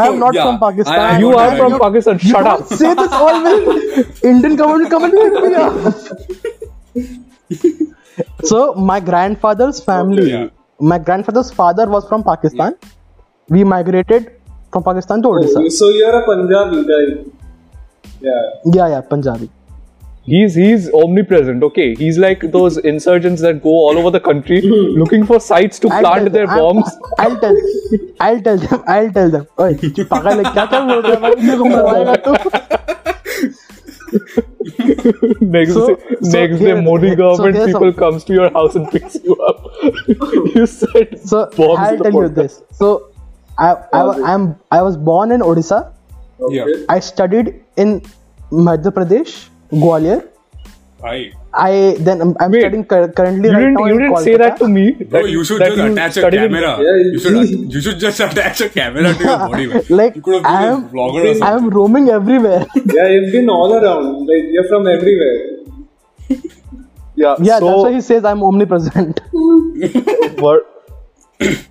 I 0.00 0.06
am 0.08 0.18
not 0.22 0.34
yeah, 0.38 0.44
from 0.46 0.56
Pakistan. 0.62 0.98
I- 1.00 1.16
I 1.16 1.18
you 1.24 1.32
are 1.42 1.50
from 1.58 1.72
any- 1.74 1.80
pakistan 1.82 2.18
You 2.22 2.30
shut 2.30 2.46
up 2.52 2.62
say 2.80 2.94
this 3.00 3.12
always. 3.12 4.22
Indian 4.30 4.56
government 4.56 4.90
coming 4.90 5.10
to 5.10 5.40
me 5.44 5.54
up. 5.66 5.74
So 8.50 8.58
my 8.90 8.98
grandfather's 9.00 9.80
family, 9.88 10.30
Yeah. 10.30 10.46
my 10.80 10.98
grandfather's 10.98 11.50
father 11.60 11.86
was 11.94 12.08
from 12.08 12.22
Pakistan. 12.28 12.76
We 13.56 13.64
migrated 13.64 14.30
from 14.72 14.82
Pakistan 14.88 15.22
to 15.22 15.28
Odisha. 15.28 15.70
so 15.80 15.88
you're 15.90 16.16
a 16.20 16.24
Punjabi 16.30 16.80
guy. 16.92 17.04
Yeah. 18.20 18.42
Yeah, 18.78 18.88
yeah, 18.94 19.00
Punjabi 19.12 19.50
He's 20.31 20.53
he's 20.61 20.83
omnipresent. 20.97 21.63
Okay, 21.67 21.85
he's 21.99 22.17
like 22.23 22.43
those 22.55 22.75
insurgents 22.89 23.41
that 23.45 23.61
go 23.63 23.71
all 23.85 23.97
over 24.01 24.11
the 24.15 24.19
country 24.27 24.59
looking 24.63 25.23
for 25.31 25.39
sites 25.45 25.79
to 25.85 25.89
I'll 25.89 26.01
plant 26.03 26.25
tell 26.25 26.33
their 26.35 26.47
them, 26.47 26.57
bombs. 26.57 26.91
I'll, 27.17 27.31
I'll 27.31 27.39
tell 27.39 27.57
I'll 28.27 28.41
tell 28.49 28.57
them 28.65 28.83
I'll 28.95 29.11
tell 29.17 29.31
them 29.37 29.47
ओए 29.65 30.03
पागल 30.11 30.43
है 30.45 30.53
क्या 30.53 30.65
क्या 30.73 30.79
बोल 30.91 31.01
रहा 31.01 31.11
है 31.13 31.19
भाई 31.21 31.47
मेरे 31.47 31.57
को 31.57 31.65
मरवाएगा 31.65 32.15
तू 32.27 32.35
next 35.55 35.73
So- 35.73 35.87
day, 35.87 35.95
so 36.21 36.37
next 36.37 36.59
day, 36.59 36.65
here- 36.65 36.81
Modi 36.87 37.09
so 37.09 37.15
government 37.23 37.55
here's 37.55 37.67
people 37.73 37.91
some- 37.91 37.99
comes 38.03 38.23
to 38.29 38.33
your 38.39 38.49
house 38.59 38.75
and 38.81 38.89
picks 38.95 39.15
you 39.27 39.35
up. 39.49 39.65
you 40.55 40.65
said 40.75 41.19
so 41.33 41.41
bombs 41.57 41.79
I'll 41.79 41.97
the 41.97 42.03
tell 42.03 42.13
you 42.13 42.19
podcast. 42.19 42.35
this 42.35 42.59
so 42.81 42.91
I 43.67 43.69
I 44.01 44.03
wa- 44.09 44.19
I'm 44.33 44.45
I 44.79 44.81
was 44.89 44.97
born 45.11 45.31
in 45.37 45.41
Odisha 45.51 45.79
yeah 46.57 46.71
I 46.97 46.99
studied 47.13 47.51
in 47.85 47.95
Madhya 48.69 48.93
Pradesh 48.99 49.33
Gwalior 49.72 50.28
I, 51.04 51.30
I 51.52 51.96
then 52.00 52.20
I'm, 52.22 52.34
I'm 52.40 52.50
Wait, 52.50 52.60
studying 52.62 52.84
currently 52.86 53.48
You 53.48 53.54
right 53.54 53.60
didn't 53.60 53.74
now 53.74 53.84
you 53.86 53.98
didn't 53.98 54.16
say 54.18 54.36
that 54.36 54.58
to 54.58 54.66
me. 54.68 54.92
bro 54.92 55.22
that- 55.22 55.30
you 55.30 55.44
should 55.44 55.60
that 55.60 55.68
just 55.68 55.78
you 55.78 55.92
attach 55.92 56.16
a 56.16 56.30
camera 56.30 56.60
Yeah, 56.80 56.96
you 57.12 57.18
should 57.18 57.72
you 57.74 57.80
should 57.80 57.98
just 57.98 58.20
attach 58.20 58.60
a 58.62 58.68
camera 58.70 59.12
to 59.12 59.24
your 59.24 59.38
body 59.38 59.66
man. 59.66 59.82
Like 59.90 60.16
you 60.16 60.22
could 60.22 60.34
have 60.36 60.46
I 60.46 60.62
been 60.62 60.72
am, 60.74 60.84
a 60.84 60.88
vlogger 60.88 61.40
or 61.40 61.44
I'm 61.44 61.70
roaming 61.70 62.08
everywhere. 62.08 62.66
Yeah, 62.96 63.08
you've 63.08 63.32
been 63.32 63.48
all 63.50 63.72
around. 63.74 64.26
Like 64.26 64.44
you're 64.50 64.68
from 64.68 64.86
everywhere. 64.86 65.36
Yeah, 67.14 67.34
yeah, 67.40 67.58
so 67.60 67.66
that's 67.66 67.82
why 67.84 67.92
he 67.94 68.00
says 68.00 68.24
I'm 68.24 68.42
omnipresent. 68.42 69.20
what- 69.32 70.72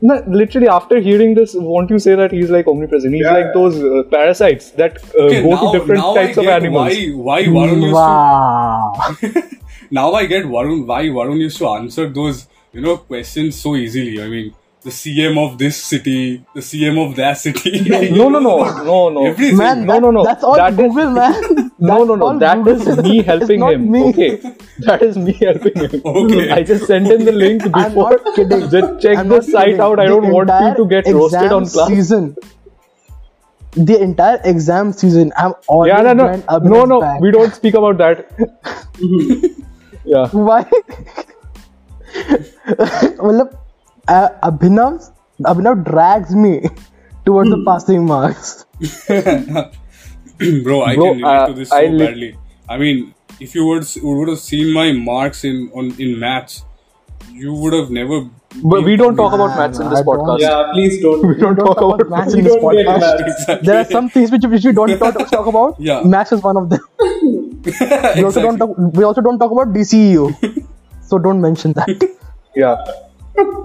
no, 0.02 0.24
literally 0.28 0.68
after 0.68 1.00
hearing 1.00 1.34
this, 1.36 1.54
won't 1.56 1.90
you 1.90 1.98
say 2.00 2.16
that 2.16 2.32
he's 2.32 2.50
like 2.52 2.68
omnipresent? 2.68 3.14
He's 3.14 3.24
Yeah. 3.26 3.34
like 3.34 3.54
those 3.54 3.82
uh, 3.84 4.04
parasites 4.12 4.72
that 4.72 4.98
uh, 5.18 5.24
okay, 5.24 5.42
go 5.42 5.50
now, 5.50 5.72
to 5.72 5.80
different 5.80 6.04
types 6.16 6.38
of 6.38 6.48
animals. 6.48 6.94
why 6.94 7.08
why 7.30 7.44
Varun 7.44 7.82
used 7.82 9.42
to 9.42 9.58
now 9.92 10.14
I 10.14 10.26
get 10.26 10.46
Varun 10.46 10.86
why 10.86 11.04
Varun 11.06 11.40
used 11.40 11.58
to 11.58 11.68
answer 11.70 12.10
those 12.10 12.48
you 12.74 12.82
know 12.82 12.98
questions 12.98 13.56
so 13.56 13.76
easily. 13.76 14.22
I 14.22 14.28
mean, 14.28 14.54
the 14.85 14.89
CM 14.91 15.37
of 15.39 15.59
this 15.59 15.77
city, 15.83 16.43
the 16.55 16.61
CM 16.61 16.99
of 17.07 17.15
that 17.17 17.37
city. 17.37 17.73
No, 18.19 18.29
no, 18.31 18.39
no, 18.39 18.55
no, 18.83 19.09
no. 19.11 19.27
Everything. 19.27 19.59
Man, 19.59 19.85
No, 19.85 19.93
that, 19.93 20.01
no, 20.03 20.11
no. 20.11 20.25
That's 20.25 20.43
all 20.43 20.57
That 20.57 20.73
is- 20.73 20.79
Google, 20.79 21.11
man. 21.11 21.35
No, 21.79 21.97
That's 21.99 22.09
no, 22.09 22.15
no. 22.15 22.27
all 22.27 22.39
That 22.39 22.67
is 22.67 22.85
Google. 22.85 23.03
me 23.03 23.19
It's 23.19 23.27
helping 23.27 23.61
not 23.61 23.75
him. 23.75 23.91
me. 23.91 24.03
Okay, 24.09 24.31
that 24.87 25.03
is 25.03 25.19
me 25.19 25.33
helping 25.35 25.77
him. 25.83 26.01
Okay. 26.05 26.51
I 26.51 26.63
just 26.63 26.87
sent 26.87 27.07
him 27.09 27.25
the 27.27 27.33
link 27.33 27.63
I'm 27.75 27.91
before. 27.91 28.11
not 28.13 28.35
kidding. 28.37 28.65
Just 28.71 29.03
check 29.03 29.19
I'm 29.19 29.29
the 29.29 29.37
not 29.37 29.45
site 29.45 29.65
kidding. 29.67 29.81
out. 29.81 29.99
I 30.01 30.05
The 30.07 30.15
don't 30.15 30.31
want 30.39 30.49
you 30.49 30.55
entire 30.55 30.75
to 30.81 30.87
get 30.95 31.07
roasted 31.19 31.43
exam 31.43 31.57
on 31.59 31.67
class. 31.69 31.89
Season. 31.89 32.37
The 33.77 34.01
entire 34.03 34.41
exam 34.45 34.93
season, 34.93 35.33
I'm 35.37 35.53
always 35.69 35.91
Yeah, 35.93 36.03
no, 36.03 36.13
no, 36.15 36.25
behind 36.25 36.45
no, 36.49 36.59
Abhinav's 36.59 36.89
no. 36.89 37.01
back. 37.01 37.21
We 37.21 37.31
don't 37.31 37.55
speak 37.55 37.75
about 37.75 37.99
that. 37.99 38.27
yeah. 40.05 40.29
Why? 40.33 40.65
मतलब 43.29 43.57
uh, 44.08 44.30
Abhinav 44.44 45.12
Abhinav 45.42 45.84
drags 45.84 46.36
me 46.36 46.62
towards 47.26 47.50
the 47.50 47.64
passing 47.66 48.06
marks. 48.06 48.66
Bro, 50.64 50.84
I 50.84 50.96
Bro, 50.96 51.14
can 51.14 51.18
relate 51.18 51.24
uh, 51.24 51.48
to 51.48 51.54
this 51.54 51.70
so 51.70 51.78
I 51.78 51.86
li- 51.88 52.06
badly. 52.06 52.38
I 52.68 52.78
mean, 52.78 53.14
if 53.40 53.56
you 53.56 53.66
would 53.66 53.86
would 54.04 54.30
have 54.30 54.40
seen 54.40 54.74
my 54.74 54.92
marks 54.92 55.44
in 55.44 55.72
on 55.74 55.94
in 56.00 56.20
maths, 56.20 56.66
you 57.32 57.54
would 57.54 57.74
have 57.74 57.90
never. 57.90 58.30
But 58.64 58.84
we 58.84 58.96
don't 58.96 59.16
talk 59.16 59.34
about 59.34 59.58
maths 59.58 59.80
in 59.80 59.90
this 59.90 60.02
podcast. 60.02 60.40
Yeah, 60.40 60.72
please 60.74 61.02
don't. 61.02 61.28
We 61.28 61.36
don't 61.36 61.56
talk 61.56 61.78
about 61.78 62.10
maths 62.10 62.34
maths. 62.34 62.34
in 62.36 62.44
this 62.44 62.56
podcast. 62.56 63.20
Exactly. 63.28 63.66
There 63.68 63.80
are 63.80 63.86
some 63.86 64.10
things 64.10 64.32
which, 64.32 64.46
which 64.46 64.64
we 64.64 64.72
don't 64.72 64.98
talk, 64.98 65.18
talk 65.30 65.48
about. 65.48 65.76
Yeah. 65.80 66.02
Maths 66.04 66.32
is 66.32 66.42
one 66.42 66.58
of 66.58 66.70
them. 66.70 66.80
We 68.16 68.24
also 68.24 68.42
don't 68.42 68.58
talk, 68.60 68.78
we 68.78 69.04
also 69.04 69.22
don't 69.22 69.40
talk 69.40 69.52
about 69.52 69.74
DCEU. 69.74 70.66
so 71.02 71.18
don't 71.18 71.42
mention 71.42 71.74
that. 71.74 72.16
Yeah. 72.56 72.84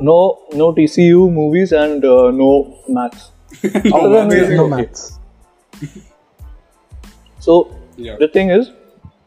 No, 0.01 0.39
no 0.53 0.73
TCU 0.73 1.31
movies 1.33 1.73
and 1.73 2.05
uh, 2.05 2.31
no 2.31 2.79
maths. 2.89 3.31
Other 3.65 4.27
than 4.27 4.29
maths. 4.29 4.51
No 4.51 4.65
okay. 4.65 4.77
maths. 4.77 5.19
So 7.39 7.75
Yeah. 7.97 8.17
the 8.19 8.29
thing 8.29 8.51
is, 8.51 8.71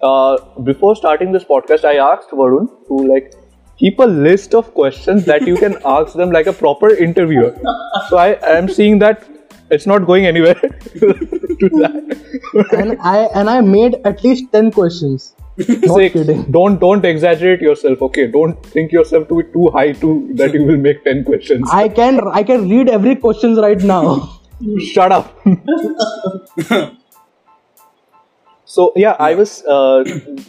uh, 0.01 0.37
before 0.63 0.95
starting 0.95 1.31
this 1.31 1.43
podcast, 1.43 1.83
I 1.83 1.95
asked 1.95 2.29
Varun 2.29 2.67
to 2.87 2.97
like 3.11 3.33
keep 3.77 3.99
a 3.99 4.05
list 4.05 4.53
of 4.53 4.73
questions 4.73 5.25
that 5.25 5.47
you 5.47 5.55
can 5.57 5.77
ask 5.85 6.13
them 6.13 6.31
like 6.31 6.47
a 6.47 6.53
proper 6.53 6.89
interviewer. 6.89 7.55
So 8.09 8.17
I 8.17 8.37
am 8.57 8.69
seeing 8.69 8.99
that 8.99 9.23
it's 9.71 9.87
not 9.87 10.05
going 10.05 10.25
anywhere. 10.27 10.53
to 10.55 11.69
that. 11.81 12.67
And 12.73 12.97
I 13.01 13.17
and 13.41 13.49
I 13.49 13.61
made 13.61 13.95
at 14.05 14.23
least 14.23 14.51
ten 14.51 14.71
questions. 14.71 15.35
Not 15.57 15.97
Six. 15.97 16.13
kidding. 16.13 16.51
Don't 16.51 16.79
don't 16.79 17.05
exaggerate 17.05 17.61
yourself. 17.61 18.01
Okay, 18.01 18.27
don't 18.27 18.65
think 18.65 18.91
yourself 18.91 19.27
to 19.27 19.41
be 19.41 19.43
too 19.53 19.69
high 19.69 19.91
to 19.91 20.29
that 20.35 20.53
you 20.53 20.63
will 20.63 20.77
make 20.77 21.03
ten 21.03 21.23
questions. 21.23 21.69
I 21.71 21.89
can 21.89 22.19
I 22.27 22.43
can 22.43 22.67
read 22.69 22.89
every 22.89 23.15
questions 23.15 23.59
right 23.59 23.79
now. 23.81 24.39
Shut 24.79 25.11
up. 25.11 25.37
so 28.65 28.93
yeah, 28.95 29.15
I 29.19 29.35
was 29.35 29.63
uh, 29.65 30.03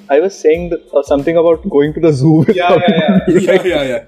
I 0.08 0.20
was 0.20 0.38
saying 0.38 0.70
that, 0.70 0.88
uh, 0.94 1.02
something 1.02 1.36
about 1.36 1.68
going 1.68 1.92
to 1.94 2.00
the 2.00 2.12
zoo. 2.12 2.46
Yeah, 2.48 2.78
yeah, 2.88 3.20
yeah, 3.28 3.62
yeah, 3.62 3.82
yeah. 3.82 4.04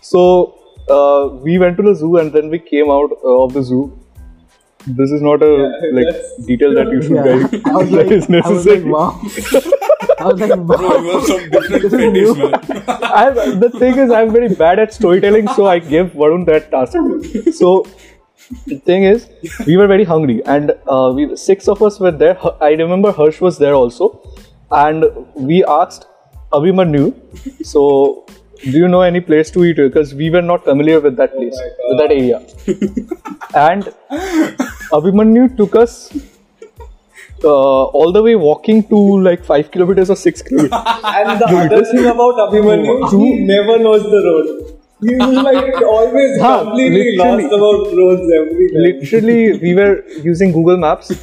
So 0.00 0.58
uh, 0.88 1.28
we 1.42 1.58
went 1.58 1.76
to 1.76 1.82
the 1.82 1.94
zoo 1.94 2.16
and 2.16 2.32
then 2.32 2.48
we 2.48 2.58
came 2.58 2.90
out 2.90 3.12
uh, 3.24 3.42
of 3.44 3.52
the 3.52 3.62
zoo. 3.62 3.98
This 4.86 5.10
is 5.12 5.22
not 5.22 5.42
a 5.42 5.48
like 5.92 6.06
that's- 6.06 6.36
detail 6.46 6.74
that 6.74 6.90
you 6.92 7.02
should 7.02 7.16
Yeah. 7.16 7.24
guys 7.24 7.62
I 7.64 7.76
was 7.76 7.90
that 7.96 8.06
like, 8.06 8.12
is 8.12 8.24
I 8.28 8.50
was 8.50 8.66
necessary. 8.66 8.80
like, 8.80 8.92
wow. 8.92 9.20
I 10.18 10.26
was 10.26 10.40
like, 10.40 10.58
Bro, 10.66 10.76
wow. 10.76 10.96
you 11.02 11.10
have 11.12 11.24
some 11.24 11.50
different 11.50 11.82
This 11.82 11.92
is 11.92 12.00
fetish, 12.00 12.12
new. 12.12 12.34
man. 12.34 12.84
I'm, 13.22 13.60
the 13.60 13.70
thing 13.78 13.98
is, 13.98 14.10
I'm 14.10 14.32
very 14.32 14.48
bad 14.54 14.78
at 14.78 14.92
storytelling, 14.94 15.48
so 15.48 15.66
I 15.66 15.78
gave 15.78 16.06
Varun 16.12 16.46
that 16.46 16.70
task. 16.70 16.92
So 17.54 17.86
the 18.66 18.78
thing 18.78 19.04
is, 19.04 19.28
we 19.66 19.76
were 19.76 19.86
very 19.86 20.04
hungry, 20.04 20.42
and 20.44 20.72
uh, 20.88 21.12
we 21.14 21.36
six 21.36 21.68
of 21.68 21.82
us 21.82 21.98
were 22.00 22.10
there. 22.10 22.36
I 22.62 22.70
remember 22.72 23.12
Harsh 23.12 23.40
was 23.40 23.58
there 23.58 23.74
also, 23.74 24.10
and 24.70 25.04
we 25.34 25.64
asked 25.64 26.06
Abhimanyu. 26.52 27.14
So, 27.64 28.26
do 28.62 28.78
you 28.78 28.88
know 28.88 29.00
any 29.02 29.20
place 29.20 29.50
to 29.50 29.64
eat? 29.64 29.76
Because 29.76 30.14
we 30.14 30.30
were 30.30 30.42
not 30.42 30.64
familiar 30.64 31.00
with 31.00 31.16
that 31.16 31.34
place, 31.34 31.58
with 31.88 31.98
that 31.98 32.10
area. 32.10 32.38
and 33.54 33.92
Abhimanyu 34.92 35.56
took 35.56 35.74
us 35.76 36.12
uh, 37.44 37.84
all 37.98 38.12
the 38.12 38.22
way 38.22 38.34
walking 38.36 38.82
to 38.88 38.98
like 39.20 39.44
five 39.44 39.70
kilometers 39.70 40.10
or 40.10 40.16
six 40.16 40.42
kilometers. 40.42 40.72
And 41.04 41.40
the 41.40 41.46
other 41.46 41.84
thing 41.84 42.06
about 42.06 42.34
Abhimanyu, 42.46 43.10
he 43.10 43.44
never 43.44 43.78
knows 43.78 44.02
the 44.02 44.22
road. 44.28 44.78
He 45.00 45.14
was 45.16 45.36
like 45.42 45.82
always 45.82 46.40
Huh, 46.40 46.62
completely 46.64 47.16
lost 47.16 47.46
about 47.46 47.96
roads 48.00 48.32
everywhere. 48.40 48.82
Literally, 48.86 49.58
we 49.58 49.74
were 49.74 50.04
using 50.22 50.52
Google 50.52 50.76
Maps. 50.76 51.10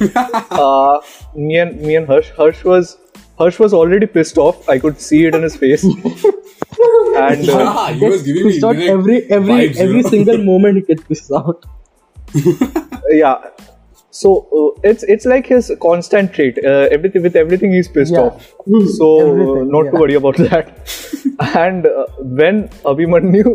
Uh, 0.50 1.00
me 1.34 1.56
and 1.58 1.80
me 1.80 1.96
and 1.96 2.06
Harsh. 2.06 2.30
Harsh 2.32 2.62
was 2.64 2.98
Harsh 3.40 3.58
was 3.58 3.72
already 3.74 4.06
pissed 4.06 4.38
off. 4.38 4.68
I 4.68 4.78
could 4.78 5.00
see 5.00 5.24
it 5.26 5.34
in 5.34 5.42
his 5.42 5.56
face. 5.56 5.84
and 7.20 7.48
uh, 7.48 7.58
Ah, 7.66 7.92
he 7.92 8.04
was 8.08 8.22
giving 8.22 8.46
me 8.46 8.54
It's 8.54 8.64
every 8.64 9.18
every 9.38 9.54
vibes, 9.54 9.76
you 9.76 9.82
every 9.84 10.02
know. 10.02 10.10
single 10.14 10.38
moment 10.50 10.76
he 10.76 10.82
gets 10.82 11.04
pissed 11.04 11.32
out. 11.32 11.64
yeah 13.10 13.38
so 14.10 14.30
uh, 14.58 14.80
it's 14.90 15.02
it's 15.14 15.26
like 15.26 15.46
his 15.46 15.70
constant 15.82 16.32
trait 16.32 16.58
uh, 16.64 16.86
everything 16.96 17.22
with 17.22 17.36
everything 17.36 17.72
he's 17.72 17.88
pissed 17.88 18.12
Yeah. 18.12 18.20
off 18.20 18.52
so 18.98 19.08
uh, 19.16 19.30
Everything, 19.30 19.70
not 19.72 19.90
to 19.90 19.98
worry 20.02 20.14
about 20.14 20.36
that 20.36 20.70
and 21.64 21.86
uh, 21.86 22.06
when 22.40 22.68
abhimanyu 22.92 23.54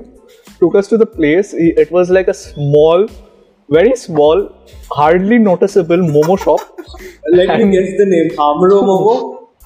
took 0.59 0.75
us 0.75 0.87
to 0.89 0.97
the 0.97 1.05
place 1.05 1.51
he, 1.51 1.69
it 1.85 1.91
was 1.91 2.09
like 2.09 2.27
a 2.27 2.33
small 2.33 3.07
very 3.69 3.95
small 3.95 4.43
hardly 4.91 5.39
noticeable 5.39 5.97
momo 6.17 6.37
shop 6.47 6.59
Let 7.31 7.57
me 7.59 7.71
guess 7.71 7.89
the 7.97 8.05
name. 8.05 8.29
Hamro 8.37 8.81
Momo? 8.89 9.13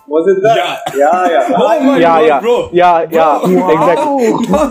Was 0.09 0.27
it 0.33 0.41
that? 0.43 0.57
Yeah. 0.57 0.77
Yeah, 1.01 1.29
yeah. 1.33 1.47
Oh 1.57 1.79
my 1.83 1.99
yeah 1.99 2.19
God, 2.19 2.27
yeah 2.29 2.39
bro. 2.41 2.69
yeah 2.71 2.95
yeah 3.11 3.33
exactly 3.75 4.11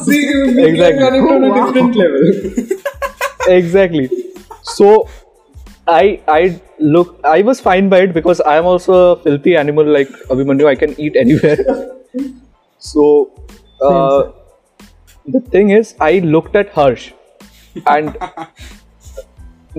See, 0.07 0.22
we 0.57 0.64
Exactly. 0.68 1.03
are 1.03 1.11
running 1.11 1.26
on 1.34 1.45
a 1.45 1.51
Wow. 1.51 1.59
different 1.59 1.95
level. 1.97 2.78
exactly 3.59 4.07
so 4.62 4.89
i 5.86 6.20
i 6.28 6.41
look 6.78 7.18
i 7.24 7.41
was 7.43 7.61
fine 7.61 7.89
by 7.89 8.01
it 8.07 8.12
because 8.14 8.41
i 8.53 8.57
am 8.57 8.66
also 8.72 8.99
a 9.12 9.16
filthy 9.26 9.57
animal 9.64 9.86
like 9.99 10.11
abhimanyu 10.34 10.68
i 10.72 10.76
can 10.84 10.95
eat 11.07 11.16
anywhere 11.24 11.59
so 12.78 13.05
uh, 13.89 14.22
the 15.36 15.41
thing 15.55 15.70
is 15.70 15.95
i 16.01 16.12
looked 16.34 16.57
at 16.57 16.70
harsh 16.78 17.12
and 17.86 18.16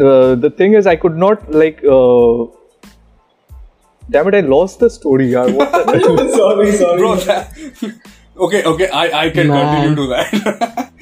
uh, 0.02 0.36
the 0.46 0.50
thing 0.60 0.74
is 0.74 0.88
i 0.88 0.96
could 0.96 1.18
not 1.26 1.50
like 1.52 1.84
uh, 1.98 2.46
damn 4.10 4.28
it 4.28 4.36
i 4.36 4.42
lost 4.42 4.80
the 4.80 4.90
story 4.90 5.30
yaar. 5.32 5.48
what 5.56 5.72
the 5.72 6.30
sorry, 6.42 6.72
sorry. 6.74 6.98
Bro, 6.98 7.16
that, 7.18 7.54
okay, 8.38 8.64
okay, 8.64 8.90
I, 8.90 9.26
I 9.26 9.30
can 9.30 9.48
Man. 9.48 9.66
continue 9.66 9.96
to 9.96 10.08
that. 10.14 10.92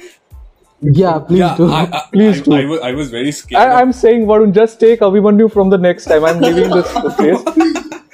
Yeah, 0.80 1.18
please 1.18 1.38
yeah, 1.40 1.56
do. 1.56 1.68
I, 1.72 1.80
I, 1.92 2.02
Please 2.12 2.40
I, 2.40 2.44
do. 2.44 2.52
I, 2.54 2.64
was, 2.64 2.80
I 2.82 2.92
was 2.92 3.10
very 3.10 3.32
scared. 3.32 3.60
I, 3.60 3.80
I'm 3.80 3.92
saying 3.92 4.26
varun 4.26 4.54
just 4.54 4.78
take 4.78 5.00
abhimanyu 5.00 5.50
from 5.52 5.70
the 5.70 5.78
next 5.86 6.04
time 6.04 6.24
i'm 6.24 6.38
leaving 6.40 6.70
this 6.70 6.92
place 7.16 7.42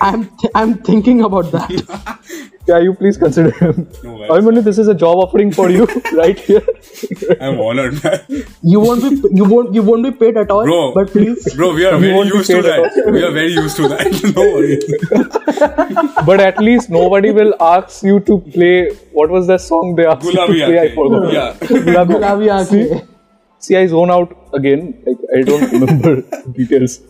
I'm 0.00 0.24
th- 0.24 0.52
I'm 0.54 0.74
thinking 0.88 1.20
about 1.22 1.52
that. 1.52 2.50
Yeah, 2.66 2.78
you 2.78 2.94
please 2.94 3.18
consider 3.18 3.50
him. 3.50 3.86
No, 4.02 4.18
man. 4.18 4.28
Abhimanyu, 4.30 4.64
this 4.64 4.78
is 4.78 4.88
a 4.88 4.94
job 4.94 5.18
offering 5.18 5.50
for 5.52 5.68
you 5.68 5.84
right 6.20 6.38
here. 6.38 6.62
I'm 7.40 7.60
honored, 7.60 8.02
man. 8.02 8.20
You 8.62 8.80
won't 8.80 9.02
be 9.02 9.10
you 9.40 9.44
won't 9.44 9.74
you 9.74 9.82
won't 9.82 10.02
be 10.02 10.12
paid 10.22 10.38
at 10.38 10.50
all. 10.50 10.64
Bro, 10.64 10.94
but 10.94 11.10
please. 11.10 11.54
bro, 11.54 11.74
we 11.74 11.84
are 11.84 11.98
very 11.98 12.26
used 12.28 12.50
to 12.50 12.58
at 12.58 12.64
that. 12.64 13.12
We 13.12 13.22
are 13.22 13.30
very 13.32 13.52
used 13.52 13.76
to 13.76 13.88
that. 13.88 14.32
no 14.36 14.46
worries. 14.54 16.24
but 16.26 16.40
at 16.40 16.58
least 16.58 16.88
nobody 16.88 17.32
will 17.32 17.54
ask 17.60 18.02
you 18.02 18.20
to 18.20 18.38
play. 18.58 18.90
What 19.12 19.28
was 19.30 19.46
that 19.48 19.60
song 19.60 19.94
they 19.96 20.06
asked 20.06 20.24
you 20.24 20.32
to 20.32 20.46
play? 20.46 20.78
I 20.78 20.94
forgot. 20.94 21.32
Yeah. 21.32 21.52
Gulabi. 21.60 22.14
Gulabi 22.14 22.52
Aankhen. 22.58 23.08
See, 23.58 23.76
I 23.76 23.86
zone 23.86 24.10
out 24.10 24.36
again. 24.54 24.94
Like 25.06 25.18
I 25.36 25.42
don't 25.42 25.70
remember 25.70 26.22
details. 26.52 27.00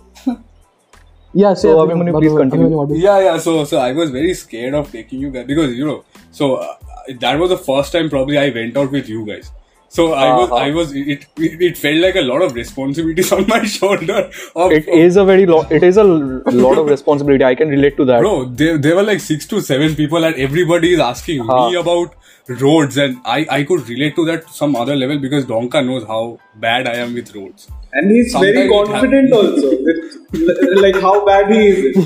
Yeah, 1.35 1.55
So, 1.55 1.76
Abhimanyu, 1.85 2.18
please 2.20 2.32
continue. 2.37 2.68
what 2.68 2.91
is- 2.91 2.99
Yeah, 2.99 3.18
yeah. 3.20 3.39
So, 3.39 3.64
so 3.64 3.78
I 3.78 3.93
was 3.93 4.11
very 4.11 4.35
scared 4.35 4.74
of 4.74 4.91
taking 4.93 5.20
you 5.20 5.30
guys 5.30 5.47
because 5.47 5.74
you 5.74 5.85
know. 5.85 6.05
So 6.30 6.55
uh, 6.57 6.74
that 7.20 7.39
was 7.39 7.51
the 7.51 7.59
first 7.59 7.93
time 7.93 8.09
probably 8.11 8.39
I 8.39 8.51
went 8.51 8.76
out 8.76 8.91
with 8.93 9.09
you 9.09 9.26
guys. 9.26 9.51
So 9.97 10.05
I 10.12 10.28
was, 10.37 10.51
Uh-huh. 10.51 10.57
I 10.66 10.70
was. 10.76 10.93
It, 10.93 11.26
it, 11.49 11.61
it 11.66 11.76
felt 11.78 11.97
like 12.05 12.16
a 12.16 12.22
lot 12.28 12.43
of 12.43 12.55
responsibilities 12.55 13.30
on 13.39 13.47
my 13.49 13.61
shoulder. 13.64 14.30
Of, 14.57 14.72
It 14.72 14.89
is 14.89 15.16
a 15.16 15.24
very 15.24 15.47
lot. 15.47 15.70
It 15.70 15.85
is 15.91 15.97
a 15.97 16.05
lot 16.05 16.78
of 16.78 16.87
responsibility. 16.95 17.45
I 17.45 17.55
can 17.55 17.68
relate 17.68 17.97
to 17.99 18.05
that. 18.07 18.20
Bro, 18.20 18.32
there, 18.62 18.78
there 18.78 18.97
were 18.97 19.05
like 19.05 19.20
six 19.20 19.47
to 19.55 19.61
seven 19.61 19.95
people, 19.95 20.24
and 20.30 20.35
everybody 20.49 20.95
is 20.95 21.01
asking 21.01 21.45
Huh. 21.53 21.68
me 21.70 21.76
about 21.76 22.14
roads, 22.62 22.97
and 22.97 23.18
I, 23.24 23.47
I 23.59 23.62
could 23.64 23.89
relate 23.89 24.16
to 24.16 24.24
that 24.26 24.47
to 24.49 24.53
some 24.53 24.74
other 24.76 24.97
level 24.97 25.18
because 25.18 25.47
Donka 25.47 25.85
knows 25.87 26.05
how 26.05 26.39
bad 26.57 26.89
I 26.89 26.97
am 26.97 27.14
with 27.14 27.35
roads. 27.35 27.68
And 27.97 28.11
he's 28.11 28.33
Sometimes 28.33 28.55
very 28.57 28.69
confident 28.69 29.33
also. 29.33 29.71
With, 29.89 30.79
like 30.85 30.97
how 31.01 31.25
bad 31.27 31.51
he 31.53 31.61
is. 31.69 31.97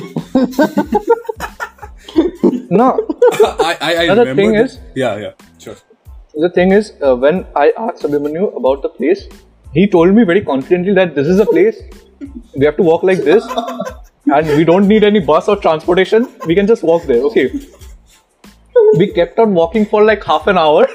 No, 2.71 2.89
I, 3.43 3.77
I, 3.81 3.95
I 3.95 4.03
Another 4.05 4.21
remember 4.27 4.43
thing 4.43 4.53
that- 4.53 4.65
is- 4.67 4.79
yeah, 4.95 5.17
yeah, 5.17 5.33
sure. 5.59 5.77
the 6.35 6.51
thing 6.51 6.73
is, 6.73 6.93
uh, 7.03 7.15
when 7.17 7.47
I 7.57 7.73
asked 7.79 8.03
Abhimanyu 8.03 8.57
about 8.57 8.83
the 8.83 8.89
place, 8.91 9.27
he 9.73 9.87
told 9.87 10.15
me 10.15 10.25
very 10.25 10.43
confidently 10.43 10.93
that 10.95 11.15
this 11.15 11.27
is 11.27 11.39
a 11.41 11.47
place. 11.47 11.79
We 12.57 12.65
have 12.67 12.77
to 12.77 12.83
walk 12.83 13.03
like 13.03 13.19
this, 13.31 13.45
and 14.27 14.47
we 14.59 14.65
don't 14.65 14.87
need 14.89 15.05
any 15.05 15.21
bus 15.21 15.49
or 15.49 15.57
transportation. 15.57 16.29
We 16.47 16.55
can 16.55 16.67
just 16.67 16.83
walk 16.83 17.05
there. 17.05 17.23
Okay. 17.31 17.51
We 18.99 19.13
kept 19.13 19.39
on 19.39 19.55
walking 19.55 19.87
for 19.87 20.05
like 20.05 20.25
half 20.25 20.47
an 20.47 20.59
hour. 20.59 20.87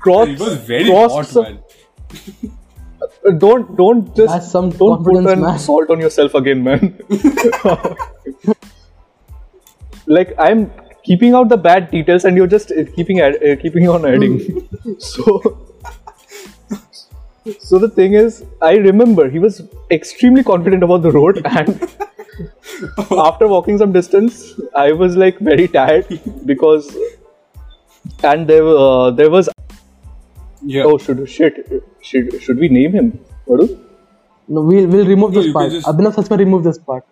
Crossed, 0.00 0.30
It 0.32 0.40
was 0.40 0.56
very 0.72 0.84
crossed 0.84 1.14
hot, 1.14 1.26
some- 1.26 1.44
man. 1.44 1.58
Don't 3.38 3.76
don't 3.76 4.14
just 4.16 4.32
That's 4.34 4.50
some 4.50 4.70
don't 4.70 5.04
put 5.04 5.16
an 5.16 5.40
man. 5.40 5.58
salt 5.58 5.90
on 5.90 6.00
yourself 6.00 6.34
again, 6.34 6.62
man. 6.62 6.98
like 10.06 10.34
I'm 10.38 10.70
keeping 11.04 11.34
out 11.34 11.48
the 11.48 11.56
bad 11.56 11.90
details, 11.90 12.24
and 12.24 12.36
you're 12.36 12.46
just 12.46 12.72
uh, 12.72 12.84
keeping 12.96 13.20
ad- 13.20 13.42
uh, 13.42 13.56
keeping 13.56 13.88
on 13.88 14.04
adding. 14.06 14.68
so 14.98 15.58
so 17.60 17.78
the 17.78 17.88
thing 17.88 18.14
is, 18.14 18.44
I 18.60 18.74
remember 18.74 19.28
he 19.28 19.38
was 19.38 19.62
extremely 19.90 20.44
confident 20.44 20.82
about 20.82 21.02
the 21.02 21.10
road, 21.10 21.42
and 21.44 21.88
after 23.10 23.48
walking 23.48 23.78
some 23.78 23.92
distance, 23.92 24.54
I 24.74 24.92
was 24.92 25.16
like 25.16 25.38
very 25.38 25.68
tired 25.68 26.06
because. 26.46 26.96
And 28.24 28.48
there, 28.48 28.66
uh, 28.66 29.10
there 29.10 29.30
was 29.30 29.48
Yeah. 30.62 30.84
oh 30.84 30.98
should 30.98 31.28
shit 31.28 31.82
should 32.02 32.40
should 32.42 32.58
we 32.58 32.68
name 32.68 32.92
him? 32.92 33.08
Vadu? 33.46 33.66
No, 34.48 34.60
we'll 34.62 34.86
we'll 34.94 35.06
remove 35.06 35.32
No, 35.32 35.38
this 35.40 35.46
you 35.46 35.52
can 35.52 35.60
part. 35.60 35.72
just- 35.72 35.86
Abhinav 35.86 36.14
Sachma 36.20 36.38
remove 36.38 36.64
this 36.64 36.78
part. 36.78 37.04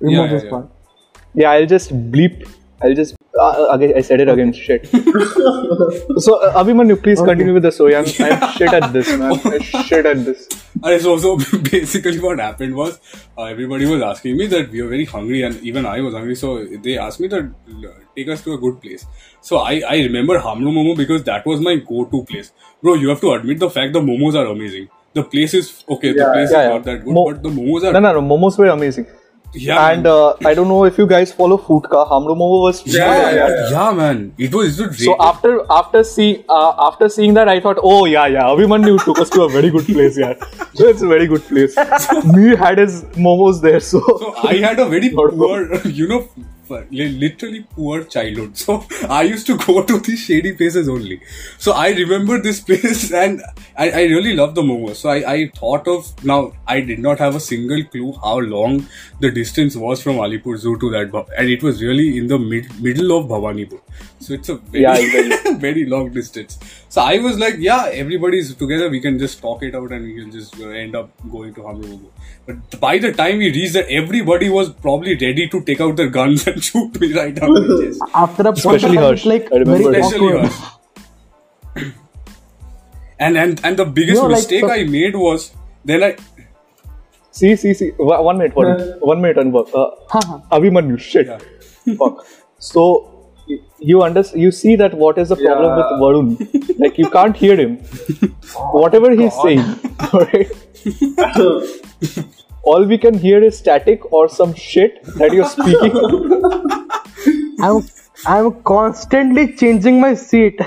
Remove 0.00 0.14
Yeah, 0.16 0.24
yeah, 0.24 0.32
this 0.34 0.44
yeah. 0.44 0.50
part. 0.50 0.68
Yeah, 1.42 1.50
I'll 1.52 1.66
just 1.74 1.92
bleep. 2.12 2.48
I'll 2.82 2.94
just. 2.94 3.14
Uh, 3.38 3.66
again, 3.72 3.92
I 3.96 4.00
said 4.00 4.20
it 4.20 4.28
again. 4.28 4.52
Shit. 4.52 4.86
so, 6.18 6.40
uh, 6.40 6.62
Abhimanyu, 6.62 7.02
please 7.02 7.20
continue 7.20 7.52
with 7.54 7.62
the 7.62 7.72
story. 7.72 7.96
I'm, 7.96 8.04
I'm 8.04 8.52
shit 8.56 8.72
at 8.72 8.92
this, 8.92 9.08
man. 9.16 9.40
I'm 9.44 9.60
shit 9.62 10.06
at 10.06 10.24
this. 10.24 10.48
And 10.82 11.00
so, 11.00 11.16
so 11.18 11.36
basically, 11.70 12.18
what 12.20 12.38
happened 12.38 12.74
was 12.74 13.00
uh, 13.38 13.44
everybody 13.44 13.86
was 13.86 14.02
asking 14.02 14.36
me 14.36 14.46
that 14.48 14.70
we 14.70 14.82
were 14.82 14.88
very 14.88 15.04
hungry, 15.04 15.42
and 15.42 15.60
even 15.62 15.86
I 15.86 16.00
was 16.00 16.14
hungry. 16.14 16.34
So 16.34 16.64
they 16.64 16.98
asked 16.98 17.20
me 17.20 17.28
that 17.28 17.44
uh, 17.44 17.88
take 18.16 18.28
us 18.28 18.42
to 18.44 18.52
a 18.54 18.58
good 18.58 18.80
place. 18.82 19.06
So 19.40 19.58
I, 19.58 19.82
I 19.88 19.96
remember 20.08 20.38
Hamro 20.38 20.72
Momo 20.78 20.96
because 20.96 21.24
that 21.24 21.46
was 21.46 21.60
my 21.60 21.76
go-to 21.76 22.24
place. 22.24 22.52
Bro, 22.82 22.94
you 22.94 23.08
have 23.08 23.20
to 23.22 23.32
admit 23.32 23.58
the 23.60 23.70
fact 23.70 23.92
the 23.92 24.00
momos 24.00 24.34
are 24.34 24.46
amazing. 24.46 24.88
The 25.14 25.22
place 25.22 25.54
is 25.54 25.84
okay. 25.88 26.12
The 26.12 26.18
Yeah, 26.18 26.32
place 26.32 26.50
yeah, 26.50 26.60
is 26.60 26.64
yeah. 26.64 26.68
not 26.68 26.84
that 26.84 27.04
good, 27.04 27.14
Mo- 27.14 27.24
but 27.32 27.42
the 27.42 27.48
momos 27.50 27.84
are 27.84 27.92
No, 27.92 28.00
no, 28.00 28.20
no. 28.20 28.36
Momos 28.36 28.58
were 28.58 28.66
amazing. 28.66 29.06
Yeah. 29.54 29.90
and 29.90 30.06
uh, 30.06 30.34
I 30.44 30.54
don't 30.54 30.68
know 30.68 30.84
if 30.84 30.98
you 30.98 31.06
guys 31.06 31.32
follow 31.32 31.56
Foodka. 31.58 32.08
Hamro 32.10 32.34
Momo 32.42 32.60
was. 32.62 32.80
yeah, 32.86 33.06
yeah, 33.20 33.34
yeah, 33.48 33.70
yeah, 33.70 33.92
man. 33.92 34.34
It 34.38 34.54
was 34.54 34.78
it 34.80 34.88
was 34.88 34.98
So 35.04 35.14
great. 35.14 35.26
after 35.28 35.52
after 35.70 36.02
seeing 36.04 36.44
uh, 36.48 36.72
after 36.88 37.08
seeing 37.08 37.34
that, 37.34 37.48
I 37.48 37.60
thought, 37.60 37.78
oh 37.82 38.04
yeah, 38.04 38.26
yeah, 38.26 38.42
Abhimanyu 38.54 38.96
took 39.04 39.18
us 39.20 39.30
to 39.30 39.42
a 39.42 39.48
very 39.48 39.70
good 39.70 39.86
place. 39.86 40.18
Yeah, 40.18 40.34
so 40.74 40.88
it's 40.88 41.02
a 41.02 41.06
very 41.08 41.26
good 41.26 41.42
place. 41.42 41.76
Me 42.34 42.56
had 42.56 42.78
his 42.78 43.02
momos 43.28 43.60
there, 43.62 43.80
so. 43.80 44.00
So 44.06 44.34
I 44.48 44.54
had 44.66 44.78
a 44.80 44.86
very 44.86 45.08
Not 45.20 45.30
poor, 45.32 45.86
you 46.00 46.08
know, 46.08 46.20
li- 46.36 46.44
literally 46.70 47.64
poor 47.74 48.04
childhood. 48.04 48.56
So 48.64 48.84
I 49.08 49.22
used 49.22 49.46
to 49.46 49.56
go 49.58 49.82
to 49.90 49.98
these 50.00 50.20
shady 50.20 50.52
places 50.52 50.88
only. 50.88 51.20
So 51.58 51.72
I 51.72 51.90
remember 51.90 52.40
this 52.40 52.60
place 52.60 53.12
and 53.22 53.42
I, 53.76 53.90
I 53.90 54.02
really 54.04 54.34
love 54.34 54.54
the 54.54 54.62
momos. 54.62 54.96
So 54.96 55.10
I, 55.10 55.32
I 55.32 55.50
thought 55.56 55.86
of 55.88 56.24
now 56.24 56.52
I 56.66 56.80
did 56.80 56.98
not 56.98 57.18
have 57.18 57.34
a 57.34 57.40
single 57.40 57.82
clue 57.84 58.12
how 58.22 58.38
long 58.38 58.86
the 59.20 59.30
distance 59.30 59.76
was 59.76 60.02
from 60.02 60.16
Alipur 60.16 60.56
Zoo 60.56 60.78
to 60.78 60.90
that, 60.90 61.12
and 61.36 61.48
it 61.48 61.62
was 61.62 61.82
really 61.82 62.18
in 62.18 62.26
the 62.26 62.38
mid, 62.38 62.80
middle 62.80 63.16
of 63.18 63.26
Bhawanipur. 63.26 63.80
So 64.20 64.34
it's 64.34 64.48
a 64.48 64.56
very, 64.56 64.82
Yeah, 64.82 65.58
very 65.58 65.84
long 65.86 66.10
distance. 66.12 66.58
So 66.94 67.00
I 67.02 67.18
was 67.18 67.38
like, 67.40 67.56
yeah, 67.58 67.86
everybody's 67.92 68.54
together. 68.54 68.88
We 68.88 69.00
can 69.00 69.18
just 69.18 69.40
talk 69.40 69.64
it 69.64 69.74
out 69.74 69.90
and 69.90 70.04
we 70.04 70.14
can 70.14 70.30
just 70.30 70.60
uh, 70.60 70.68
end 70.68 70.94
up 70.94 71.10
going 71.28 71.52
to 71.54 71.62
Hamrugo. 71.62 72.10
But 72.46 72.80
by 72.80 72.98
the 72.98 73.12
time 73.12 73.38
we 73.38 73.48
reached 73.50 73.72
that, 73.72 73.88
everybody 73.88 74.48
was 74.48 74.72
probably 74.72 75.14
ready 75.14 75.48
to 75.48 75.60
take 75.62 75.80
out 75.80 75.96
their 75.96 76.08
guns 76.08 76.46
and 76.46 76.62
shoot 76.68 77.00
me 77.00 77.12
right 77.12 77.36
on 77.42 77.52
the 77.54 77.82
chest. 77.84 78.00
After 78.14 78.42
a 78.42 78.52
point, 78.52 78.58
Especially 78.58 78.98
I 78.98 79.10
was 79.10 79.22
Harsh, 79.22 79.24
like 79.24 79.52
I 79.52 79.56
remember. 79.56 79.90
very 79.90 80.00
Especially 80.02 80.28
awkward. 80.28 80.52
Harsh. 80.52 81.90
And 83.18 83.38
and 83.38 83.60
and 83.64 83.76
the 83.76 83.86
biggest 83.86 84.22
You 84.22 84.22
know, 84.22 84.28
like, 84.28 84.36
mistake 84.36 84.60
so- 84.60 84.70
I 84.70 84.84
made 84.84 85.16
was 85.16 85.50
then 85.84 86.04
I 86.04 86.16
See, 87.32 87.56
see, 87.56 87.74
see. 87.74 87.90
One 87.96 88.38
minute, 88.38 88.54
one 88.54 88.76
minute, 88.76 89.04
one 89.04 89.20
minute, 89.20 89.36
Anubhav. 89.38 89.68
Uh, 89.74 90.38
Abhimanyu, 90.56 91.00
shit. 91.00 91.26
Yeah. 91.26 91.38
Fuck. 91.96 92.24
So 92.60 92.82
y- 92.86 93.13
you 93.78 94.02
understand? 94.02 94.42
You 94.42 94.50
see 94.50 94.76
that 94.76 94.94
what 94.94 95.18
is 95.18 95.28
the 95.30 95.36
problem 95.36 95.70
Yeah. 95.70 95.76
with 95.76 95.86
Varun? 96.02 96.78
Like 96.78 96.98
you 96.98 97.08
can't 97.10 97.36
hear 97.36 97.56
him. 97.56 97.76
Whatever 98.82 99.10
he's 99.10 99.34
saying, 99.42 99.64
alright. 100.12 100.50
All 102.62 102.84
we 102.84 102.96
can 102.96 103.18
hear 103.18 103.42
is 103.44 103.58
static 103.58 104.12
or 104.12 104.28
some 104.28 104.54
shit 104.54 105.02
that 105.16 105.32
you're 105.32 105.48
speaking. 105.48 105.94
I'm 107.60 107.82
I'm 108.26 108.62
constantly 108.62 109.52
changing 109.54 110.00
my 110.00 110.14
seat 110.14 110.60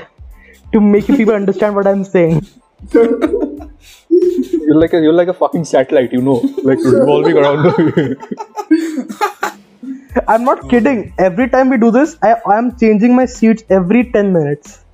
to 0.72 0.80
make 0.80 1.06
people 1.06 1.34
understand 1.34 1.74
what 1.74 1.86
I'm 1.88 2.04
saying. 2.04 2.46
You're 2.92 4.78
like 4.80 4.92
a 4.92 5.00
you're 5.00 5.12
like 5.12 5.28
a 5.28 5.34
fucking 5.34 5.64
satellite, 5.64 6.12
you 6.12 6.20
know, 6.20 6.40
like 6.62 6.78
revolving 6.84 7.36
around. 7.36 8.16
I'm 10.28 10.44
not 10.44 10.68
kidding. 10.68 11.12
Every 11.18 11.48
time 11.48 11.70
we 11.70 11.78
do 11.78 11.90
this, 11.90 12.16
I 12.22 12.34
I'm 12.46 12.76
changing 12.78 13.14
my 13.16 13.26
seats 13.26 13.62
every 13.70 14.10
10 14.10 14.32
minutes. 14.32 14.84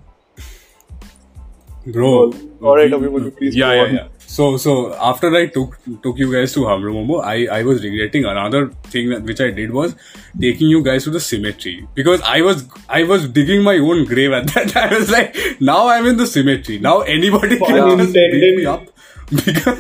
bro. 1.87 2.33
Alright, 2.63 2.91
we- 2.91 2.97
Abhimanyu, 3.07 3.37
please 3.37 3.55
Yeah, 3.57 3.73
yeah, 3.75 3.83
on. 3.83 3.95
yeah. 3.95 4.09
So 4.27 4.57
so 4.57 4.95
after 4.95 5.29
I 5.37 5.47
took 5.47 5.75
took 6.05 6.19
you 6.19 6.33
guys 6.33 6.53
to 6.55 6.61
Hamro 6.69 6.93
Momo, 6.99 7.23
I 7.33 7.35
I 7.59 7.63
was 7.63 7.83
regretting 7.85 8.25
another 8.31 8.63
thing 8.95 9.11
that 9.11 9.23
which 9.23 9.41
I 9.47 9.51
did 9.59 9.71
was 9.79 9.95
taking 10.45 10.69
you 10.75 10.83
guys 10.83 11.05
to 11.05 11.11
the 11.17 11.21
cemetery 11.21 11.87
because 11.95 12.23
I 12.23 12.41
was 12.47 12.65
I 12.89 13.03
was 13.05 13.29
digging 13.29 13.63
my 13.63 13.77
own 13.91 14.05
grave 14.07 14.33
at 14.33 14.49
that 14.55 14.71
time. 14.71 14.95
I 14.95 14.99
was 14.99 15.11
like, 15.11 15.37
now 15.61 15.89
I'm 15.89 16.07
in 16.07 16.17
the 16.17 16.27
cemetery. 16.27 16.79
Now 16.89 16.97
anybody 17.19 17.59
can 17.59 17.79
Pun 17.91 17.99
just 17.99 18.15
beat 18.15 18.57
me 18.63 18.67
up. 18.67 18.91
Because, 19.35 19.79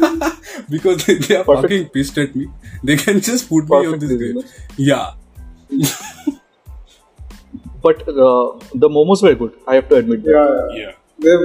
because 0.70 1.04
they, 1.06 1.14
they 1.16 1.36
are 1.36 1.44
Perfect. 1.44 1.62
fucking 1.62 1.88
pissed 1.96 2.16
at 2.18 2.34
me. 2.34 2.46
They 2.82 2.96
can 2.96 3.20
just 3.20 3.46
put 3.48 3.68
me 3.68 3.86
on 3.90 3.98
this 3.98 4.12
grave. 4.20 4.38
Yeah. 4.76 5.10
But 7.82 8.00
uh, 8.08 8.58
the 8.74 8.88
momos 8.88 9.22
were 9.22 9.34
good. 9.34 9.54
I 9.66 9.76
have 9.76 9.88
to 9.88 9.96
admit 9.96 10.22
that. 10.24 10.30
Yeah, 10.30 10.76
yeah. 10.76 10.86
Yeah. 10.86 10.92
They're 11.18 11.40